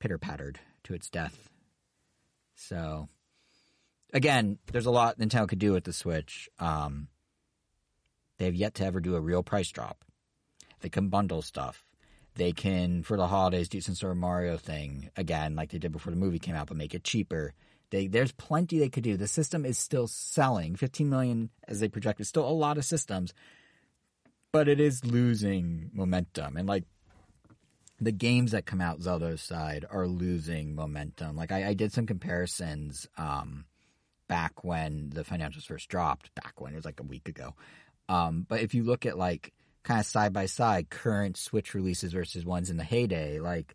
[0.00, 1.50] pitter pattered to its death.
[2.54, 3.08] So,
[4.12, 6.48] again, there's a lot Nintendo could do with the Switch.
[6.58, 7.08] Um,
[8.38, 10.04] they have yet to ever do a real price drop.
[10.80, 11.84] They can bundle stuff.
[12.34, 15.92] They can, for the holidays, do some sort of Mario thing again, like they did
[15.92, 17.54] before the movie came out, but make it cheaper.
[17.90, 19.16] They, there's plenty they could do.
[19.16, 20.76] The system is still selling.
[20.76, 23.32] 15 million, as they project, is still a lot of systems,
[24.52, 26.56] but it is losing momentum.
[26.56, 26.84] And like
[28.00, 31.36] the games that come out Zelda's side are losing momentum.
[31.36, 33.64] Like I, I did some comparisons um,
[34.28, 36.34] back when the financials first dropped.
[36.34, 37.54] Back when it was like a week ago.
[38.08, 39.52] Um, but if you look at like
[39.82, 43.74] kind of side by side current Switch releases versus ones in the heyday, like,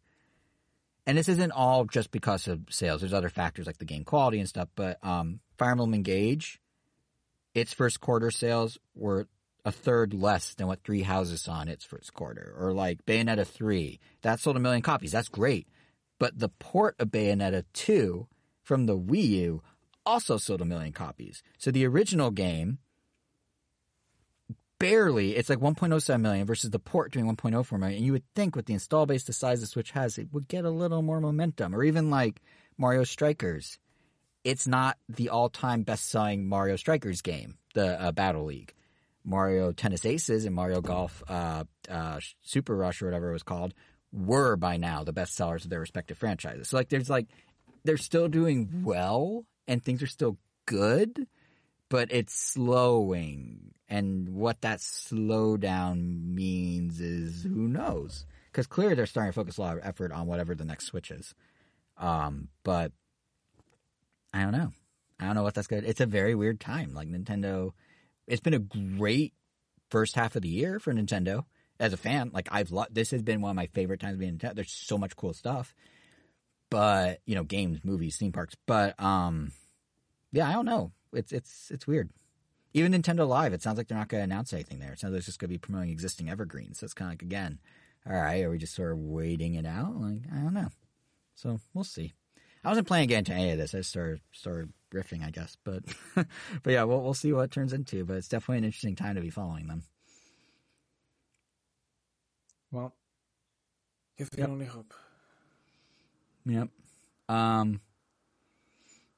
[1.08, 3.02] and this isn't all just because of sales.
[3.02, 4.70] There's other factors like the game quality and stuff.
[4.76, 6.60] But um, Fire Emblem Engage,
[7.56, 9.28] its first quarter sales were
[9.64, 13.46] a third less than what Three Houses saw in its first quarter, or like Bayonetta
[13.46, 15.12] three that sold a million copies.
[15.12, 15.68] That's great,
[16.20, 18.28] but the port of Bayonetta two
[18.64, 19.62] from the Wii U
[20.06, 21.44] also sold a million copies.
[21.58, 22.80] So the original game
[24.82, 27.98] barely it's like 1.07 million versus the port doing 1.04 million.
[27.98, 30.48] And you would think with the install base the size the Switch has, it would
[30.48, 32.42] get a little more momentum, or even like
[32.78, 33.78] Mario Strikers.
[34.44, 38.74] It's not the all-time best-selling Mario Strikers game, the uh, Battle League.
[39.24, 43.74] Mario Tennis Aces and Mario Golf uh, uh, Super Rush or whatever it was called
[44.12, 46.70] were by now the best sellers of their respective franchises.
[46.70, 47.28] So like there's like
[47.84, 51.28] they're still doing well and things are still good,
[51.90, 53.74] but it's slowing.
[53.88, 58.26] And what that slowdown means is who knows?
[58.52, 61.12] Because clearly they're starting to focus a lot of effort on whatever the next Switch
[61.12, 61.34] is.
[61.98, 62.92] Um, but
[64.34, 64.72] I don't know.
[65.20, 65.84] I don't know what that's good.
[65.84, 66.94] It's a very weird time.
[66.94, 67.72] Like Nintendo,
[68.32, 69.34] it's been a great
[69.90, 71.44] first half of the year for Nintendo.
[71.80, 74.38] As a fan, like I've lo- this has been one of my favorite times being
[74.38, 74.56] Nintendo.
[74.56, 75.74] There's so much cool stuff,
[76.70, 78.56] but you know, games, movies, theme parks.
[78.68, 79.52] But um,
[80.32, 80.92] yeah, I don't know.
[81.12, 82.12] It's it's it's weird.
[82.74, 84.94] Even Nintendo Live, it sounds like they're not going to announce anything there.
[84.94, 86.80] It sounds like it's just going to be promoting existing evergreens.
[86.80, 87.60] So it's kind of like again,
[88.08, 90.00] all right, are we just sort of waiting it out?
[90.00, 90.70] Like I don't know.
[91.36, 92.14] So we'll see.
[92.64, 93.74] I wasn't planning to get into any of this.
[93.74, 95.58] I just started started riffing, I guess.
[95.64, 95.84] But
[96.16, 96.28] but
[96.74, 98.06] yeah, we'll we'll see what it turns into.
[98.06, 99.84] But it's definitely an interesting time to be following them.
[102.72, 102.94] Well,
[104.18, 104.50] guess we Yep.
[104.50, 104.94] only hope.
[106.46, 106.70] Yep.
[107.30, 107.82] Um.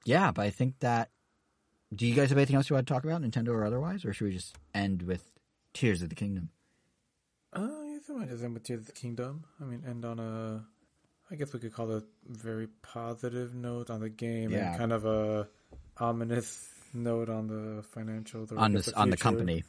[0.06, 1.10] Yeah, but I think that.
[1.94, 4.14] Do you guys have anything else you want to talk about, Nintendo or otherwise, or
[4.14, 5.30] should we just end with
[5.76, 6.50] Tears of the Kingdom?
[7.54, 9.44] Uh, I might just end with Tears of the Kingdom.
[9.62, 10.66] I mean, end on a,
[11.34, 14.70] I guess we could call it a very positive note on the game Yeah.
[14.70, 15.48] and kind of a
[15.98, 18.48] ominous note on the financial.
[18.52, 19.64] I on this on the company.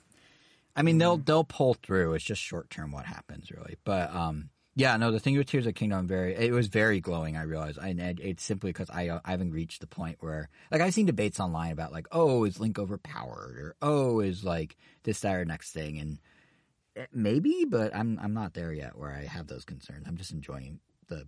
[0.77, 2.12] I mean, they'll they'll pull through.
[2.15, 3.77] It's just short term what happens, really.
[3.85, 7.35] But um, yeah, no, the thing with Tears of Kingdom, very it was very glowing.
[7.35, 10.82] I realized, and it, it's simply because I I haven't reached the point where like
[10.82, 15.20] I've seen debates online about like, oh, is Link overpowered, or oh, is like this
[15.20, 16.19] that or next thing, and
[17.11, 20.05] maybe, but I'm I'm not there yet where I have those concerns.
[20.07, 21.27] I'm just enjoying the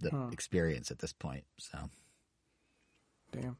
[0.00, 0.28] the Huh.
[0.32, 1.44] experience at this point.
[1.58, 1.90] So
[3.32, 3.56] Damn.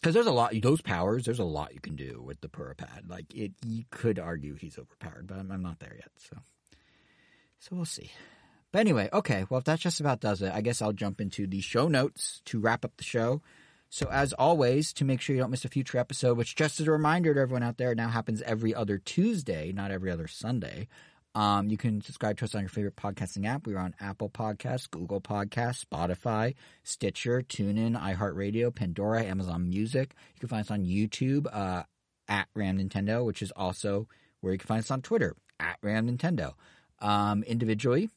[0.00, 2.76] because there's a lot those powers, there's a lot you can do with the Purah
[2.76, 3.04] Pad.
[3.08, 6.10] Like it, you could argue he's overpowered, but I'm, I'm not there yet.
[6.16, 6.36] So
[7.58, 8.10] so we'll see.
[8.72, 9.46] But anyway, okay.
[9.50, 12.40] Well, if that just about does it, I guess I'll jump into the show notes
[12.46, 13.42] to wrap up the show.
[13.92, 16.86] So, as always, to make sure you don't miss a future episode, which just as
[16.86, 20.86] a reminder to everyone out there, now happens every other Tuesday, not every other Sunday.
[21.34, 23.66] Um, you can subscribe to us on your favorite podcasting app.
[23.66, 30.14] We're on Apple Podcasts, Google Podcasts, Spotify, Stitcher, TuneIn, iHeartRadio, Pandora, Amazon Music.
[30.34, 31.84] You can find us on YouTube uh,
[32.28, 34.08] at Random Nintendo, which is also
[34.40, 36.54] where you can find us on Twitter at Random Nintendo.
[37.00, 38.10] Um, individually,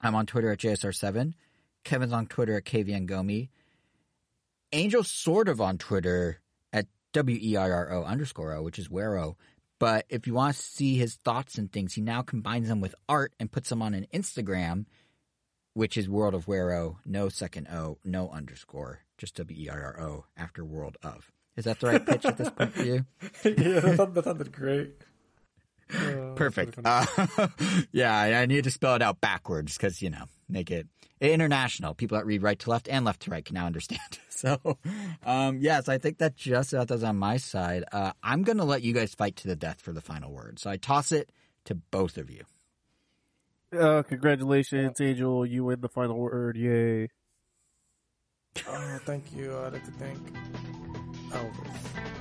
[0.00, 1.34] I'm on Twitter at JSR7.
[1.82, 3.48] Kevin's on Twitter at KVNGomi.
[4.72, 6.40] Angel's sort of on Twitter
[6.72, 9.34] at W E I R O underscore O, which is Wero.
[9.80, 12.94] But if you want to see his thoughts and things, he now combines them with
[13.08, 14.84] art and puts them on an Instagram,
[15.72, 20.00] which is World of Wero, no second O, no underscore, just W E I R
[20.00, 21.32] O after World of.
[21.56, 23.06] Is that the right pitch at this point for you?
[23.44, 25.02] yeah, that, that sounded great.
[25.92, 26.78] Uh, Perfect.
[26.84, 27.06] Uh,
[27.92, 30.86] yeah, I I need to spell it out backwards because you know make it
[31.20, 31.94] international.
[31.94, 34.00] People that read right to left and left to right can now understand.
[34.40, 34.78] So,
[35.22, 37.84] um, yes, I think that just about does on my side.
[37.92, 40.58] Uh, I'm going to let you guys fight to the death for the final word.
[40.58, 41.30] So I toss it
[41.66, 42.44] to both of you.
[43.78, 45.44] Uh, congratulations, Angel.
[45.44, 46.56] You win the final word.
[46.56, 47.08] Yay.
[48.66, 49.58] Oh, thank you.
[49.58, 50.18] I'd like to thank
[51.32, 52.16] Elvis.